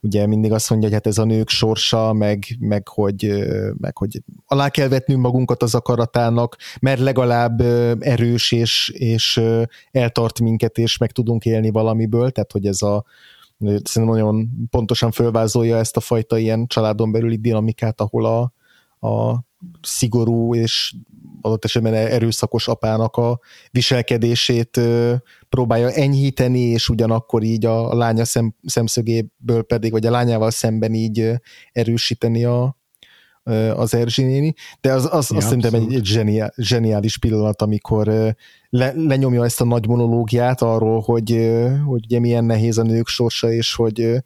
ugye 0.00 0.26
mindig 0.26 0.52
azt 0.52 0.70
mondja, 0.70 0.88
hogy 0.88 0.96
hát 0.96 1.06
ez 1.06 1.18
a 1.18 1.24
nők 1.24 1.48
sorsa, 1.48 2.12
meg, 2.12 2.44
meg, 2.58 2.88
hogy, 2.88 3.44
meg 3.76 3.96
hogy 3.96 4.22
alá 4.46 4.68
kell 4.68 4.88
vetnünk 4.88 5.20
magunkat 5.20 5.62
az 5.62 5.74
akaratának, 5.74 6.56
mert 6.80 7.00
legalább 7.00 7.60
erős 8.00 8.52
és, 8.52 8.88
és 8.94 9.40
eltart 9.90 10.40
minket, 10.40 10.78
és 10.78 10.96
meg 10.96 11.12
tudunk 11.12 11.44
élni 11.44 11.70
valamiből, 11.70 12.30
tehát 12.30 12.52
hogy 12.52 12.66
ez 12.66 12.82
a 12.82 13.04
szerintem 13.58 14.04
nagyon 14.04 14.48
pontosan 14.70 15.10
fölvázolja 15.10 15.76
ezt 15.76 15.96
a 15.96 16.00
fajta 16.00 16.38
ilyen 16.38 16.66
családon 16.66 17.12
belüli 17.12 17.36
dinamikát, 17.36 18.00
ahol 18.00 18.24
a, 18.24 18.52
a 19.08 19.44
szigorú 19.82 20.54
és 20.54 20.94
adott 21.40 21.64
esetben 21.64 21.94
erőszakos 21.94 22.68
apának 22.68 23.16
a 23.16 23.40
viselkedését 23.70 24.80
próbálja 25.48 25.90
enyhíteni, 25.90 26.60
és 26.60 26.88
ugyanakkor 26.88 27.42
így 27.42 27.66
a, 27.66 27.94
lánya 27.94 28.24
szem, 28.24 28.54
szemszögéből 28.64 29.62
pedig, 29.62 29.92
vagy 29.92 30.06
a 30.06 30.10
lányával 30.10 30.50
szemben 30.50 30.94
így 30.94 31.32
erősíteni 31.72 32.44
a, 32.44 32.76
az 33.74 33.94
Erzsi 33.94 34.22
néni, 34.22 34.54
de 34.80 34.92
az, 34.92 35.08
az, 35.10 35.30
ja, 35.30 35.36
azt 35.36 35.46
szerintem 35.46 35.74
egy, 35.74 35.94
egy 35.94 36.04
zseniál, 36.04 36.52
zseniális 36.56 37.18
pillanat, 37.18 37.62
amikor 37.62 38.06
le, 38.70 38.92
lenyomja 38.94 39.44
ezt 39.44 39.60
a 39.60 39.64
nagy 39.64 39.86
monológiát 39.86 40.62
arról, 40.62 41.00
hogy, 41.00 41.50
hogy 41.86 42.04
ugye 42.04 42.20
milyen 42.20 42.44
nehéz 42.44 42.78
a 42.78 42.82
nők 42.82 43.06
sorsa, 43.06 43.52
és 43.52 43.74
hogy 43.74 44.22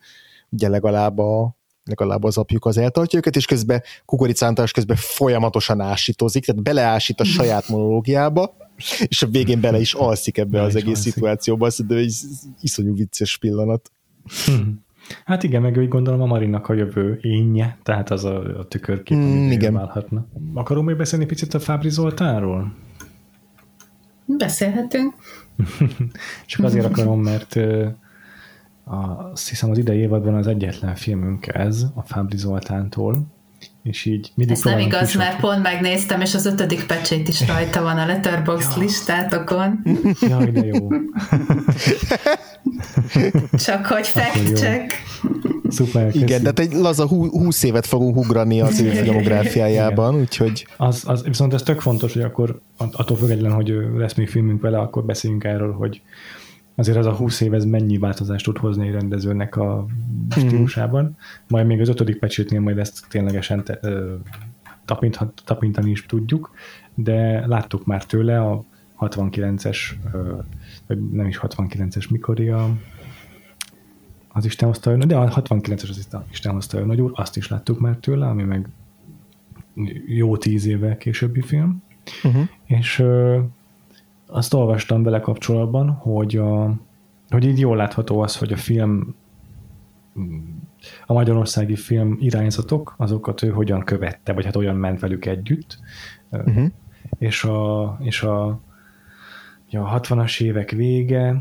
ugye 0.50 0.68
legalább 0.68 1.18
a, 1.18 1.56
legalább 1.84 2.24
az 2.24 2.38
apjuk 2.38 2.64
az 2.64 2.76
eltartja 2.76 3.18
őket, 3.18 3.36
és 3.36 3.46
közben 3.46 3.82
kukoricántás 4.04 4.72
közben 4.72 4.96
folyamatosan 4.96 5.80
ásítozik, 5.80 6.44
tehát 6.44 6.62
beleásít 6.62 7.20
a 7.20 7.24
saját 7.24 7.68
monológiába, 7.68 8.56
és 9.08 9.22
a 9.22 9.26
végén 9.26 9.60
bele 9.60 9.80
is 9.80 9.94
alszik 9.94 10.38
ebbe 10.38 10.50
bele 10.50 10.64
az 10.64 10.76
egész 10.76 10.96
alszik. 10.96 11.12
szituációba, 11.12 11.66
azt 11.66 11.86
de 11.86 11.94
egy 11.94 12.14
iszonyú 12.60 12.94
vicces 12.94 13.38
pillanat. 13.38 13.90
Hmm. 14.44 14.84
Hát 15.24 15.42
igen, 15.42 15.62
meg 15.62 15.76
úgy 15.76 15.88
gondolom 15.88 16.20
a 16.20 16.26
Marinak 16.26 16.68
a 16.68 16.74
jövő 16.74 17.18
énje, 17.22 17.78
tehát 17.82 18.10
az 18.10 18.24
a, 18.24 18.58
a 18.58 18.64
tükörkép, 18.64 19.18
mm, 19.18 19.50
igen. 19.50 19.72
válhatna. 19.72 20.26
Akarom 20.54 20.84
még 20.84 20.96
beszélni 20.96 21.26
picit 21.26 21.54
a 21.54 21.58
Fábri 21.58 21.90
Zoltánról? 21.90 22.74
Beszélhetünk. 24.26 25.14
Csak 26.46 26.64
azért 26.64 26.84
akarom, 26.84 27.22
mert 27.22 27.56
a, 28.84 29.30
azt 29.32 29.48
hiszem 29.48 29.70
az 29.70 29.78
idei 29.78 29.98
évadban 29.98 30.34
az 30.34 30.46
egyetlen 30.46 30.94
filmünk 30.94 31.46
ez, 31.46 31.86
a 31.94 32.02
Fábri 32.02 32.36
Zoltántól, 32.36 33.26
és 33.82 34.04
így 34.04 34.32
mindig 34.34 34.56
Ez 34.56 34.62
nem 34.62 34.78
igaz, 34.78 35.14
mert 35.14 35.40
pont 35.40 35.62
megnéztem, 35.62 36.20
és 36.20 36.34
az 36.34 36.46
ötödik 36.46 36.86
pecsét 36.86 37.28
is 37.28 37.46
rajta 37.46 37.82
van 37.82 37.98
a 37.98 38.06
Letterboxd 38.06 38.70
ja. 38.76 38.82
listátokon. 38.82 39.82
Jaj, 40.20 40.50
de 40.50 40.66
jó. 40.66 40.88
Csak 43.64 43.86
hogy 43.86 44.06
fact 44.06 44.56
check. 44.56 44.92
Szuper, 45.68 46.06
köszi. 46.06 46.18
Igen, 46.18 46.42
de 46.42 46.52
egy 46.54 46.72
laza 46.72 47.06
húsz 47.06 47.62
évet 47.62 47.86
fogunk 47.86 48.16
ugrani 48.16 48.60
az 48.60 48.80
ő 48.80 48.90
filmográfiájában, 48.90 50.14
úgyhogy... 50.14 50.66
Az, 50.76 51.02
az, 51.06 51.22
viszont 51.24 51.54
ez 51.54 51.62
tök 51.62 51.80
fontos, 51.80 52.12
hogy 52.12 52.22
akkor 52.22 52.60
attól 52.76 53.16
függetlenül, 53.16 53.56
hogy 53.56 53.74
lesz 53.96 54.14
még 54.14 54.28
filmünk 54.28 54.60
vele, 54.60 54.78
akkor 54.78 55.04
beszéljünk 55.04 55.44
erről, 55.44 55.72
hogy 55.72 56.00
azért 56.80 56.98
az 56.98 57.06
a 57.06 57.14
20 57.14 57.40
év 57.40 57.54
ez 57.54 57.64
mennyi 57.64 57.98
változást 57.98 58.44
tud 58.44 58.58
hozni 58.58 58.86
egy 58.86 58.92
rendezőnek 58.92 59.56
a 59.56 59.86
stílusában. 60.30 61.04
Mm. 61.04 61.12
Majd 61.48 61.66
még 61.66 61.80
az 61.80 61.88
ötödik 61.88 62.18
pecsétnél 62.18 62.60
majd 62.60 62.78
ezt 62.78 63.06
ténylegesen 63.08 63.64
te, 63.64 63.78
ö, 63.82 64.14
tapinthat, 64.84 65.42
tapintani 65.44 65.90
is 65.90 66.06
tudjuk, 66.06 66.50
de 66.94 67.46
láttuk 67.46 67.86
már 67.86 68.04
tőle 68.04 68.40
a 68.40 68.64
69-es, 68.98 69.78
ö, 70.12 70.38
nem 71.12 71.26
is 71.26 71.40
69-es, 71.42 72.10
mikor 72.10 72.40
a 72.40 72.76
az 74.32 74.44
Isten 74.44 74.68
hozta 74.68 74.96
de 74.96 75.16
a 75.16 75.42
69-es 75.42 75.88
az 75.88 76.08
Isten 76.30 76.52
hozta 76.52 76.84
nagy 76.84 77.00
úr, 77.00 77.10
azt 77.14 77.36
is 77.36 77.48
láttuk 77.48 77.80
már 77.80 77.96
tőle, 77.96 78.26
ami 78.26 78.42
meg 78.42 78.68
jó 80.06 80.36
tíz 80.36 80.66
évvel 80.66 80.96
későbbi 80.96 81.40
film, 81.40 81.82
uh-huh. 82.24 82.48
és 82.64 83.04
azt 84.30 84.54
olvastam 84.54 85.02
vele 85.02 85.20
kapcsolatban, 85.20 85.90
hogy, 85.90 86.36
a, 86.36 86.74
hogy 87.28 87.44
így 87.44 87.58
jól 87.58 87.76
látható 87.76 88.20
az, 88.20 88.36
hogy 88.36 88.52
a 88.52 88.56
film 88.56 89.14
a 91.06 91.12
magyarországi 91.12 91.76
film 91.76 92.16
irányzatok, 92.20 92.94
azokat 92.96 93.42
ő 93.42 93.48
hogyan 93.48 93.84
követte, 93.84 94.32
vagy 94.32 94.44
hát 94.44 94.56
olyan 94.56 94.76
ment 94.76 95.00
velük 95.00 95.26
együtt, 95.26 95.78
uh-huh. 96.30 96.66
és 97.18 97.44
a, 97.44 97.96
és 98.00 98.22
a, 98.22 98.46
a 99.70 100.00
60-as 100.00 100.42
évek 100.42 100.70
vége, 100.70 101.40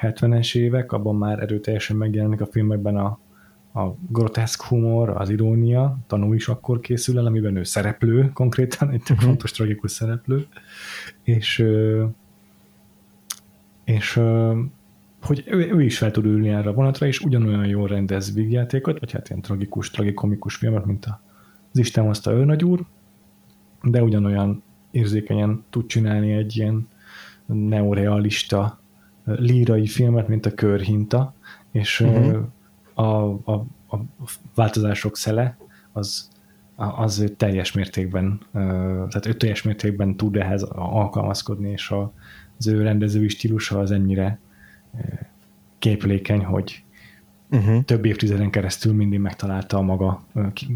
70-es 0.00 0.56
évek, 0.56 0.92
abban 0.92 1.16
már 1.16 1.42
erőteljesen 1.42 1.96
megjelenik 1.96 2.40
a 2.40 2.46
filmekben 2.46 2.96
a, 2.96 3.18
a 3.76 3.96
groteszk 4.08 4.62
humor, 4.62 5.08
az 5.08 5.30
irónia, 5.30 5.98
tanú 6.06 6.32
is 6.32 6.48
akkor 6.48 6.80
készül 6.80 7.18
el, 7.18 7.26
amiben 7.26 7.56
ő 7.56 7.62
szereplő 7.62 8.30
konkrétan, 8.32 8.90
egy 8.90 9.00
uh-huh. 9.00 9.18
fontos, 9.18 9.50
tragikus 9.50 9.90
szereplő, 9.90 10.46
és 11.22 11.64
és 13.84 14.20
hogy 15.22 15.44
ő, 15.46 15.72
ő 15.72 15.82
is 15.82 15.98
fel 15.98 16.10
tud 16.10 16.24
ülni 16.24 16.48
erre 16.48 16.68
a 16.68 16.72
vonatra, 16.72 17.06
és 17.06 17.20
ugyanolyan 17.20 17.66
jól 17.66 17.88
rendez 17.88 18.34
vígjátékot, 18.34 18.98
vagy 18.98 19.12
hát 19.12 19.28
ilyen 19.28 19.42
tragikus, 19.42 19.90
tragikomikus 19.90 20.54
filmet, 20.54 20.84
mint 20.84 21.06
az 21.72 21.78
Isten 21.78 22.04
hozta 22.04 22.32
őrnagy 22.32 22.64
úr, 22.64 22.84
de 23.82 24.02
ugyanolyan 24.02 24.62
érzékenyen 24.90 25.64
tud 25.70 25.86
csinálni 25.86 26.32
egy 26.32 26.56
ilyen 26.56 26.88
neorealista 27.46 28.80
lírai 29.24 29.86
filmet, 29.86 30.28
mint 30.28 30.46
a 30.46 30.54
Körhinta, 30.54 31.34
és 31.70 32.00
uh-huh. 32.00 32.46
A, 32.96 33.04
a, 33.04 33.66
a 33.88 33.96
változások 34.54 35.16
szele 35.16 35.56
az, 35.92 36.28
az 36.76 37.32
teljes 37.36 37.72
mértékben, 37.72 38.40
tehát 39.08 39.26
ő 39.26 39.32
teljes 39.32 39.62
mértékben 39.62 40.16
tud 40.16 40.36
ehhez 40.36 40.62
alkalmazkodni, 40.72 41.70
és 41.70 41.90
a, 41.90 42.12
az 42.58 42.66
ő 42.66 42.82
rendezői 42.82 43.28
stílusa 43.28 43.78
az 43.78 43.90
ennyire 43.90 44.38
képlékeny, 45.78 46.44
hogy 46.44 46.84
uh-huh. 47.50 47.84
több 47.84 48.04
évtizeden 48.04 48.50
keresztül 48.50 48.94
mindig 48.94 49.18
megtalálta 49.18 49.76
a 49.76 49.82
maga, 49.82 50.24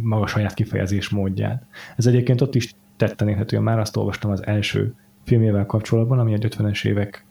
maga 0.02 0.26
saját 0.26 0.54
kifejezés 0.54 1.08
módját. 1.08 1.64
Ez 1.96 2.06
egyébként 2.06 2.40
ott 2.40 2.54
is 2.54 2.74
tetten 2.96 3.28
érhető, 3.28 3.58
már 3.58 3.78
azt 3.78 3.96
olvastam 3.96 4.30
az 4.30 4.46
első 4.46 4.94
filmjével 5.24 5.66
kapcsolatban, 5.66 6.18
ami 6.18 6.32
egy 6.32 6.46
50-es 6.48 6.86
évek 6.86 7.24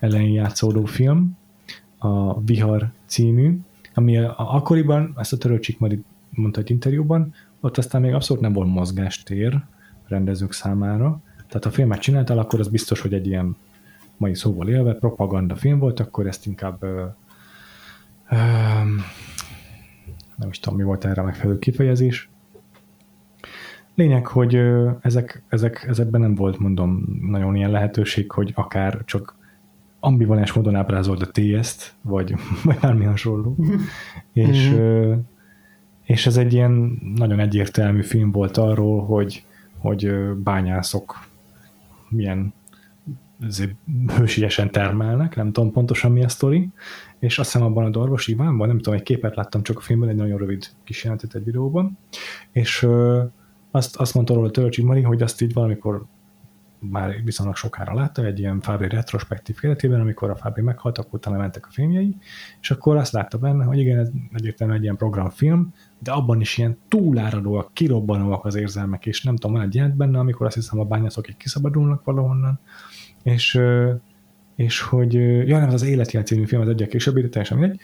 elején 0.00 0.32
játszódó 0.32 0.84
film, 0.84 1.36
a 1.98 2.40
Vihar 2.40 2.90
című, 3.06 3.58
ami 3.94 4.18
a, 4.18 4.34
akkoriban, 4.36 5.14
ezt 5.16 5.32
a 5.32 5.38
Törölcsik 5.38 5.78
Mari 5.78 6.02
mondta 6.30 6.60
egy 6.60 6.70
interjúban, 6.70 7.34
ott 7.60 7.78
aztán 7.78 8.00
még 8.00 8.12
abszolút 8.14 8.42
nem 8.42 8.52
volt 8.52 8.68
mozgástér 8.68 9.64
rendezők 10.06 10.52
számára, 10.52 11.20
tehát 11.54 11.64
ha 11.64 11.70
filmet 11.70 12.00
csináltál, 12.00 12.38
akkor 12.38 12.60
az 12.60 12.68
biztos, 12.68 13.00
hogy 13.00 13.14
egy 13.14 13.26
ilyen 13.26 13.56
mai 14.16 14.34
szóval 14.34 14.68
élve, 14.68 14.94
propaganda 14.94 15.56
film 15.56 15.78
volt, 15.78 16.00
akkor 16.00 16.26
ezt 16.26 16.46
inkább 16.46 16.82
ö, 16.82 17.04
ö, 18.30 18.36
nem 20.36 20.48
is 20.48 20.58
tudom, 20.58 20.78
mi 20.78 20.84
volt 20.84 21.04
erre 21.04 21.20
a 21.20 21.24
megfelelő 21.24 21.58
kifejezés. 21.58 22.28
Lényeg, 23.94 24.26
hogy 24.26 24.54
ö, 24.54 24.90
ezek, 25.00 25.42
ezek, 25.48 25.84
ezekben 25.88 26.20
nem 26.20 26.34
volt, 26.34 26.58
mondom, 26.58 27.04
nagyon 27.20 27.56
ilyen 27.56 27.70
lehetőség, 27.70 28.30
hogy 28.30 28.52
akár 28.54 29.04
csak 29.04 29.36
ambivalens 30.04 30.52
módon 30.52 30.74
ábrázolt 30.74 31.22
a 31.22 31.30
TS-t, 31.30 31.94
vagy, 32.02 32.34
vagy 32.64 32.78
bármi 32.80 33.04
hasonló. 33.04 33.56
és, 34.32 34.70
mm-hmm. 34.70 35.18
és 36.02 36.26
ez 36.26 36.36
egy 36.36 36.52
ilyen 36.52 36.98
nagyon 37.14 37.40
egyértelmű 37.40 38.02
film 38.02 38.30
volt 38.30 38.56
arról, 38.56 39.04
hogy, 39.04 39.44
hogy 39.78 40.14
bányászok 40.36 41.28
milyen 42.08 42.52
hősiesen 44.16 44.70
termelnek, 44.70 45.36
nem 45.36 45.52
tudom 45.52 45.72
pontosan 45.72 46.12
mi 46.12 46.24
a 46.24 46.28
sztori, 46.28 46.68
és 47.18 47.38
azt 47.38 47.52
hiszem 47.52 47.66
abban 47.66 47.84
a 47.84 47.90
Darvas 47.90 48.26
Ivánban, 48.26 48.68
nem 48.68 48.76
tudom, 48.76 48.94
egy 48.94 49.02
képet 49.02 49.36
láttam 49.36 49.62
csak 49.62 49.76
a 49.76 49.80
filmben, 49.80 50.08
egy 50.08 50.16
nagyon 50.16 50.38
rövid 50.38 50.66
kis 50.84 51.02
jelentet 51.04 51.34
egy 51.34 51.44
videóban, 51.44 51.98
és 52.52 52.86
azt, 53.70 53.96
azt 53.96 54.14
mondta 54.14 54.34
róla 54.34 54.50
Tölcsi 54.50 54.82
Mari, 54.82 55.02
hogy 55.02 55.22
azt 55.22 55.40
így 55.40 55.52
valamikor 55.52 56.04
már 56.90 57.22
viszonylag 57.24 57.56
sokára 57.56 57.94
látta, 57.94 58.24
egy 58.24 58.38
ilyen 58.38 58.60
Fábri 58.60 58.88
retrospektív 58.88 59.58
keretében, 59.58 60.00
amikor 60.00 60.30
a 60.30 60.36
Fábri 60.36 60.62
meghalt, 60.62 60.98
akkor 60.98 61.14
utána 61.14 61.36
mentek 61.36 61.66
a 61.66 61.70
filmjei, 61.70 62.16
és 62.60 62.70
akkor 62.70 62.96
azt 62.96 63.12
látta 63.12 63.38
benne, 63.38 63.64
hogy 63.64 63.78
igen, 63.78 63.98
ez 63.98 64.10
egyértelműen 64.32 64.78
egy 64.78 64.84
ilyen 64.84 64.96
programfilm, 64.96 65.74
de 65.98 66.12
abban 66.12 66.40
is 66.40 66.58
ilyen 66.58 66.76
túláradóak, 66.88 67.70
kirobbanóak 67.72 68.44
az 68.44 68.54
érzelmek, 68.54 69.06
és 69.06 69.22
nem 69.22 69.36
tudom, 69.36 69.56
van 69.56 69.64
egy 69.64 69.74
jelent 69.74 69.96
benne, 69.96 70.18
amikor 70.18 70.46
azt 70.46 70.54
hiszem 70.54 70.78
a 70.78 70.84
bányászok 70.84 71.28
így 71.28 71.36
kiszabadulnak 71.36 72.04
valahonnan, 72.04 72.58
és, 73.22 73.60
és 74.56 74.80
hogy, 74.80 75.14
ja 75.48 75.58
nem, 75.58 75.70
az 75.70 75.82
Életjel 75.82 76.22
című 76.22 76.44
film 76.44 76.62
az 76.62 76.68
egyik 76.68 76.88
később, 76.88 77.14
de 77.14 77.28
teljesen 77.28 77.58
mindegy, 77.58 77.80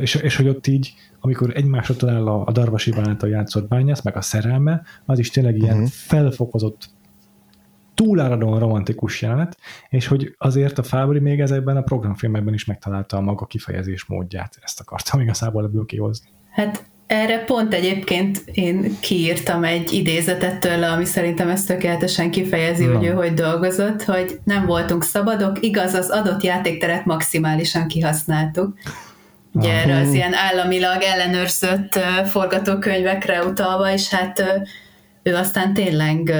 és, 0.00 0.14
és 0.14 0.36
hogy 0.36 0.48
ott 0.48 0.66
így, 0.66 0.94
amikor 1.20 1.52
egymásra 1.56 1.96
talál 1.96 2.26
a, 2.26 2.46
a 2.46 2.52
Darvas 2.52 2.86
Iván 2.86 3.08
által 3.08 3.28
játszott 3.28 3.68
bányász, 3.68 4.02
meg 4.02 4.16
a 4.16 4.20
szerelme, 4.20 4.82
az 5.04 5.18
is 5.18 5.30
tényleg 5.30 5.56
ilyen 5.56 5.76
uh-huh. 5.76 5.88
felfokozott 5.88 6.90
túláradóan 7.98 8.58
romantikus 8.58 9.22
jelenet, 9.22 9.56
és 9.88 10.06
hogy 10.06 10.34
azért 10.38 10.78
a 10.78 10.82
Fábri 10.82 11.18
még 11.18 11.40
ezekben 11.40 11.76
a 11.76 11.82
programfilmekben 11.82 12.54
is 12.54 12.64
megtalálta 12.64 13.16
a 13.16 13.20
maga 13.20 13.46
kifejezés 13.46 14.04
módját. 14.04 14.58
Ezt 14.62 14.80
akartam 14.80 15.20
igazából 15.20 15.64
ebből 15.64 15.84
kihozni. 15.84 16.28
Hát 16.50 16.84
erre 17.06 17.44
pont 17.44 17.74
egyébként 17.74 18.42
én 18.52 18.96
kiírtam 19.00 19.64
egy 19.64 19.92
idézetet 19.92 20.60
tőle, 20.60 20.90
ami 20.90 21.04
szerintem 21.04 21.48
ezt 21.48 21.66
tökéletesen 21.66 22.30
kifejezi, 22.30 22.84
no. 22.84 22.96
hogy 22.96 23.06
ő 23.06 23.10
hogy 23.10 23.34
dolgozott, 23.34 24.02
hogy 24.02 24.40
nem 24.44 24.66
voltunk 24.66 25.04
szabadok, 25.04 25.56
igaz, 25.60 25.94
az 25.94 26.10
adott 26.10 26.42
játékteret 26.42 27.04
maximálisan 27.04 27.88
kihasználtuk. 27.88 28.78
Ugye 29.52 29.72
erre 29.72 30.00
az 30.00 30.12
ilyen 30.12 30.34
államilag 30.34 31.02
ellenőrzött 31.02 31.98
forgatókönyvekre 32.26 33.44
utalva, 33.44 33.92
és 33.92 34.08
hát 34.08 34.42
ő 35.22 35.34
aztán 35.34 35.74
tényleg 35.74 36.32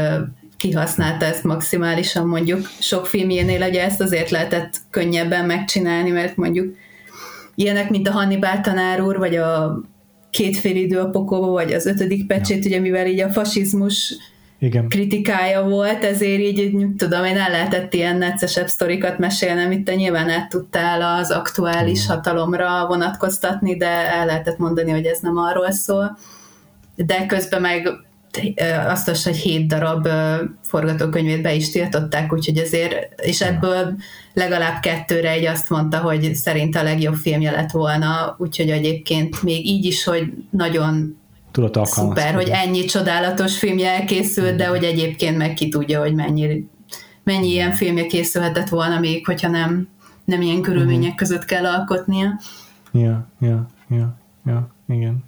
kihasználta 0.59 1.24
ezt 1.24 1.44
maximálisan, 1.44 2.26
mondjuk 2.26 2.66
sok 2.80 3.06
filmjénél 3.06 3.68
ugye 3.68 3.84
ezt 3.84 4.00
azért 4.00 4.30
lehetett 4.30 4.80
könnyebben 4.90 5.44
megcsinálni, 5.44 6.11
mert 6.11 6.36
mondjuk 6.36 6.76
ilyenek, 7.54 7.90
mint 7.90 8.09
a 8.09 8.12
Hannibal 8.12 8.61
tanár 8.61 9.00
úr, 9.00 9.18
vagy 9.18 9.36
a 9.36 9.80
két 10.30 10.56
fél 10.56 10.76
idő 10.76 10.98
a 10.98 11.11
pokolba, 11.11 11.46
vagy 11.46 11.72
az 11.72 11.86
ötödik 11.86 12.26
pecsét, 12.26 12.64
ja. 12.64 12.70
ugye 12.70 12.80
mivel 12.80 13.06
így 13.06 13.20
a 13.20 13.28
fasizmus 13.28 14.16
igen. 14.59 14.88
kritikája 14.88 15.62
volt, 15.62 16.04
ezért 16.04 16.40
így, 16.40 16.86
tudom 16.96 17.24
én, 17.24 17.36
el 17.36 17.50
lehetett 17.50 17.94
ilyen 17.94 18.16
neccesebb 18.16 18.66
sztorikat 18.66 19.18
mesélni, 19.18 19.62
amit 19.62 19.84
te 19.84 19.94
nyilván 19.94 20.30
át 20.30 20.48
tudtál 20.48 21.18
az 21.20 21.30
aktuális 21.30 22.04
mm. 22.04 22.09
hatalomra 22.09 22.86
vonatkoztatni, 22.86 23.76
de 23.76 24.12
el 24.12 24.26
lehetett 24.26 24.59
mondani, 24.59 24.90
hogy 24.90 25.04
ez 25.04 25.18
nem 25.20 25.36
arról 25.36 25.70
szól. 25.70 26.18
De 26.94 27.26
közben 27.26 27.61
meg 27.61 28.07
azt 28.89 29.09
az, 29.09 29.24
hogy 29.24 29.37
hét 29.37 29.66
darab 29.66 30.09
forgatókönyvét 30.62 31.43
be 31.43 31.55
is 31.55 31.70
tiltották, 31.70 32.33
úgyhogy 32.33 32.59
ezért, 32.59 33.20
és 33.22 33.41
ebből 33.41 33.97
legalább 34.33 34.81
kettőre 34.81 35.31
egy 35.31 35.47
azt 35.47 35.70
mondta, 35.70 35.99
hogy 35.99 36.35
szerint 36.35 36.76
a 36.76 36.83
legjobb 36.83 37.14
filmje 37.14 37.51
lett 37.51 37.70
volna, 37.70 38.37
úgyhogy 38.39 38.70
egyébként 38.70 39.43
még 39.43 39.66
így 39.66 39.85
is, 39.85 40.05
hogy 40.05 40.33
nagyon 40.51 41.16
Tudott 41.51 41.87
szuper, 41.87 42.35
hogy 42.35 42.49
ennyi 42.49 42.85
csodálatos 42.85 43.59
filmje 43.59 43.91
elkészült, 43.91 44.57
de 44.57 44.66
hogy 44.66 44.85
egyébként 44.85 45.37
meg 45.37 45.55
ki 45.55 45.68
tudja, 45.68 46.01
hogy 46.01 46.14
mennyi, 46.14 46.68
mennyi 47.22 47.49
ilyen 47.49 47.72
filmje 47.72 48.07
készülhetett 48.07 48.68
volna 48.68 48.99
még, 48.99 49.26
hogyha 49.26 49.49
nem, 49.49 49.89
nem 50.24 50.41
ilyen 50.43 50.62
körülmények 50.62 51.01
uh-huh. 51.01 51.16
között 51.16 51.45
kell 51.45 51.66
alkotnia. 51.66 52.41
Ja, 52.93 53.29
ja, 53.41 53.66
ja, 53.89 54.18
ja, 54.47 54.74
igen. 54.89 55.24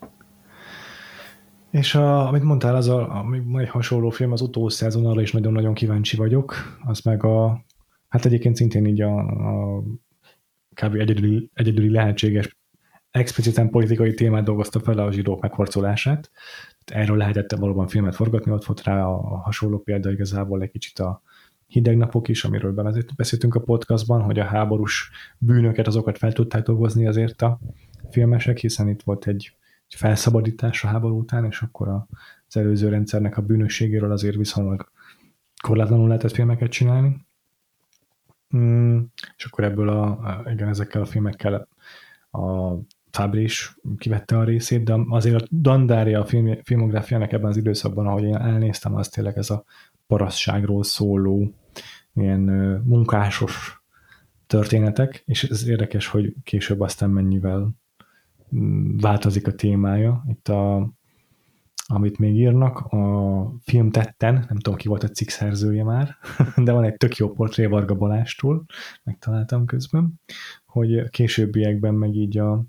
És 1.70 1.94
a, 1.94 2.28
amit 2.28 2.42
mondtál, 2.42 2.76
az 2.76 2.88
a, 2.88 3.00
a, 3.00 3.58
egy 3.58 3.68
hasonló 3.68 4.10
film, 4.10 4.32
az 4.32 4.40
utószezon, 4.40 5.06
arra 5.06 5.20
is 5.20 5.32
nagyon-nagyon 5.32 5.74
kíváncsi 5.74 6.16
vagyok. 6.16 6.54
Az 6.84 7.00
meg 7.00 7.24
a, 7.24 7.64
hát 8.08 8.24
egyébként 8.24 8.56
szintén 8.56 8.86
így 8.86 9.00
a, 9.00 9.18
a 9.18 9.82
kb. 10.74 10.94
Egyedüli, 10.94 11.50
egyedüli 11.54 11.90
lehetséges 11.90 12.58
expliciten 13.10 13.70
politikai 13.70 14.14
témát 14.14 14.44
dolgozta 14.44 14.80
fel 14.80 14.98
a 14.98 15.12
zsidók 15.12 15.40
megharcolását. 15.40 16.30
Erről 16.84 17.16
lehetett 17.16 17.52
valóban 17.52 17.88
filmet 17.88 18.14
forgatni, 18.14 18.52
ott 18.52 18.64
volt 18.64 18.82
rá 18.82 19.04
a 19.04 19.36
hasonló 19.36 19.78
példa 19.78 20.10
igazából 20.10 20.62
egy 20.62 20.70
kicsit 20.70 20.98
a 20.98 21.22
hideg 21.66 21.96
napok 21.96 22.28
is, 22.28 22.44
amiről 22.44 22.94
beszéltünk 23.16 23.54
a 23.54 23.60
podcastban, 23.60 24.22
hogy 24.22 24.38
a 24.38 24.44
háborús 24.44 25.10
bűnöket, 25.38 25.86
azokat 25.86 26.18
fel 26.18 26.32
tudták 26.32 26.62
dolgozni 26.62 27.06
azért 27.06 27.42
a 27.42 27.60
filmesek, 28.10 28.58
hiszen 28.58 28.88
itt 28.88 29.02
volt 29.02 29.26
egy 29.26 29.54
felszabadítás 29.96 30.84
a 30.84 30.88
háború 30.88 31.18
után, 31.18 31.44
és 31.44 31.60
akkor 31.60 31.88
az 32.48 32.56
előző 32.56 32.88
rendszernek 32.88 33.36
a 33.36 33.42
bűnösségéről 33.42 34.12
azért 34.12 34.36
viszonylag 34.36 34.90
korlátlanul 35.62 36.08
lehetett 36.08 36.32
filmeket 36.32 36.70
csinálni. 36.70 37.26
Mm, 38.56 39.00
és 39.36 39.44
akkor 39.44 39.64
ebből 39.64 39.88
a, 39.88 40.42
igen, 40.52 40.68
ezekkel 40.68 41.02
a 41.02 41.06
filmekkel 41.06 41.68
a 42.30 42.74
Fabri 43.10 43.42
is 43.42 43.76
kivette 43.98 44.38
a 44.38 44.44
részét, 44.44 44.84
de 44.84 44.96
azért 45.08 45.42
a 45.42 45.46
Dandária 45.50 46.20
a 46.20 46.24
film, 46.24 46.62
filmográfiának 46.62 47.32
ebben 47.32 47.50
az 47.50 47.56
időszakban, 47.56 48.06
ahogy 48.06 48.22
én 48.22 48.36
elnéztem, 48.36 48.94
az 48.94 49.08
tényleg 49.08 49.38
ez 49.38 49.50
a 49.50 49.64
parasztságról 50.06 50.84
szóló 50.84 51.54
ilyen 52.14 52.40
munkásos 52.84 53.82
történetek, 54.46 55.22
és 55.26 55.44
ez 55.44 55.68
érdekes, 55.68 56.06
hogy 56.06 56.34
később 56.44 56.80
aztán 56.80 57.10
mennyivel 57.10 57.79
változik 58.96 59.46
a 59.46 59.52
témája. 59.52 60.24
Itt 60.28 60.48
a, 60.48 60.92
amit 61.86 62.18
még 62.18 62.34
írnak, 62.34 62.78
a 62.78 63.54
film 63.62 63.90
tetten, 63.90 64.34
nem 64.34 64.58
tudom 64.58 64.78
ki 64.78 64.88
volt 64.88 65.02
a 65.02 65.08
cikk 65.08 65.28
szerzője 65.28 65.84
már, 65.84 66.16
de 66.64 66.72
van 66.72 66.84
egy 66.84 66.96
tök 66.96 67.16
jó 67.16 67.32
portré 67.32 67.66
Varga 67.66 67.94
Balástól, 67.94 68.64
megtaláltam 69.02 69.64
közben, 69.64 70.20
hogy 70.64 71.10
későbbiekben 71.10 71.94
meg 71.94 72.14
így 72.14 72.38
a, 72.38 72.64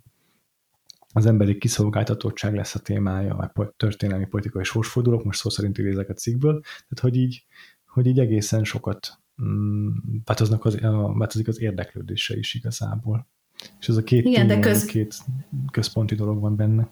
az 1.14 1.26
emberi 1.26 1.58
kiszolgáltatottság 1.58 2.56
lesz 2.56 2.76
a 2.76 2.80
témája, 2.80 3.36
a 3.36 3.74
történelmi 3.78 4.26
politikai 4.26 4.64
sorsfordulók, 4.64 5.24
most 5.24 5.40
szó 5.40 5.50
szerint 5.50 5.78
idézek 5.78 6.10
a 6.10 6.14
cikkből, 6.14 6.60
tehát 6.62 7.00
hogy 7.00 7.16
így, 7.16 7.46
hogy 7.86 8.06
így 8.06 8.20
egészen 8.20 8.64
sokat 8.64 9.20
mm, 9.44 9.88
változnak 10.26 10.66
az, 10.66 10.80
változik 11.14 11.48
az 11.48 11.62
érdeklődése 11.62 12.38
is 12.38 12.54
igazából. 12.54 13.28
És 13.80 13.88
ez 13.88 13.95
a 13.95 14.03
két, 14.03 14.26
Igen, 14.26 14.47
de 14.47 14.59
köz... 14.59 14.86
két 14.86 15.16
központi 15.72 16.16
dolog 16.16 16.39
van 16.39 16.55
benne. 16.55 16.88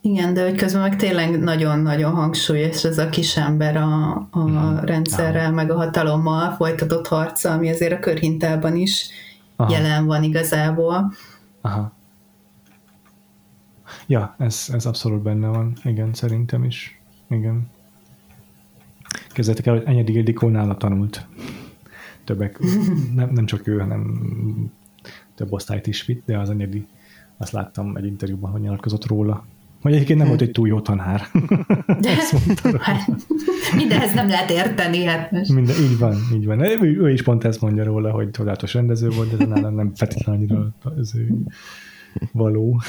Igen, 0.00 0.34
de 0.34 0.42
hogy 0.42 0.56
közben 0.56 0.82
meg 0.82 0.96
tényleg 0.96 1.38
nagyon-nagyon 1.40 2.14
hangsúlyos 2.14 2.84
ez 2.84 2.98
a 2.98 3.08
kisember 3.08 3.76
a, 3.76 4.14
a 4.30 4.38
mm. 4.38 4.76
rendszerrel, 4.76 5.52
meg 5.52 5.70
a 5.70 5.76
hatalommal 5.76 6.50
folytatott 6.50 7.06
harca, 7.06 7.52
ami 7.52 7.70
azért 7.70 7.92
a 7.92 7.98
körhintában 7.98 8.76
is 8.76 9.08
Aha. 9.56 9.72
jelen 9.72 10.06
van 10.06 10.22
igazából. 10.22 11.12
Aha. 11.60 11.92
Ja, 14.06 14.34
ez, 14.38 14.68
ez 14.72 14.86
abszolút 14.86 15.22
benne 15.22 15.46
van. 15.46 15.72
Igen, 15.84 16.14
szerintem 16.14 16.64
is. 16.64 17.00
Igen. 17.28 17.70
Kezdetek 19.28 19.66
el, 19.66 19.74
hogy 19.74 19.86
Enyedi 19.86 20.12
Ildikó 20.12 20.48
nála 20.48 20.76
tanult. 20.76 21.26
Többek, 22.24 22.58
nem, 23.14 23.30
nem 23.30 23.46
csak 23.46 23.66
ő, 23.66 23.78
hanem 23.78 24.20
több 25.38 25.52
osztályt 25.52 25.86
is 25.86 26.04
vitt, 26.04 26.22
de 26.26 26.38
az 26.38 26.48
anyagi, 26.48 26.86
azt 27.36 27.52
láttam 27.52 27.96
egy 27.96 28.06
interjúban, 28.06 28.50
hogy 28.50 28.60
nyilatkozott 28.60 29.06
róla. 29.06 29.44
Hogy 29.82 29.92
egyébként 29.92 30.18
nem 30.18 30.28
volt 30.28 30.40
egy 30.40 30.50
túl 30.50 30.68
jó 30.68 30.80
tanár. 30.80 31.22
De, 32.00 32.14
hát, 32.78 33.06
mindenhez 33.76 34.14
nem 34.14 34.28
lehet 34.28 34.50
érteni. 34.50 35.04
Hát 35.04 35.30
most. 35.30 35.52
Minden, 35.52 35.76
így 35.76 35.98
van, 35.98 36.16
így 36.34 36.46
van. 36.46 36.60
Ő, 36.60 37.00
ő 37.00 37.12
is 37.12 37.22
pont 37.22 37.44
ezt 37.44 37.60
mondja 37.60 37.84
róla, 37.84 38.10
hogy 38.10 38.30
csodálatos 38.30 38.74
rendező 38.74 39.08
volt, 39.08 39.36
de 39.36 39.46
nálam 39.46 39.74
nem 39.74 39.94
feltétlenül 39.94 40.40
annyira 40.40 40.72
az 40.80 41.14
ő 41.16 41.34
való. 42.32 42.80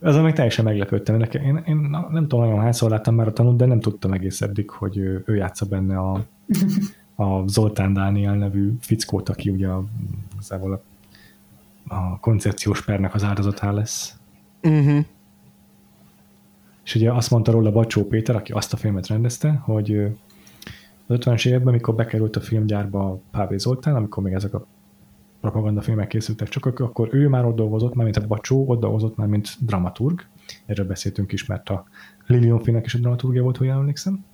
Azon 0.00 0.22
meg 0.22 0.34
teljesen 0.34 0.64
meglepődtem. 0.64 1.16
Nekem, 1.16 1.42
én, 1.42 1.62
én 1.66 1.76
nem 2.10 2.22
tudom, 2.28 2.44
nagyon 2.44 2.60
hányszor 2.60 2.90
láttam 2.90 3.14
már 3.14 3.26
a 3.26 3.32
tanult, 3.32 3.56
de 3.56 3.66
nem 3.66 3.80
tudtam 3.80 4.12
egész 4.12 4.40
eddig, 4.40 4.70
hogy 4.70 4.96
ő, 4.96 5.22
ő 5.26 5.34
játsza 5.34 5.66
benne 5.66 5.98
a, 5.98 6.24
a 7.20 7.46
Zoltán 7.46 7.92
Dániel 7.92 8.34
nevű 8.34 8.72
fickót, 8.80 9.28
aki 9.28 9.50
ugye 9.50 9.68
a, 9.68 9.84
a, 10.48 10.80
a 11.88 12.18
koncepciós 12.20 12.84
pernek 12.84 13.14
az 13.14 13.24
áldozatá 13.24 13.70
lesz. 13.70 14.18
Uh-huh. 14.62 15.04
És 16.84 16.94
ugye 16.94 17.12
azt 17.12 17.30
mondta 17.30 17.52
róla 17.52 17.72
Bacsó 17.72 18.06
Péter, 18.06 18.36
aki 18.36 18.52
azt 18.52 18.72
a 18.72 18.76
filmet 18.76 19.06
rendezte, 19.06 19.50
hogy 19.50 19.96
az 21.06 21.16
50-es 21.18 21.46
években, 21.46 21.68
amikor 21.68 21.94
bekerült 21.94 22.36
a 22.36 22.40
filmgyárba 22.40 23.20
Pávé 23.30 23.56
Zoltán, 23.56 23.94
amikor 23.94 24.22
még 24.22 24.32
ezek 24.32 24.54
a 24.54 24.66
propagandafilmek 25.40 26.08
készültek 26.08 26.48
csak, 26.48 26.80
akkor 26.80 27.08
ő 27.12 27.28
már 27.28 27.44
ott 27.44 27.56
dolgozott, 27.56 27.94
már 27.94 28.04
mint 28.04 28.16
a 28.16 28.26
Bacsó, 28.26 28.64
ott 28.68 28.80
dolgozott 28.80 29.16
már, 29.16 29.26
mint 29.26 29.56
dramaturg. 29.60 30.24
Erről 30.66 30.86
beszéltünk 30.86 31.32
is, 31.32 31.46
mert 31.46 31.68
a 31.68 31.84
Lilion 32.26 32.62
filmnek 32.62 32.86
is 32.86 32.94
a 32.94 32.98
dramaturgia 32.98 33.42
volt, 33.42 33.56
hogy 33.56 33.68
emlékszem. 33.68 34.24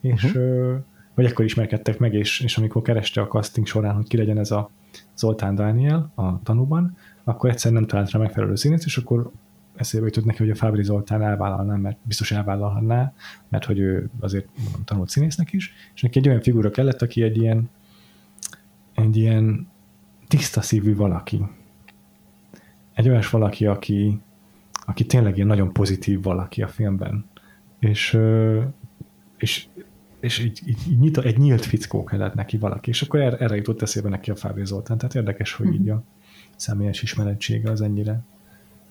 És 0.00 0.24
uh-huh 0.24 0.78
vagy 1.16 1.24
ekkor 1.24 1.44
ismerkedtek 1.44 1.98
meg, 1.98 2.14
és, 2.14 2.40
és 2.40 2.58
amikor 2.58 2.82
kereste 2.82 3.20
a 3.20 3.26
casting 3.26 3.66
során, 3.66 3.94
hogy 3.94 4.08
ki 4.08 4.16
legyen 4.16 4.38
ez 4.38 4.50
a 4.50 4.70
Zoltán 5.16 5.54
Dániel 5.54 6.12
a 6.14 6.42
tanúban, 6.42 6.96
akkor 7.24 7.50
egyszer 7.50 7.72
nem 7.72 7.86
talált 7.86 8.10
rá 8.10 8.18
megfelelő 8.18 8.54
színész, 8.54 8.84
és 8.84 8.96
akkor 8.96 9.30
eszébe 9.76 10.04
jutott 10.04 10.24
neki, 10.24 10.38
hogy 10.38 10.50
a 10.50 10.54
Fábri 10.54 10.82
Zoltán 10.82 11.22
elvállalná, 11.22 11.76
mert 11.76 11.96
biztos 12.02 12.32
elvállalhatná, 12.32 13.12
mert 13.48 13.64
hogy 13.64 13.78
ő 13.78 14.10
azért 14.20 14.48
tanult 14.84 15.08
színésznek 15.08 15.52
is, 15.52 15.72
és 15.94 16.02
neki 16.02 16.18
egy 16.18 16.28
olyan 16.28 16.42
figura 16.42 16.70
kellett, 16.70 17.02
aki 17.02 17.22
egy 17.22 17.36
ilyen 17.36 17.70
egy 18.96 19.16
ilyen 19.16 19.68
tiszta 20.28 20.60
szívű 20.60 20.96
valaki. 20.96 21.42
Egy 22.94 23.08
olyas 23.08 23.30
valaki, 23.30 23.66
aki, 23.66 24.20
aki 24.86 25.06
tényleg 25.06 25.34
ilyen 25.34 25.46
nagyon 25.46 25.72
pozitív 25.72 26.22
valaki 26.22 26.62
a 26.62 26.68
filmben. 26.68 27.24
És, 27.78 28.18
és 29.36 29.66
és 30.20 30.38
így, 30.38 30.60
így, 30.66 30.78
így 30.88 30.98
nyita, 30.98 31.22
egy 31.22 31.38
nyílt 31.38 31.64
fickó 31.64 32.04
kellett 32.04 32.34
neki 32.34 32.56
valaki, 32.58 32.90
és 32.90 33.02
akkor 33.02 33.20
erre, 33.20 33.36
erre 33.36 33.56
jutott 33.56 33.82
eszébe 33.82 34.08
neki 34.08 34.30
a 34.30 34.36
Fábri 34.36 34.64
Zoltán. 34.64 34.98
Tehát 34.98 35.14
érdekes, 35.14 35.52
hogy 35.52 35.74
így 35.74 35.88
a 35.88 36.02
személyes 36.56 37.02
ismerettsége 37.02 37.70
az 37.70 37.80
ennyire 37.80 38.24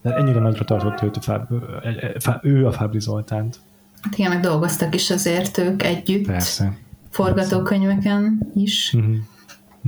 de 0.06 0.16
ennyire 0.16 0.40
nagyra 0.40 0.66
tartott 0.66 1.02
őt 1.02 1.18
a 1.18 1.22
Fáb, 1.22 2.46
ő 2.46 2.68
a 2.68 2.72
Fábri 2.72 3.00
Zoltánt. 3.00 3.60
Hát 4.02 4.18
igen, 4.18 4.32
meg 4.32 4.40
dolgoztak 4.40 4.96
is 4.96 5.12
azért 5.12 5.58
ők 5.58 5.84
együtt. 5.84 6.26
Persze. 6.26 6.78
Forgatókönyveken 7.10 8.52
is. 8.56 8.96
Mm-hmm. 8.98 9.16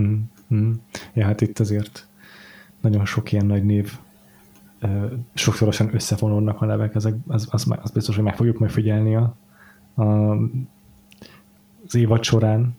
Mm-hmm. 0.01 0.71
Ja, 1.13 1.25
hát 1.25 1.41
itt 1.41 1.59
azért 1.59 2.07
nagyon 2.81 3.05
sok 3.05 3.31
ilyen 3.31 3.45
nagy 3.45 3.63
név 3.63 3.97
sokszorosan 5.33 5.89
összefonódnak 5.93 6.61
a 6.61 6.65
nevek, 6.65 6.95
ezek, 6.95 7.13
az, 7.27 7.47
az, 7.51 7.65
az 7.81 7.91
biztos, 7.91 8.15
hogy 8.15 8.23
meg 8.23 8.35
fogjuk 8.35 8.59
majd 8.59 8.71
figyelni 8.71 9.15
a, 9.15 9.35
a 10.03 10.35
az 11.87 11.95
évad 11.95 12.23
során. 12.23 12.77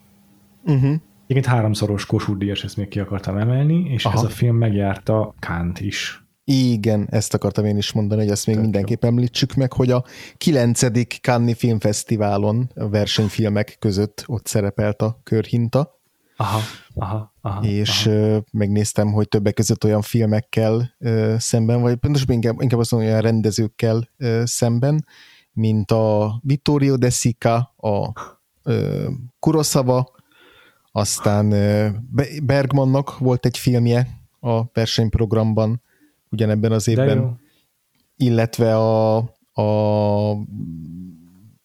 Uh-huh. 0.65 0.93
Igen, 1.27 1.43
háromszoros 1.43 2.05
Kossuth 2.05 2.39
Díjas, 2.39 2.63
ezt 2.63 2.77
még 2.77 2.87
ki 2.87 2.99
akartam 2.99 3.37
emelni, 3.37 3.89
és 3.89 4.05
Aha. 4.05 4.17
ez 4.17 4.23
a 4.23 4.29
film 4.29 4.55
megjárta 4.55 5.33
Kánt 5.39 5.79
is. 5.79 6.23
Igen, 6.43 7.07
ezt 7.09 7.33
akartam 7.33 7.65
én 7.65 7.77
is 7.77 7.91
mondani, 7.91 8.21
hogy 8.21 8.31
ezt 8.31 8.45
még 8.45 8.55
Tök 8.55 8.63
mindenképp 8.63 9.03
jó. 9.03 9.09
említsük 9.09 9.53
meg, 9.53 9.73
hogy 9.73 9.91
a 9.91 10.03
9. 10.37 10.81
Cannes 11.21 11.57
Filmfesztiválon 11.57 12.71
a 12.75 12.89
versenyfilmek 12.89 13.75
között 13.79 14.23
ott 14.25 14.45
szerepelt 14.45 15.01
a 15.01 15.19
körhinta. 15.23 15.99
Aha, 16.37 16.59
aha, 16.95 17.33
aha. 17.41 17.63
És 17.63 18.05
aha. 18.05 18.43
megnéztem, 18.51 19.11
hogy 19.11 19.27
többek 19.27 19.53
között 19.53 19.83
olyan 19.83 20.01
filmekkel 20.01 20.95
szemben, 21.37 21.81
vagy 21.81 21.95
pontosabban 21.95 22.35
inkább, 22.35 22.61
inkább 22.61 22.79
azt 22.79 22.91
mondom, 22.91 23.09
olyan 23.09 23.21
rendezőkkel 23.21 24.09
szemben, 24.43 25.05
mint 25.51 25.91
a 25.91 26.39
Vittorio 26.43 26.95
De 26.95 27.09
Sica, 27.09 27.73
a 27.77 28.11
Kurosawa, 29.39 30.15
aztán 30.91 31.49
Bergmannak 32.43 33.17
volt 33.17 33.45
egy 33.45 33.57
filmje 33.57 34.07
a 34.39 34.63
versenyprogramban 34.73 35.81
ugyanebben 36.29 36.71
az 36.71 36.87
évben, 36.87 37.39
illetve 38.17 38.77
a, 38.77 39.17
a 39.53 40.35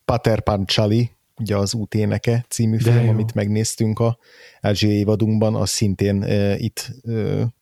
Pater 0.05 0.41
Panchali, 0.41 1.11
ugye 1.39 1.57
az 1.57 1.75
úténeke 1.75 2.45
című 2.49 2.77
De 2.77 2.83
film, 2.83 3.05
jó. 3.05 3.11
amit 3.11 3.35
megnéztünk 3.35 3.99
a 3.99 4.19
Ázsia 4.61 4.91
évadunkban, 4.91 5.55
az 5.55 5.71
szintén 5.71 6.23
e, 6.23 6.57
itt 6.59 6.91
e, 7.03 7.13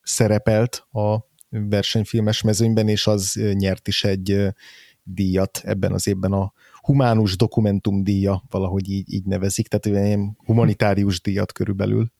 szerepelt 0.02 0.86
a 0.92 1.18
versenyfilmes 1.48 2.42
mezőnyben, 2.42 2.88
és 2.88 3.06
az 3.06 3.40
nyert 3.52 3.88
is 3.88 4.04
egy 4.04 4.30
e, 4.30 4.54
díjat 5.02 5.60
ebben 5.64 5.92
az 5.92 6.06
évben 6.06 6.32
a 6.32 6.52
humánus 6.82 7.36
dokumentum 7.36 8.04
díja, 8.04 8.42
valahogy 8.50 8.90
így, 8.90 9.12
így 9.12 9.24
nevezik, 9.24 9.68
tehát 9.68 9.86
ilyen 9.86 10.36
humanitárius 10.44 11.20
díjat 11.20 11.52
körülbelül. 11.52 12.12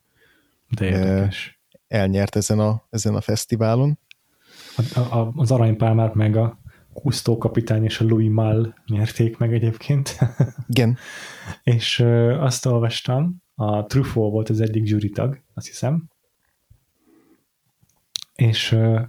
De 0.69 0.85
érdekes. 0.85 1.61
Elnyert 1.89 2.37
ezen 2.37 2.59
a, 2.59 2.83
ezen 2.91 3.15
a 3.15 3.21
fesztiválon. 3.21 3.99
A, 4.95 4.99
a, 4.99 5.33
az 5.37 5.51
aranypálmát 5.51 6.15
meg 6.15 6.37
a 6.37 6.61
Cousteau 6.93 7.39
kapitány 7.39 7.85
és 7.85 8.01
a 8.01 8.05
Louis 8.05 8.31
Mal 8.31 8.75
nyerték 8.87 9.39
meg 9.39 9.53
egyébként. 9.53 10.19
Igen. 10.69 10.97
és 11.63 11.99
ö, 11.99 12.41
azt 12.41 12.67
olvastam, 12.67 13.43
a 13.55 13.85
Truffaut 13.87 14.33
volt 14.33 14.49
az 14.49 14.61
egyik 14.61 14.87
zsűritag, 14.87 15.41
azt 15.55 15.67
hiszem, 15.67 16.09
és 18.35 18.73
ö, 18.73 19.01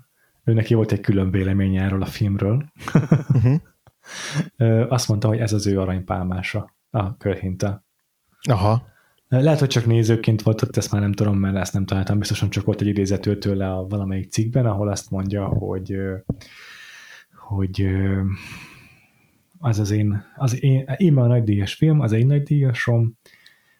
ő 0.43 0.54
neki 0.54 0.74
volt 0.74 0.91
egy 0.91 1.01
külön 1.01 1.32
véleménye 1.32 1.84
erről 1.84 2.01
a 2.01 2.06
filmről. 2.06 2.72
uh-huh. 2.93 3.62
azt 4.88 5.08
mondta, 5.08 5.28
hogy 5.28 5.38
ez 5.38 5.54
az 5.54 5.68
ő 5.68 5.80
aranypálmása, 5.80 6.76
a 6.89 7.18
körhinta. 7.18 7.84
Aha. 8.49 8.91
Lehet, 9.28 9.60
hogy 9.60 9.68
csak 9.68 9.86
nézőként 9.86 10.41
volt 10.41 10.62
ott, 10.62 10.78
ezt 10.78 10.91
már 10.91 11.01
nem 11.01 11.12
tudom, 11.12 11.38
mert 11.38 11.56
ezt 11.56 11.74
nem 11.74 11.86
találtam, 11.86 12.20
biztosan 12.20 12.49
csak 12.49 12.66
volt 12.66 12.82
egy 12.82 12.88
idézető 12.88 13.38
tőle 13.38 13.74
a 13.74 13.88
valamelyik 13.88 14.32
cikkben, 14.32 14.66
ahol 14.66 14.89
azt 14.89 15.10
mondja, 15.10 15.45
hogy 15.45 15.97
hogy 17.36 17.88
az 19.60 19.80
az 19.80 19.91
én, 19.91 20.24
az 20.36 20.64
én, 20.64 20.86
én 20.97 21.18
a 21.18 21.28
nagydíjas 21.28 21.74
film, 21.74 21.99
az 21.99 22.12
én 22.12 22.28
nagydíjasom, 22.28 23.18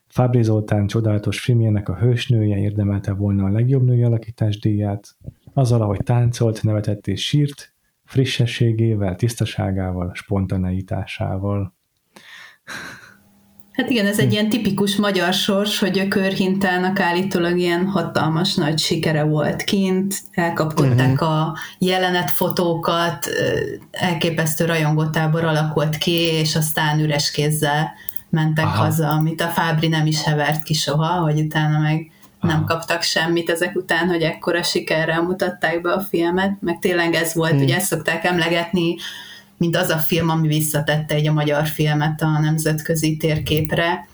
Fábri 0.08 0.44
Zoltán 0.44 0.88
csodálatos 0.88 1.40
filmjének 1.40 1.90
a 1.90 1.98
hősnője 1.98 2.58
érdemelte 2.58 3.14
volna 3.14 3.46
a 3.46 3.50
legjobb 3.50 3.84
női 3.84 4.04
alakítás 4.04 4.60
díját, 4.60 5.16
azzal, 5.54 5.82
ahogy 5.82 6.04
táncolt, 6.04 6.64
nevetett 6.64 7.08
és 7.08 7.26
sírt, 7.26 7.73
frissességével, 8.14 9.16
tisztaságával, 9.16 10.11
spontaneitásával. 10.14 11.76
Hát 13.72 13.89
igen, 13.89 14.05
ez 14.05 14.20
egy 14.20 14.32
ilyen 14.32 14.49
tipikus 14.49 14.95
magyar 14.95 15.34
sors, 15.34 15.80
hogy 15.80 15.99
a 15.99 16.07
körhintának 16.07 16.99
állítólag 16.99 17.57
ilyen 17.57 17.86
hatalmas 17.86 18.55
nagy 18.55 18.80
sikere 18.80 19.24
volt 19.24 19.64
kint, 19.64 20.16
elkapkodták 20.32 21.11
uh-huh. 21.11 21.30
a 21.30 21.57
jelenetfotókat, 21.78 23.28
elképesztő 23.91 24.66
rajongótábor 24.66 25.43
alakult 25.43 25.97
ki, 25.97 26.11
és 26.11 26.55
aztán 26.55 26.99
üres 26.99 27.32
kézzel 27.32 27.91
mentek 28.30 28.66
Aha. 28.66 28.84
haza, 28.84 29.09
amit 29.09 29.41
a 29.41 29.47
Fábri 29.47 29.88
nem 29.88 30.05
is 30.05 30.24
hevert 30.24 30.64
ki 30.64 30.74
soha, 30.74 31.20
hogy 31.20 31.39
utána 31.39 31.80
meg 31.80 32.11
Aha. 32.44 32.54
nem 32.54 32.66
kaptak 32.66 33.02
semmit 33.02 33.50
ezek 33.50 33.76
után, 33.76 34.08
hogy 34.08 34.22
ekkora 34.22 34.64
sikerrel 34.64 35.22
mutatták 35.22 35.82
be 35.82 35.91
a 35.91 36.00
filmet, 36.00 36.52
meg 36.60 36.80
tényleg 36.80 37.14
ez 37.14 37.34
volt, 37.34 37.52
hmm. 37.52 37.62
ugye 37.62 37.76
ezt 37.76 37.86
szokták 37.86 38.24
emlegetni, 38.24 38.96
mint 39.58 39.76
az 39.76 39.89
a 39.89 39.98
film, 39.98 40.30
ami 40.30 40.48
visszatette 40.48 41.16
egy 41.16 41.28
a 41.28 41.34
magyar 41.34 41.66
filmet 41.66 42.22
a 42.22 42.39
nemzetközi 42.39 43.18
térképre, 43.18 44.08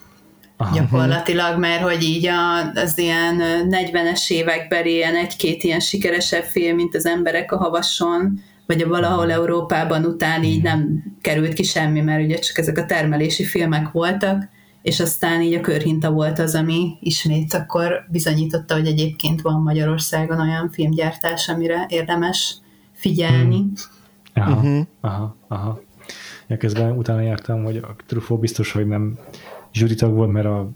Aha. 0.57 0.75
gyakorlatilag, 0.75 1.59
mert 1.59 1.81
hogy 1.81 2.03
így 2.03 2.27
a, 2.27 2.71
az 2.73 2.97
ilyen 2.97 3.41
40-es 3.69 4.31
évekbeli 4.31 4.93
ilyen 4.93 5.15
egy-két 5.15 5.63
ilyen 5.63 5.79
sikeresebb 5.79 6.43
film, 6.43 6.75
mint 6.75 6.95
az 6.95 7.05
Emberek 7.05 7.51
a 7.51 7.57
Havason, 7.57 8.41
vagy 8.65 8.81
a 8.81 8.87
valahol 8.87 9.31
Európában 9.31 10.05
után 10.05 10.43
így 10.43 10.61
nem 10.61 11.03
került 11.21 11.53
ki 11.53 11.63
semmi, 11.63 12.01
mert 12.01 12.23
ugye 12.23 12.39
csak 12.39 12.57
ezek 12.57 12.77
a 12.77 12.85
termelési 12.85 13.43
filmek 13.43 13.91
voltak, 13.91 14.49
és 14.81 14.99
aztán 14.99 15.41
így 15.41 15.53
a 15.53 15.61
körhinta 15.61 16.11
volt 16.11 16.39
az, 16.39 16.55
ami 16.55 16.97
ismét 16.99 17.53
akkor 17.53 18.05
bizonyította, 18.09 18.73
hogy 18.73 18.87
egyébként 18.87 19.41
van 19.41 19.61
Magyarországon 19.61 20.39
olyan 20.39 20.69
filmgyártás, 20.69 21.49
amire 21.49 21.85
érdemes 21.89 22.57
figyelni. 22.91 23.55
Hmm. 23.55 23.73
Aha, 24.33 24.55
uh-huh. 24.55 24.85
aha, 25.01 25.35
aha. 25.47 25.81
Ja, 26.47 26.57
közben 26.57 26.97
utána 26.97 27.21
jártam, 27.21 27.63
hogy 27.63 27.77
a 27.77 27.95
Truffaut 28.05 28.39
biztos, 28.39 28.71
hogy 28.71 28.87
nem 28.87 29.19
zsűritag 29.73 30.13
volt, 30.13 30.31
mert 30.31 30.45
a 30.45 30.69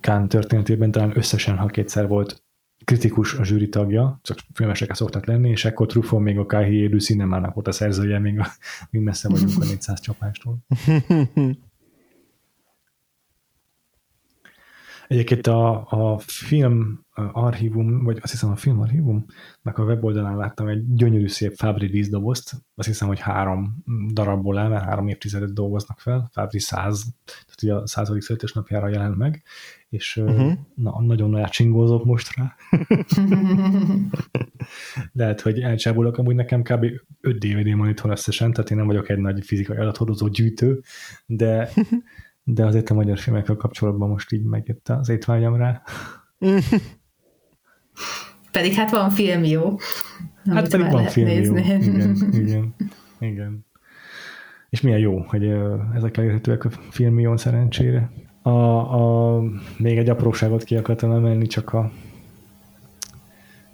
Kán 0.00 0.28
történetében 0.28 0.90
talán 0.90 1.16
összesen, 1.16 1.56
ha 1.56 1.66
kétszer 1.66 2.08
volt 2.08 2.42
kritikus 2.84 3.34
a 3.34 3.44
zsűri 3.44 3.68
tagja, 3.68 4.18
csak 4.22 4.38
filmesek 4.54 4.94
szoktak 4.94 5.26
lenni, 5.26 5.50
és 5.50 5.64
akkor 5.64 5.86
Truffaut 5.86 6.22
még 6.22 6.38
a 6.38 6.46
Káhi 6.46 6.74
élő 6.74 6.98
Cinemának 6.98 7.54
volt 7.54 7.68
a 7.68 7.72
szerzője, 7.72 8.18
még, 8.18 8.38
a, 8.38 8.46
még 8.90 9.02
messze 9.02 9.28
vagyunk 9.28 9.52
a 9.60 9.64
400 9.70 10.00
csapástól. 10.00 10.58
Egyébként 15.08 15.46
a, 15.46 15.86
a 15.90 16.18
film 16.18 17.06
archívum, 17.32 18.04
vagy 18.04 18.18
azt 18.22 18.32
hiszem 18.32 18.50
a 18.50 18.56
film 18.56 18.80
archívumnak 18.80 19.78
a 19.78 19.82
weboldalán 19.82 20.36
láttam 20.36 20.66
egy 20.66 20.94
gyönyörű 20.94 21.28
szép 21.28 21.54
Fábri 21.54 21.86
díszdobozt, 21.86 22.54
azt 22.74 22.88
hiszem, 22.88 23.08
hogy 23.08 23.20
három 23.20 23.84
darabból 24.12 24.58
áll, 24.58 24.68
mert 24.68 24.84
három 24.84 25.08
évtizedet 25.08 25.52
dolgoznak 25.52 26.00
fel, 26.00 26.28
Fábri 26.32 26.58
száz, 26.58 27.06
tehát 27.24 27.62
ugye 27.62 27.74
a 27.74 27.86
századik 27.86 28.22
születésnapjára 28.22 28.88
jelent 28.88 29.16
meg, 29.16 29.42
és 29.88 30.16
uh-huh. 30.16 30.52
na, 30.74 31.02
nagyon 31.02 31.30
nagy 31.30 31.48
csingózott 31.48 32.04
most 32.04 32.36
rá. 32.36 32.54
Lehet, 35.12 35.40
hogy 35.40 35.60
elcsábulok, 35.60 36.18
amúgy 36.18 36.34
nekem 36.34 36.62
kb. 36.62 36.86
5 37.20 37.38
DVD 37.38 37.76
van 37.76 37.88
itthon 37.88 38.10
összesen, 38.10 38.52
tehát 38.52 38.70
én 38.70 38.76
nem 38.76 38.86
vagyok 38.86 39.08
egy 39.08 39.18
nagy 39.18 39.44
fizikai 39.44 39.76
adathordozó 39.76 40.28
gyűjtő, 40.28 40.82
de 41.26 41.68
de 42.50 42.66
azért 42.66 42.90
a 42.90 42.94
magyar 42.94 43.18
filmekkel 43.18 43.56
kapcsolatban 43.56 44.08
most 44.08 44.32
így 44.32 44.44
megjött 44.44 44.88
az 44.88 45.08
étvágyam 45.08 45.56
rá. 45.56 45.82
pedig 48.52 48.72
hát 48.72 48.90
van 48.90 49.10
film 49.10 49.44
jó. 49.44 49.76
Hát 50.44 50.68
pedig 50.68 50.90
van 50.90 51.04
film 51.04 51.26
nézni. 51.26 51.64
jó. 51.66 51.74
Igen, 51.76 52.16
igen, 52.40 52.74
igen. 53.18 53.66
És 54.70 54.80
milyen 54.80 54.98
jó, 54.98 55.18
hogy 55.18 55.54
ezek 55.94 56.16
elérhetőek 56.16 56.64
a 56.64 56.70
filmión 56.70 57.36
szerencsére. 57.36 58.10
A, 58.42 58.50
a, 58.50 59.42
még 59.78 59.98
egy 59.98 60.08
apróságot 60.08 60.64
ki 60.64 60.76
akartam 60.76 61.10
emelni, 61.10 61.46
csak 61.46 61.72
a 61.72 61.90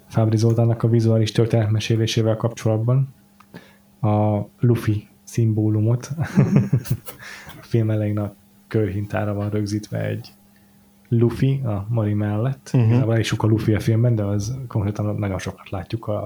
Fábri 0.07 0.37
Zoltánnak 0.37 0.83
a 0.83 0.89
vizuális 0.89 1.33
történetmesélésével 1.33 2.37
kapcsolatban. 2.37 3.15
A 4.01 4.41
Luffy 4.61 5.09
szimbólumot 5.25 6.11
a 7.61 7.63
film 7.63 7.91
elején 7.91 8.19
a 8.19 8.35
körhintára 8.79 9.35
van 9.35 9.51
rögzítve 9.51 10.05
egy 10.05 10.29
Luffy 11.09 11.61
a 11.65 11.87
Mari 11.89 12.15
mellett. 12.15 12.71
Uh-huh. 12.73 12.89
Igazából 12.89 13.19
is 13.19 13.27
sok 13.27 13.43
a 13.43 13.47
Luffy 13.47 13.75
a 13.75 13.81
filmben, 13.81 14.15
de 14.15 14.25
az 14.25 14.59
konkrétan 14.69 15.17
nagyon 15.17 15.39
sokat 15.39 15.71
látjuk, 15.71 16.07
a, 16.07 16.25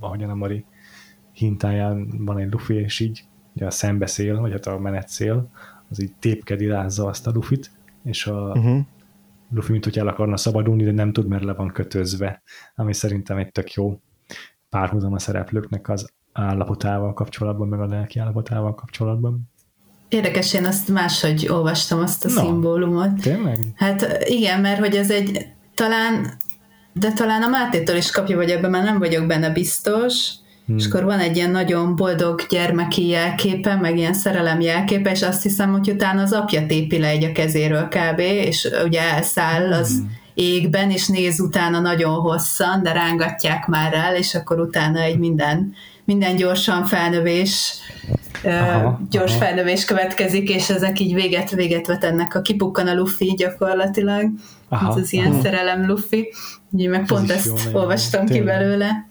ahogyan 0.00 0.30
a 0.30 0.34
Mari 0.34 0.64
hintáján 1.32 2.24
van 2.24 2.38
egy 2.38 2.52
Luffy, 2.52 2.74
és 2.74 3.00
így 3.00 3.24
ugye 3.54 3.66
a 3.66 3.70
szembeszél, 3.70 4.40
vagy 4.40 4.52
hát 4.52 4.66
a 4.66 4.78
menetszél, 4.78 5.50
az 5.90 6.02
így 6.02 6.12
tépkedi, 6.18 6.66
rázza 6.66 7.06
azt 7.06 7.26
a 7.26 7.30
Luffy-t, 7.34 7.70
és 8.04 8.26
a 8.26 8.52
uh-huh. 8.54 8.80
Luffy, 9.50 9.72
mint 9.72 9.84
hogy 9.84 9.98
el 9.98 10.08
akarna 10.08 10.36
szabadulni, 10.36 10.84
de 10.84 10.92
nem 10.92 11.12
tud, 11.12 11.28
mert 11.28 11.44
le 11.44 11.52
van 11.52 11.68
kötözve, 11.68 12.42
ami 12.74 12.94
szerintem 12.94 13.36
egy 13.36 13.52
tök 13.52 13.72
jó 13.72 14.00
párhuzam 14.68 15.12
a 15.12 15.18
szereplőknek 15.18 15.88
az 15.88 16.12
állapotával 16.32 17.12
kapcsolatban, 17.12 17.68
meg 17.68 17.80
a 17.80 17.86
lelki 17.86 18.18
állapotával 18.18 18.74
kapcsolatban. 18.74 19.50
Érdekes, 20.08 20.54
én 20.54 20.64
azt 20.64 20.88
máshogy 20.88 21.48
olvastam 21.48 21.98
azt 21.98 22.24
a 22.24 22.28
no, 22.28 22.40
szimbólumot. 22.40 23.20
Tényleg? 23.20 23.58
Hát 23.74 24.24
igen, 24.24 24.60
mert 24.60 24.78
hogy 24.78 24.94
ez 24.94 25.10
egy 25.10 25.46
talán, 25.74 26.38
de 26.92 27.12
talán 27.12 27.42
a 27.42 27.48
Mátétól 27.48 27.96
is 27.96 28.10
kapja, 28.10 28.36
vagy 28.36 28.50
ebben 28.50 28.70
már 28.70 28.84
nem 28.84 28.98
vagyok 28.98 29.26
benne 29.26 29.50
biztos, 29.50 30.28
hmm. 30.66 30.76
és 30.76 30.86
akkor 30.86 31.04
van 31.04 31.18
egy 31.18 31.36
ilyen 31.36 31.50
nagyon 31.50 31.96
boldog 31.96 32.46
gyermeki 32.48 33.06
jelképe, 33.06 33.74
meg 33.74 33.96
ilyen 33.96 34.14
szerelem 34.14 34.60
jelképe, 34.60 35.10
és 35.10 35.22
azt 35.22 35.42
hiszem, 35.42 35.72
hogy 35.72 35.90
utána 35.90 36.22
az 36.22 36.32
apja 36.32 36.66
tépi 36.66 36.98
le 36.98 37.08
egy 37.08 37.24
a 37.24 37.32
kezéről 37.32 37.88
kb., 37.88 38.18
és 38.18 38.68
ugye 38.84 39.00
elszáll 39.00 39.72
az 39.72 39.88
hmm. 39.88 40.12
égben, 40.34 40.90
és 40.90 41.06
néz 41.06 41.40
utána 41.40 41.80
nagyon 41.80 42.14
hosszan, 42.14 42.82
de 42.82 42.92
rángatják 42.92 43.66
már 43.66 43.94
el, 43.94 44.16
és 44.16 44.34
akkor 44.34 44.60
utána 44.60 45.00
egy 45.00 45.18
minden, 45.18 45.74
minden 46.08 46.36
gyorsan 46.36 46.84
felnövés, 46.84 47.74
aha, 48.44 49.00
gyors 49.10 49.30
aha. 49.30 49.44
felnövés 49.44 49.84
következik, 49.84 50.48
és 50.48 50.70
ezek 50.70 51.00
így 51.00 51.14
véget, 51.14 51.50
véget 51.50 51.86
vet 51.86 52.04
ennek 52.04 52.34
a 52.34 52.40
kipukkan 52.40 52.86
a 52.86 52.94
Luffy 52.94 53.34
gyakorlatilag. 53.36 54.30
Aha, 54.68 54.90
Ez 54.90 54.96
az 54.96 55.12
ilyen 55.12 55.32
aha. 55.32 55.42
szerelem 55.42 55.86
Luffy. 55.86 56.32
Úgyhogy 56.70 56.90
meg 56.90 57.06
pont 57.06 57.30
ezt 57.30 57.46
jó, 57.46 57.78
olvastam 57.80 58.26
ki 58.26 58.40
belőle. 58.40 59.06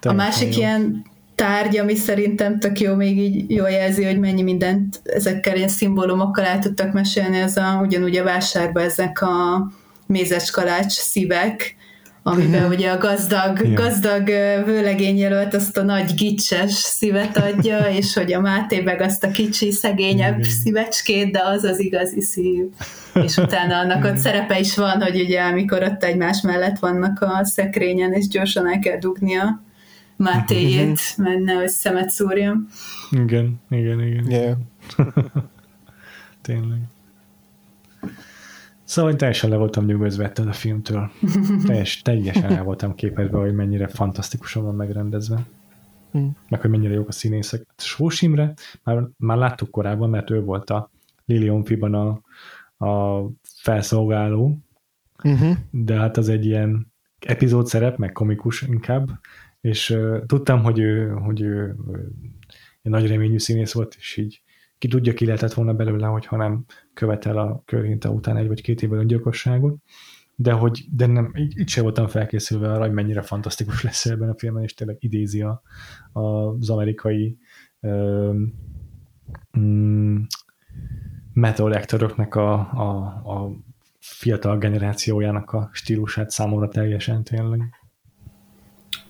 a 0.00 0.12
másik 0.12 0.54
jó. 0.54 0.60
ilyen 0.60 1.04
tárgy, 1.34 1.76
ami 1.76 1.94
szerintem 1.94 2.58
tök 2.58 2.80
jó, 2.80 2.94
még 2.94 3.18
így 3.18 3.50
jól 3.50 3.70
jelzi, 3.70 4.04
hogy 4.04 4.18
mennyi 4.18 4.42
mindent 4.42 5.00
ezekkel 5.04 5.56
ilyen 5.56 5.68
szimbólumokkal 5.68 6.44
el 6.44 6.58
tudtak 6.58 6.92
mesélni, 6.92 7.38
ez 7.38 7.56
a, 7.56 7.80
ugyanúgy 7.82 8.16
a 8.16 8.24
vásárba 8.24 8.80
ezek 8.80 9.22
a 9.22 9.66
mézeskalács 10.06 10.92
szívek, 10.92 11.75
amiben 12.26 12.68
ugye 12.68 12.90
a 12.90 12.98
gazdag, 12.98 13.74
gazdag 13.74 14.26
vőlegény 14.64 15.16
jelölt 15.16 15.54
azt 15.54 15.76
a 15.76 15.82
nagy 15.82 16.14
gicses 16.14 16.72
szívet 16.72 17.36
adja, 17.36 17.78
és 17.98 18.14
hogy 18.14 18.32
a 18.32 18.40
Máté 18.40 18.80
meg 18.80 19.00
azt 19.00 19.24
a 19.24 19.30
kicsi, 19.30 19.72
szegényebb 19.72 20.38
Igen. 20.38 20.50
szívecskét, 20.50 21.32
de 21.32 21.42
az 21.44 21.64
az 21.64 21.80
igazi 21.80 22.20
szív. 22.20 22.64
És 23.14 23.36
utána 23.46 23.76
annak 23.76 24.04
ott 24.04 24.16
szerepe 24.16 24.58
is 24.58 24.76
van, 24.76 25.02
hogy 25.02 25.20
ugye 25.20 25.42
amikor 25.42 25.82
ott 25.82 26.04
egymás 26.04 26.40
mellett 26.40 26.78
vannak 26.78 27.20
a 27.20 27.44
szekrényen, 27.44 28.12
és 28.12 28.28
gyorsan 28.28 28.72
el 28.72 28.78
kell 28.78 28.98
dugni 28.98 29.36
a 29.36 29.62
Mátéjét, 30.16 31.00
mert 31.16 31.40
nehogy 31.40 31.68
szemet 31.68 32.10
szúrjam. 32.10 32.68
Igen, 33.10 33.60
igen, 33.70 34.00
igen. 34.00 34.30
Yeah. 34.30 34.56
Tényleg. 36.42 36.80
Szóval 38.86 39.10
én 39.10 39.16
teljesen 39.16 39.50
le 39.50 39.56
voltam 39.56 39.84
nyugodva 39.84 40.22
ettől 40.22 40.48
a 40.48 40.52
filmtől. 40.52 41.10
Teljes, 41.66 42.02
teljesen 42.02 42.52
el 42.52 42.62
voltam 42.64 42.94
képedve, 42.94 43.38
hogy 43.38 43.54
mennyire 43.54 43.88
fantasztikusan 43.88 44.62
van 44.64 44.74
megrendezve. 44.74 45.46
Mm. 46.18 46.26
Meg 46.48 46.60
hogy 46.60 46.70
mennyire 46.70 46.94
jók 46.94 47.08
a 47.08 47.12
színészek. 47.12 47.66
Sós 47.76 48.22
Imre, 48.22 48.54
már, 48.82 49.08
már 49.16 49.36
láttuk 49.36 49.70
korábban, 49.70 50.10
mert 50.10 50.30
ő 50.30 50.40
volt 50.40 50.70
a 50.70 50.90
Lilion 51.24 51.64
Fiban 51.64 51.94
a, 51.94 52.20
a 52.86 53.24
felszolgáló, 53.42 54.58
uh-huh. 55.24 55.56
de 55.70 55.94
hát 55.94 56.16
az 56.16 56.28
egy 56.28 56.44
ilyen 56.44 56.92
epizód 57.18 57.66
szerep, 57.66 57.96
meg 57.96 58.12
komikus 58.12 58.62
inkább, 58.62 59.08
és 59.60 59.90
uh, 59.90 60.26
tudtam, 60.26 60.62
hogy 60.62 60.78
ő, 60.78 61.08
hogy 61.08 61.40
ő, 61.40 61.76
ő 61.90 62.12
egy 62.82 62.90
nagy 62.90 63.06
reményű 63.06 63.38
színész 63.38 63.72
volt, 63.72 63.96
és 63.98 64.16
így 64.16 64.42
ki 64.78 64.88
tudja, 64.88 65.14
ki 65.14 65.26
lehetett 65.26 65.52
volna 65.52 65.74
belőle, 65.74 66.06
hogyha 66.06 66.36
nem 66.36 66.64
követel 66.94 67.38
a 67.38 67.62
körhinta 67.64 68.10
után 68.10 68.36
egy 68.36 68.46
vagy 68.46 68.62
két 68.62 68.82
évvel 68.82 68.98
öngyilkosságot, 68.98 69.76
de 70.34 70.52
hogy 70.52 70.84
de 70.90 71.06
nem, 71.06 71.32
így, 71.36 71.58
így 71.58 71.68
sem 71.68 71.82
voltam 71.82 72.06
felkészülve 72.06 72.72
arra, 72.72 72.84
hogy 72.84 72.92
mennyire 72.92 73.22
fantasztikus 73.22 73.82
lesz 73.82 74.06
ebben 74.06 74.28
a 74.28 74.38
filmben, 74.38 74.62
és 74.62 74.74
tényleg 74.74 74.96
idézi 75.00 75.42
a, 75.42 75.62
a, 76.12 76.20
az 76.20 76.70
amerikai 76.70 77.38
um, 77.80 78.54
metal 81.32 81.72
a, 81.72 82.38
a, 82.38 82.88
a 83.24 83.50
fiatal 83.98 84.58
generációjának 84.58 85.52
a 85.52 85.70
stílusát 85.72 86.30
számomra 86.30 86.68
teljesen 86.68 87.24
tényleg. 87.24 87.60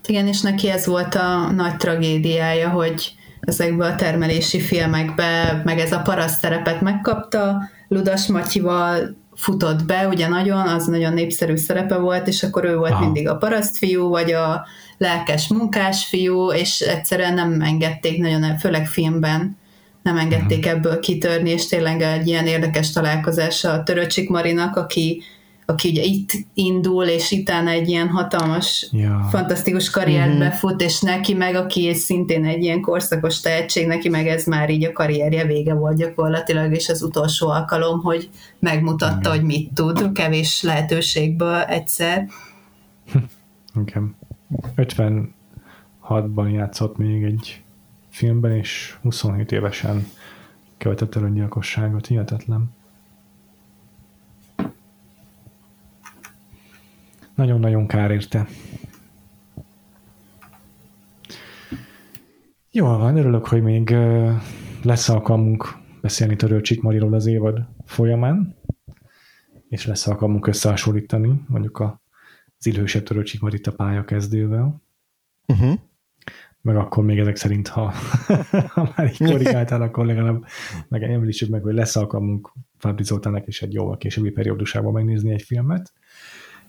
Igen, 0.06 0.26
és 0.26 0.40
neki 0.40 0.68
ez 0.70 0.86
volt 0.86 1.14
a 1.14 1.50
nagy 1.50 1.76
tragédiája, 1.76 2.70
hogy 2.70 3.14
ezekbe 3.40 3.86
a 3.86 3.94
termelési 3.94 4.60
filmekbe, 4.60 5.62
meg 5.64 5.78
ez 5.78 5.92
a 5.92 6.00
paraszt 6.00 6.40
szerepet 6.40 6.80
megkapta, 6.80 7.62
Ludas 7.88 8.26
Matyival 8.26 9.16
futott 9.34 9.84
be, 9.84 10.08
ugye 10.08 10.28
nagyon, 10.28 10.68
az 10.68 10.86
nagyon 10.86 11.12
népszerű 11.12 11.56
szerepe 11.56 11.96
volt, 11.96 12.28
és 12.28 12.42
akkor 12.42 12.64
ő 12.64 12.76
volt 12.76 12.92
Aha. 12.92 13.04
mindig 13.04 13.28
a 13.28 13.36
parasztfiú, 13.36 14.08
vagy 14.08 14.32
a 14.32 14.66
lelkes 14.98 15.48
munkás 15.48 16.06
fiú, 16.06 16.52
és 16.52 16.80
egyszerűen 16.80 17.34
nem 17.34 17.60
engedték 17.60 18.18
nagyon, 18.18 18.56
főleg 18.56 18.86
filmben 18.86 19.56
nem 20.02 20.18
engedték 20.18 20.58
uh-huh. 20.58 20.72
ebből 20.72 21.00
kitörni, 21.00 21.50
és 21.50 21.66
tényleg 21.66 22.02
egy 22.02 22.26
ilyen 22.26 22.46
érdekes 22.46 22.92
találkozás 22.92 23.64
a 23.64 23.82
Töröcsik 23.82 24.28
Marinak, 24.28 24.76
aki 24.76 25.22
aki 25.66 25.88
ugye 25.88 26.02
itt 26.02 26.30
indul, 26.54 27.04
és 27.04 27.30
utána 27.30 27.70
egy 27.70 27.88
ilyen 27.88 28.08
hatalmas, 28.08 28.88
ja. 28.92 29.26
fantasztikus 29.30 29.90
karriert 29.90 30.28
mm-hmm. 30.28 30.38
befut, 30.38 30.80
és 30.80 31.00
neki 31.00 31.34
meg, 31.34 31.54
aki 31.54 31.94
szintén 31.94 32.44
egy 32.44 32.62
ilyen 32.62 32.80
korszakos 32.80 33.40
tehetség, 33.40 33.86
neki 33.86 34.08
meg 34.08 34.26
ez 34.26 34.44
már 34.44 34.70
így 34.70 34.84
a 34.84 34.92
karrierje 34.92 35.44
vége 35.44 35.74
volt 35.74 35.96
gyakorlatilag, 35.96 36.74
és 36.74 36.88
az 36.88 37.02
utolsó 37.02 37.48
alkalom, 37.48 38.00
hogy 38.00 38.30
megmutatta, 38.58 39.28
mm. 39.28 39.32
hogy 39.32 39.42
mit 39.42 39.72
tud, 39.74 40.12
kevés 40.12 40.62
lehetőségből 40.62 41.60
egyszer. 41.60 42.28
Igen. 43.86 44.16
56-ban 44.76 46.52
játszott 46.52 46.96
még 46.96 47.22
egy 47.22 47.62
filmben, 48.08 48.52
és 48.52 48.96
27 49.02 49.52
évesen 49.52 50.06
követett 50.78 51.14
el 51.14 51.22
öngyilkosságot, 51.22 52.06
hihetetlen. 52.06 52.74
Nagyon-nagyon 57.36 57.86
kár 57.86 58.10
érte. 58.10 58.46
Jól 62.70 62.98
van, 62.98 63.16
örülök, 63.16 63.46
hogy 63.46 63.62
még 63.62 63.94
lesz 64.82 65.08
alkalmunk 65.08 65.78
beszélni 66.00 66.36
Törölcsik 66.36 66.82
Mariról 66.82 67.14
az 67.14 67.26
évad 67.26 67.66
folyamán, 67.84 68.56
és 69.68 69.86
lesz 69.86 70.06
alkalmunk 70.06 70.46
összehasonlítani 70.46 71.40
mondjuk 71.48 71.80
az 72.58 72.66
idősebb 72.66 73.02
Törölcsik 73.02 73.40
Marit 73.40 73.66
a 73.66 73.72
pályakezdővel. 73.72 74.82
Uh-huh. 75.46 75.78
Meg 76.60 76.76
akkor 76.76 77.04
még 77.04 77.18
ezek 77.18 77.36
szerint, 77.36 77.68
ha, 77.68 77.92
ha 78.74 78.92
már 78.96 79.06
így 79.06 79.30
korrigáltál, 79.30 79.82
akkor 79.82 80.06
legalább 80.06 80.44
meg 80.88 81.02
említsük 81.02 81.48
meg, 81.48 81.62
hogy 81.62 81.74
lesz 81.74 81.96
alkalmunk 81.96 82.52
Fabri 82.76 83.04
Zoltának 83.04 83.46
is 83.46 83.62
egy 83.62 83.72
jóval 83.72 83.96
későbbi 83.96 84.30
periódusában 84.30 84.92
megnézni 84.92 85.32
egy 85.32 85.42
filmet. 85.42 85.92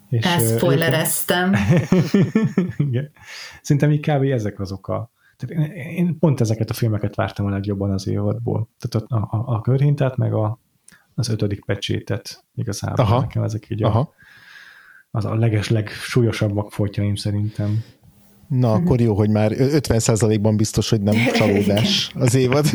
És, 0.09 0.25
Elszpoilereztem. 0.25 1.53
Igen. 2.77 3.11
Szerintem 3.61 3.91
így 3.91 3.99
kb. 3.99 4.23
ezek 4.23 4.59
azok 4.59 4.87
a 4.87 5.11
tehát 5.37 5.75
én, 5.75 5.81
én 5.91 6.19
pont 6.19 6.41
ezeket 6.41 6.69
a 6.69 6.73
filmeket 6.73 7.15
vártam 7.15 7.45
a 7.45 7.49
legjobban 7.49 7.91
az 7.91 8.07
évadból. 8.07 8.69
Tehát 8.79 9.11
a, 9.11 9.37
a, 9.37 9.55
a 9.55 9.61
körhintát, 9.61 10.17
meg 10.17 10.33
a, 10.33 10.59
az 11.15 11.29
ötödik 11.29 11.65
pecsétet 11.65 12.43
igazából. 12.55 13.05
Aha. 13.05 13.19
Nekem 13.19 13.43
ezek 13.43 13.69
így 13.69 13.83
Aha. 13.83 13.99
A, 13.99 14.13
az 15.11 15.25
a 15.25 15.35
leges, 15.35 15.69
legsúlyosabbak 15.69 16.71
folytjaim 16.71 17.15
szerintem. 17.15 17.83
Na, 18.47 18.71
akkor 18.71 18.99
jó, 18.99 19.15
hogy 19.15 19.29
már 19.29 19.51
50%-ban 19.55 20.57
biztos, 20.57 20.89
hogy 20.89 21.01
nem 21.01 21.15
csalódás 21.37 22.11
az 22.15 22.35
évad. 22.35 22.65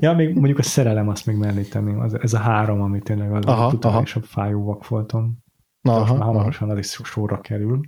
ja, 0.00 0.12
még 0.12 0.34
mondjuk 0.34 0.58
a 0.58 0.62
szerelem 0.62 1.08
azt 1.08 1.26
még 1.26 1.36
mellé 1.36 1.62
tenném. 1.62 1.98
Az, 1.98 2.18
ez 2.20 2.32
a 2.32 2.38
három, 2.38 2.80
ami 2.80 3.00
tényleg 3.00 3.32
az 3.32 3.44
aha, 3.44 3.66
a 3.66 3.70
totálisabb 3.70 4.24
fájó 4.24 4.64
vakfoltom. 4.64 5.43
Na, 5.84 5.96
aha, 5.96 6.14
már 6.14 6.24
hamarosan 6.24 6.70
az 6.70 6.78
is 6.78 6.98
sorra 7.02 7.40
kerül. 7.40 7.80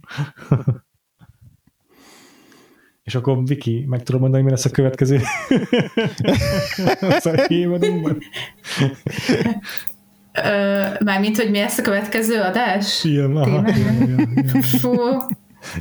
És 3.02 3.14
akkor 3.14 3.44
Viki, 3.44 3.84
meg 3.88 4.02
tudom 4.02 4.20
mondani, 4.20 4.42
mi 4.42 4.50
lesz 4.50 4.64
a 4.64 4.70
következő 4.70 5.20
Mármint, 11.00 11.36
hogy 11.36 11.50
mi 11.50 11.58
lesz 11.58 11.78
a 11.78 11.82
következő 11.82 12.40
adás? 12.40 13.04
Igen, 13.04 13.36
aha, 13.36 13.68
igen, 13.68 14.02
igen, 14.02 14.32
igen. 14.36 14.62
Fú, 14.62 14.94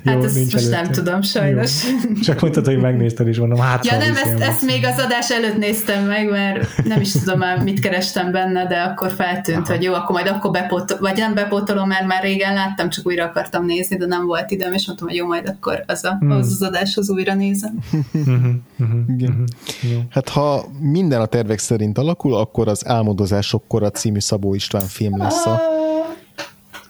jó, 0.03 0.13
hát 0.13 0.23
ezt 0.23 0.35
most 0.35 0.55
előtte. 0.55 0.81
nem 0.81 0.91
tudom, 0.91 1.21
sajnos. 1.21 1.83
Jó. 1.83 2.21
Csak 2.21 2.41
mondtad, 2.41 2.65
hogy 2.65 2.77
megnézted, 2.77 3.27
és 3.27 3.37
mondom, 3.37 3.59
hát 3.59 3.85
Ja 3.85 3.97
nem, 3.97 4.15
ezt, 4.15 4.39
ezt 4.39 4.61
még 4.61 4.85
az 4.85 5.03
adás 5.05 5.31
előtt 5.31 5.57
néztem 5.57 6.05
meg, 6.05 6.29
mert 6.29 6.83
nem 6.85 7.01
is 7.01 7.11
tudom 7.11 7.39
már, 7.39 7.63
mit 7.63 7.79
kerestem 7.79 8.31
benne, 8.31 8.67
de 8.67 8.75
akkor 8.75 9.11
feltűnt, 9.11 9.57
Aha. 9.57 9.73
hogy 9.73 9.83
jó, 9.83 9.93
akkor 9.93 10.15
majd 10.15 10.27
akkor 10.27 10.51
bepótolom, 10.51 11.01
vagy 11.01 11.17
nem 11.17 11.33
bepótolom, 11.33 11.87
mert 11.87 12.07
már 12.07 12.23
régen 12.23 12.53
láttam, 12.53 12.89
csak 12.89 13.05
újra 13.05 13.23
akartam 13.23 13.65
nézni, 13.65 13.97
de 13.97 14.05
nem 14.05 14.25
volt 14.25 14.51
időm, 14.51 14.73
és 14.73 14.87
mondtam, 14.87 15.07
hogy 15.07 15.17
jó, 15.17 15.27
majd 15.27 15.47
akkor 15.47 15.83
az 15.87 16.03
a, 16.03 16.17
hmm. 16.19 16.31
az, 16.31 16.51
az 16.51 16.61
adáshoz 16.61 17.09
újra 17.09 17.33
nézem. 17.33 17.79
Mhm, 18.11 18.33
mhm, 18.75 18.97
Igen. 19.07 19.31
Mhm. 19.31 19.99
Hát 20.09 20.29
ha 20.29 20.65
minden 20.79 21.21
a 21.21 21.25
tervek 21.25 21.59
szerint 21.59 21.97
alakul, 21.97 22.35
akkor 22.35 22.67
az 22.67 22.87
Álmodozásokkor 22.87 23.83
a 23.83 23.89
című 23.89 24.19
Szabó 24.19 24.53
István 24.53 24.85
film 24.87 25.17
lesz 25.17 25.45
a 25.45 25.49
ah 25.49 25.84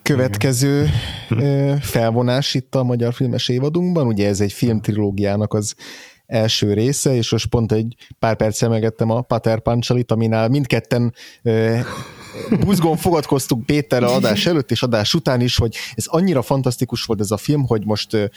következő 0.05 0.89
Igen. 1.29 1.79
felvonás 1.79 2.53
itt 2.53 2.75
a 2.75 2.83
magyar 2.83 3.13
filmes 3.13 3.49
évadunkban, 3.49 4.07
ugye 4.07 4.27
ez 4.27 4.39
egy 4.39 4.53
filmtrilógiának 4.53 5.53
az 5.53 5.75
első 6.25 6.73
része, 6.73 7.15
és 7.15 7.31
most 7.31 7.47
pont 7.47 7.71
egy 7.71 7.95
pár 8.19 8.35
perc 8.35 8.61
megettem 8.61 9.09
a 9.09 9.21
Pater 9.21 9.59
Pancsalit, 9.59 10.11
aminál 10.11 10.49
mindketten 10.49 11.13
buzgón 12.59 12.97
fogadkoztunk 12.97 13.65
Péterrel 13.65 14.09
adás 14.09 14.45
előtt 14.45 14.71
és 14.71 14.83
adás 14.83 15.13
után 15.13 15.41
is, 15.41 15.57
hogy 15.57 15.75
ez 15.93 16.05
annyira 16.07 16.41
fantasztikus 16.41 17.03
volt 17.03 17.19
ez 17.19 17.31
a 17.31 17.37
film, 17.37 17.65
hogy 17.65 17.85
most 17.85 18.31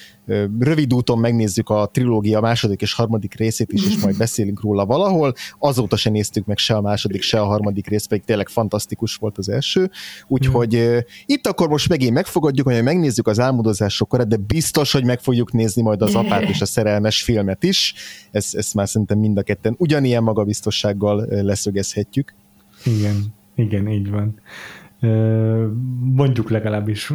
rövid 0.59 0.95
úton 0.95 1.19
megnézzük 1.19 1.69
a 1.69 1.91
trilógia 1.93 2.41
második 2.41 2.83
és 2.83 2.93
harmadik 2.93 3.35
részét 3.35 3.73
is, 3.73 3.87
és 3.87 3.97
majd 4.03 4.17
beszélünk 4.17 4.61
róla 4.61 4.87
valahol. 4.87 5.35
Azóta 5.59 5.97
se 5.97 6.11
néztük 6.11 6.47
meg 6.47 6.59
se 6.59 6.75
a 6.75 6.81
második, 6.81 7.23
se 7.23 7.41
a 7.41 7.45
harmadik 7.45 7.87
rész, 7.87 8.07
pedig 8.07 8.25
tényleg 8.25 8.49
fantasztikus 8.49 9.17
volt 9.17 9.39
az 9.39 9.49
első. 9.49 9.91
Úgyhogy 10.27 11.05
itt 11.27 11.47
akkor 11.47 11.69
most 11.69 11.89
megint 11.89 12.13
megfogadjuk, 12.13 12.67
hogy 12.67 12.83
megnézzük 12.83 13.27
az 13.27 13.41
álmodozások 13.41 14.17
de 14.23 14.37
biztos, 14.37 14.93
hogy 14.93 15.05
meg 15.05 15.21
fogjuk 15.21 15.53
nézni 15.53 15.83
majd 15.83 16.03
az 16.03 16.15
apát 16.15 16.43
és 16.43 16.61
a 16.61 16.67
szerelmes 16.67 17.23
filmet 17.23 17.65
is. 17.65 17.95
Ezt, 18.31 18.55
ezt 18.55 18.75
már 18.75 18.89
szerintem 18.89 19.19
mind 19.19 19.39
a 19.39 19.43
ketten 19.43 19.75
ugyanilyen 19.79 20.23
magabiztossággal 20.23 21.27
leszögezhetjük. 21.29 22.35
Igen, 22.85 23.35
igen, 23.59 23.89
így 23.89 24.11
van. 24.11 24.41
Mondjuk 26.01 26.51
legalábbis. 26.51 27.13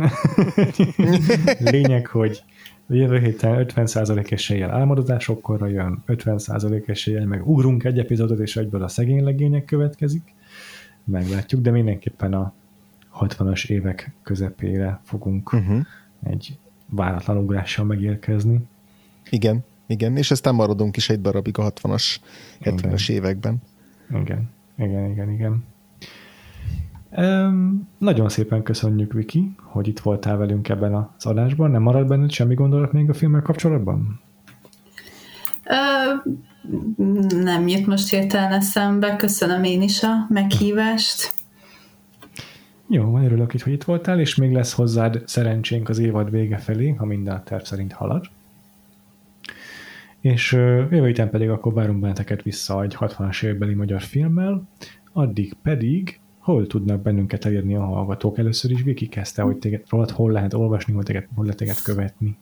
Lényeg, 1.72 2.08
hogy 2.08 2.44
jövő 2.88 3.20
héten 3.20 3.66
50% 3.76 4.32
eséllyel 4.32 4.72
álmodozásokkorra 4.72 5.68
jön, 5.68 6.04
50% 6.08 6.88
eséllyel 6.88 7.26
meg 7.26 7.48
ugrunk 7.48 7.84
egy 7.84 8.00
epizódot, 8.00 8.40
és 8.40 8.56
egyből 8.56 8.84
a 8.84 8.88
szegény 8.88 9.24
legények 9.24 9.66
következik. 9.66 10.34
Meglátjuk, 11.04 11.62
de 11.62 11.72
mindenképpen 11.72 12.34
a 12.34 12.54
60-as 13.20 13.70
évek 13.70 14.12
közepére 14.24 15.00
fogunk 15.04 15.54
uh-huh. 15.54 15.86
egy 16.24 16.58
váratlan 16.90 17.38
ugrással 17.38 17.86
megérkezni. 17.86 18.60
Igen, 19.30 19.64
igen, 19.88 20.18
és 20.18 20.32
aztán 20.32 20.56
maradunk 20.56 20.98
is 20.98 21.10
egy 21.10 21.22
darabig 21.22 21.58
a 21.58 21.72
60-as, 21.72 22.18
70-es 22.62 23.10
években. 23.10 23.62
Igen, 24.10 24.50
igen, 24.78 25.10
igen, 25.12 25.32
igen. 25.32 25.64
Nagyon 27.98 28.30
szépen 28.30 28.64
köszönjük, 28.64 29.14
Viki, 29.14 29.56
hogy 29.64 29.88
itt 29.88 30.00
voltál 30.00 30.38
velünk 30.38 30.70
ebben 30.70 30.94
az 30.94 31.26
adásban. 31.26 31.72
Nem 31.72 31.82
marad 31.82 32.08
benned 32.08 32.32
semmi 32.32 32.54
gondolat 32.54 32.92
még 32.92 33.10
a 33.10 33.14
filmmel 33.14 33.42
kapcsolatban? 33.42 34.20
Uh, 35.66 36.34
nem 37.44 37.68
jut 37.68 37.86
most 37.86 38.10
hirtelen 38.10 38.52
eszembe. 38.52 39.16
Köszönöm 39.16 39.64
én 39.64 39.82
is 39.82 40.04
a 40.04 40.26
meghívást. 40.30 41.34
Jó, 42.88 43.12
van 43.12 43.24
örülök 43.24 43.54
itt, 43.54 43.62
hogy 43.62 43.74
itt 43.74 43.84
voltál, 43.84 44.20
és 44.20 44.36
még 44.36 44.52
lesz 44.52 44.74
hozzád 44.74 45.22
szerencsénk 45.26 45.90
az 45.90 46.00
évad 46.00 46.32
vége 46.32 46.58
felé, 46.58 46.90
ha 46.90 47.06
minden 47.06 47.36
a 47.36 47.44
terv 47.44 47.64
szerint 47.64 47.94
halad. 47.94 48.26
És 50.22 50.52
jövő 50.52 51.06
héten 51.06 51.30
pedig 51.30 51.50
akkor 51.50 51.74
várunk 51.74 52.00
benneteket 52.00 52.42
vissza 52.42 52.84
egy 52.84 52.96
60-as 53.00 53.44
évbeli 53.44 53.74
magyar 53.74 54.02
filmmel, 54.02 54.64
addig 55.14 55.54
pedig 55.64 56.20
hol 56.44 56.68
tudnak 56.68 57.02
bennünket 57.02 57.46
elérni 57.46 57.76
a 57.76 57.86
hallgatók? 57.86 58.38
Először 58.38 58.72
is 58.72 58.82
Viki 58.82 59.08
kezdte, 59.08 59.42
hogy 59.42 59.58
téged, 59.58 59.84
rólad 59.90 60.12
hol 60.12 60.32
lehet 60.32 60.54
olvasni, 60.54 60.94
hol, 60.94 61.04
téged, 61.04 61.28
hol 61.36 61.44
lehet 61.44 61.60
téged 61.60 61.82
követni? 61.82 62.38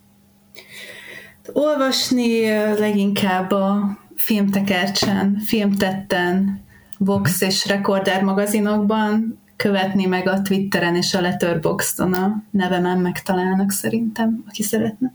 Olvasni 1.54 2.50
leginkább 2.80 3.52
a 3.52 3.98
filmtekercsen, 4.16 5.38
filmtetten, 5.38 6.62
Vox 6.98 7.42
és 7.42 7.68
Recorder 7.68 8.24
magazinokban, 8.24 9.40
követni 9.56 10.06
meg 10.06 10.28
a 10.28 10.42
Twitteren 10.42 10.96
és 10.96 11.14
a 11.14 11.22
Letterboxdon 11.22 12.14
a 12.14 12.44
nevemen 12.52 13.00
megtalálnak 13.00 13.72
szerintem, 13.72 14.44
aki 14.48 14.64
szeretne. 14.64 15.14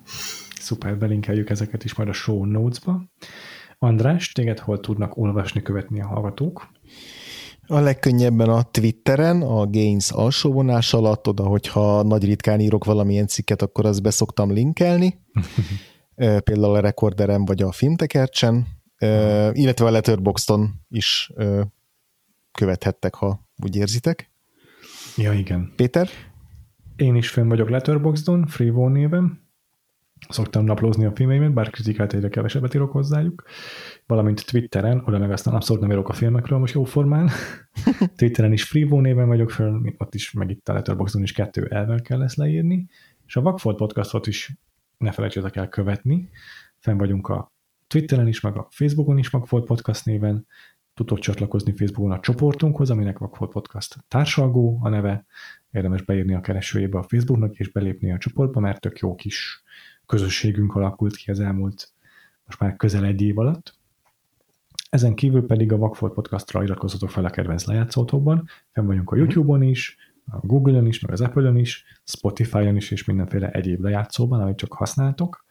Szuper, 0.61 0.97
belinkeljük 0.97 1.51
ezeket 1.51 1.85
is 1.85 1.95
majd 1.95 2.09
a 2.09 2.13
show 2.13 2.45
notes-ba. 2.45 3.03
András, 3.79 4.33
téged 4.33 4.59
hol 4.59 4.81
tudnak 4.81 5.17
olvasni, 5.17 5.63
követni 5.63 6.01
a 6.01 6.07
hallgatók? 6.07 6.69
A 7.69 7.79
legkönnyebben 7.79 8.49
a 8.49 8.63
Twitteren, 8.63 9.43
a 9.43 9.67
Gains 9.67 10.11
alsóvonás 10.11 10.95
alatt, 10.95 11.29
oda, 11.29 11.43
hogyha 11.43 12.03
nagy 12.03 12.25
ritkán 12.25 12.61
írok 12.61 12.85
valamilyen 12.85 13.27
cikket, 13.27 13.63
akkor 13.63 13.87
azt 13.87 14.03
beszoktam 14.03 14.53
linkelni, 14.53 15.19
például 16.45 16.75
a 16.75 16.81
Recorderem 16.81 17.45
vagy 17.45 17.63
a 17.63 17.73
Filmtekercsen, 17.73 18.67
illetve 19.53 19.87
a 19.87 19.91
Letterboxdon 19.91 20.71
is 20.89 21.33
követhettek, 22.53 23.15
ha 23.15 23.49
úgy 23.63 23.77
érzitek. 23.77 24.31
Ja, 25.17 25.33
igen. 25.33 25.73
Péter? 25.77 26.09
Én 26.97 27.15
is 27.15 27.29
fönn 27.29 27.49
vagyok 27.49 27.71
Letterboxdon, 27.71 28.47
Freevo 28.47 28.89
néven. 28.89 29.45
Szoktam 30.29 30.65
naplózni 30.65 31.05
a 31.05 31.13
filmeimet, 31.15 31.53
bár 31.53 31.71
kritikát 31.71 32.13
egyre 32.13 32.29
kevesebbet 32.29 32.75
írok 32.75 32.93
hozzájuk. 32.93 33.45
Valamint 34.07 34.47
Twitteren, 34.47 35.03
oda 35.05 35.19
meg 35.19 35.31
aztán 35.31 35.55
abszolút 35.55 35.83
nem 35.83 35.91
írok 35.91 36.09
a 36.09 36.13
filmekről 36.13 36.59
most 36.59 36.75
jóformán. 36.75 37.31
Twitteren 38.17 38.53
is 38.53 38.65
Freevo 38.65 39.01
néven 39.01 39.27
vagyok 39.27 39.51
föl, 39.51 39.95
ott 39.99 40.15
is, 40.15 40.33
meg 40.33 40.51
itt 40.51 40.69
a 40.69 40.73
Letterboxdon 40.73 41.23
is 41.23 41.33
kettő 41.33 41.67
elvel 41.67 42.01
kell 42.01 42.19
lesz 42.19 42.37
leírni. 42.37 42.89
És 43.27 43.37
a 43.37 43.41
Vagfolt 43.41 43.77
podcastot 43.77 44.27
is 44.27 44.53
ne 44.99 45.13
felejtsétek 45.13 45.57
el 45.57 45.69
követni. 45.69 46.29
Fenn 46.79 46.99
vagyunk 46.99 47.29
a 47.29 47.53
Twitteren 47.87 48.29
is, 48.29 48.41
meg 48.41 48.57
a 48.57 48.69
Facebookon 48.71 49.19
is 49.19 49.29
Vagfolt 49.29 49.65
podcast 49.65 50.05
néven 50.05 50.47
tudtok 50.95 51.19
csatlakozni 51.19 51.77
Facebookon 51.77 52.11
a 52.11 52.21
csoportunkhoz, 52.21 52.91
aminek 52.91 53.19
Vakfolt 53.19 53.53
Podcast 53.53 53.97
társalgó 54.09 54.79
a 54.83 54.89
neve. 54.89 55.27
Érdemes 55.71 56.03
beírni 56.03 56.35
a 56.35 56.41
keresőjébe 56.41 56.99
a 56.99 57.03
Facebooknak 57.03 57.59
és 57.59 57.73
belépni 57.73 58.13
a 58.13 58.19
csoportba, 58.19 58.61
mert 58.61 58.81
tök 58.81 58.99
jó 58.99 59.15
kis 59.15 59.63
közösségünk 60.07 60.75
alakult 60.75 61.17
ki 61.17 61.31
az 61.31 61.41
elmúlt 61.41 61.95
most 62.47 62.61
már 62.61 62.77
közel 62.77 63.05
egy 63.05 63.23
év 63.23 63.39
alatt. 63.39 63.76
Ezen 64.91 65.15
kívül 65.15 65.47
pedig 65.47 65.73
a 65.73 65.77
Vakfolt 65.77 66.13
Podcastra 66.13 66.63
iratkozzatok 66.63 67.11
fel 67.11 67.25
a 67.25 67.31
kedvenc 67.31 67.65
lejátszótokban. 67.67 68.49
Fenn 68.73 68.87
vagyunk 68.87 69.11
a 69.11 69.17
YouTube-on 69.17 69.63
is, 69.63 69.97
a 70.31 70.47
Google-on 70.47 70.87
is, 70.87 71.01
meg 71.01 71.13
az 71.13 71.21
Apple-on 71.21 71.57
is, 71.57 71.85
Spotify-on 72.05 72.77
is, 72.77 72.91
és 72.91 73.05
mindenféle 73.05 73.51
egyéb 73.51 73.81
lejátszóban, 73.81 74.41
amit 74.41 74.57
csak 74.57 74.73
használtok. 74.73 75.45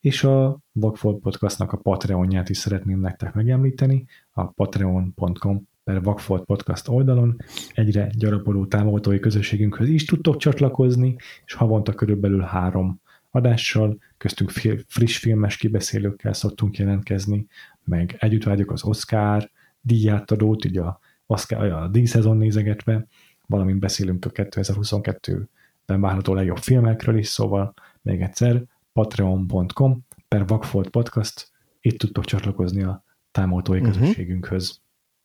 És 0.00 0.24
a 0.24 0.58
Vagfolt 0.72 1.20
Podcastnak 1.20 1.72
a 1.72 1.76
Patreonját 1.76 2.48
is 2.48 2.56
szeretném 2.56 3.00
nektek 3.00 3.34
megemlíteni, 3.34 4.04
a 4.32 4.46
patreon.com 4.46 5.68
per 5.84 6.02
Vagfolt 6.02 6.44
Podcast 6.44 6.88
oldalon. 6.88 7.36
Egyre 7.74 8.10
gyarapodó 8.16 8.66
támogatói 8.66 9.18
közösségünkhöz 9.18 9.88
is 9.88 10.04
tudtok 10.04 10.36
csatlakozni, 10.36 11.16
és 11.44 11.52
havonta 11.52 11.92
körülbelül 11.92 12.40
három 12.40 13.00
adással, 13.30 13.98
köztünk 14.16 14.50
friss 14.86 15.16
filmes 15.16 15.56
kibeszélőkkel 15.56 16.32
szoktunk 16.32 16.76
jelentkezni, 16.76 17.46
meg 17.84 18.16
együtt 18.18 18.42
vágyok 18.42 18.70
az 18.70 18.84
Oscar 18.84 19.50
díjátadót, 19.80 20.64
így 20.64 20.76
a, 20.76 21.00
Oscar, 21.26 21.72
a 21.72 21.88
díjszezon 21.88 22.36
nézegetve, 22.36 23.06
valamint 23.46 23.78
beszélünk 23.78 24.24
a 24.24 24.30
2022-ben 24.30 26.00
várható 26.00 26.34
legjobb 26.34 26.58
filmekről 26.58 27.18
is, 27.18 27.26
szóval 27.26 27.74
még 28.02 28.20
egyszer 28.20 28.62
patreon.com 28.92 30.04
per 30.28 30.46
Vagfolt 30.46 30.88
Podcast, 30.88 31.52
itt 31.80 31.98
tudtok 31.98 32.24
csatlakozni 32.24 32.82
a 32.82 33.04
támogatói 33.30 33.78
uh-huh. 33.78 33.94
közösségünkhöz. 33.94 34.80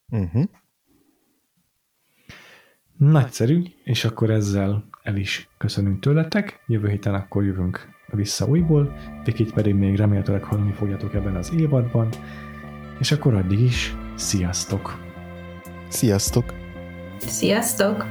Uh-huh. 0.10 0.44
Nagyszerű, 2.98 3.64
és 3.84 4.06
akkor 4.06 4.30
ezzel 4.30 4.90
el 5.04 5.16
is 5.16 5.50
köszönünk 5.58 6.00
tőletek. 6.00 6.64
Jövő 6.68 6.90
héten 6.90 7.14
akkor 7.14 7.44
jövünk 7.44 7.88
vissza 8.12 8.46
újból, 8.46 8.94
Vikit 9.24 9.54
pedig 9.54 9.76
még 9.76 9.96
remélhetőleg 9.96 10.44
hallani 10.44 10.72
fogjátok 10.72 11.14
ebben 11.14 11.36
az 11.36 11.54
évadban, 11.54 12.10
és 13.00 13.12
akkor 13.12 13.34
addig 13.34 13.60
is 13.60 13.96
sziasztok! 14.16 14.98
Sziasztok! 15.88 16.54
Sziasztok! 17.18 18.08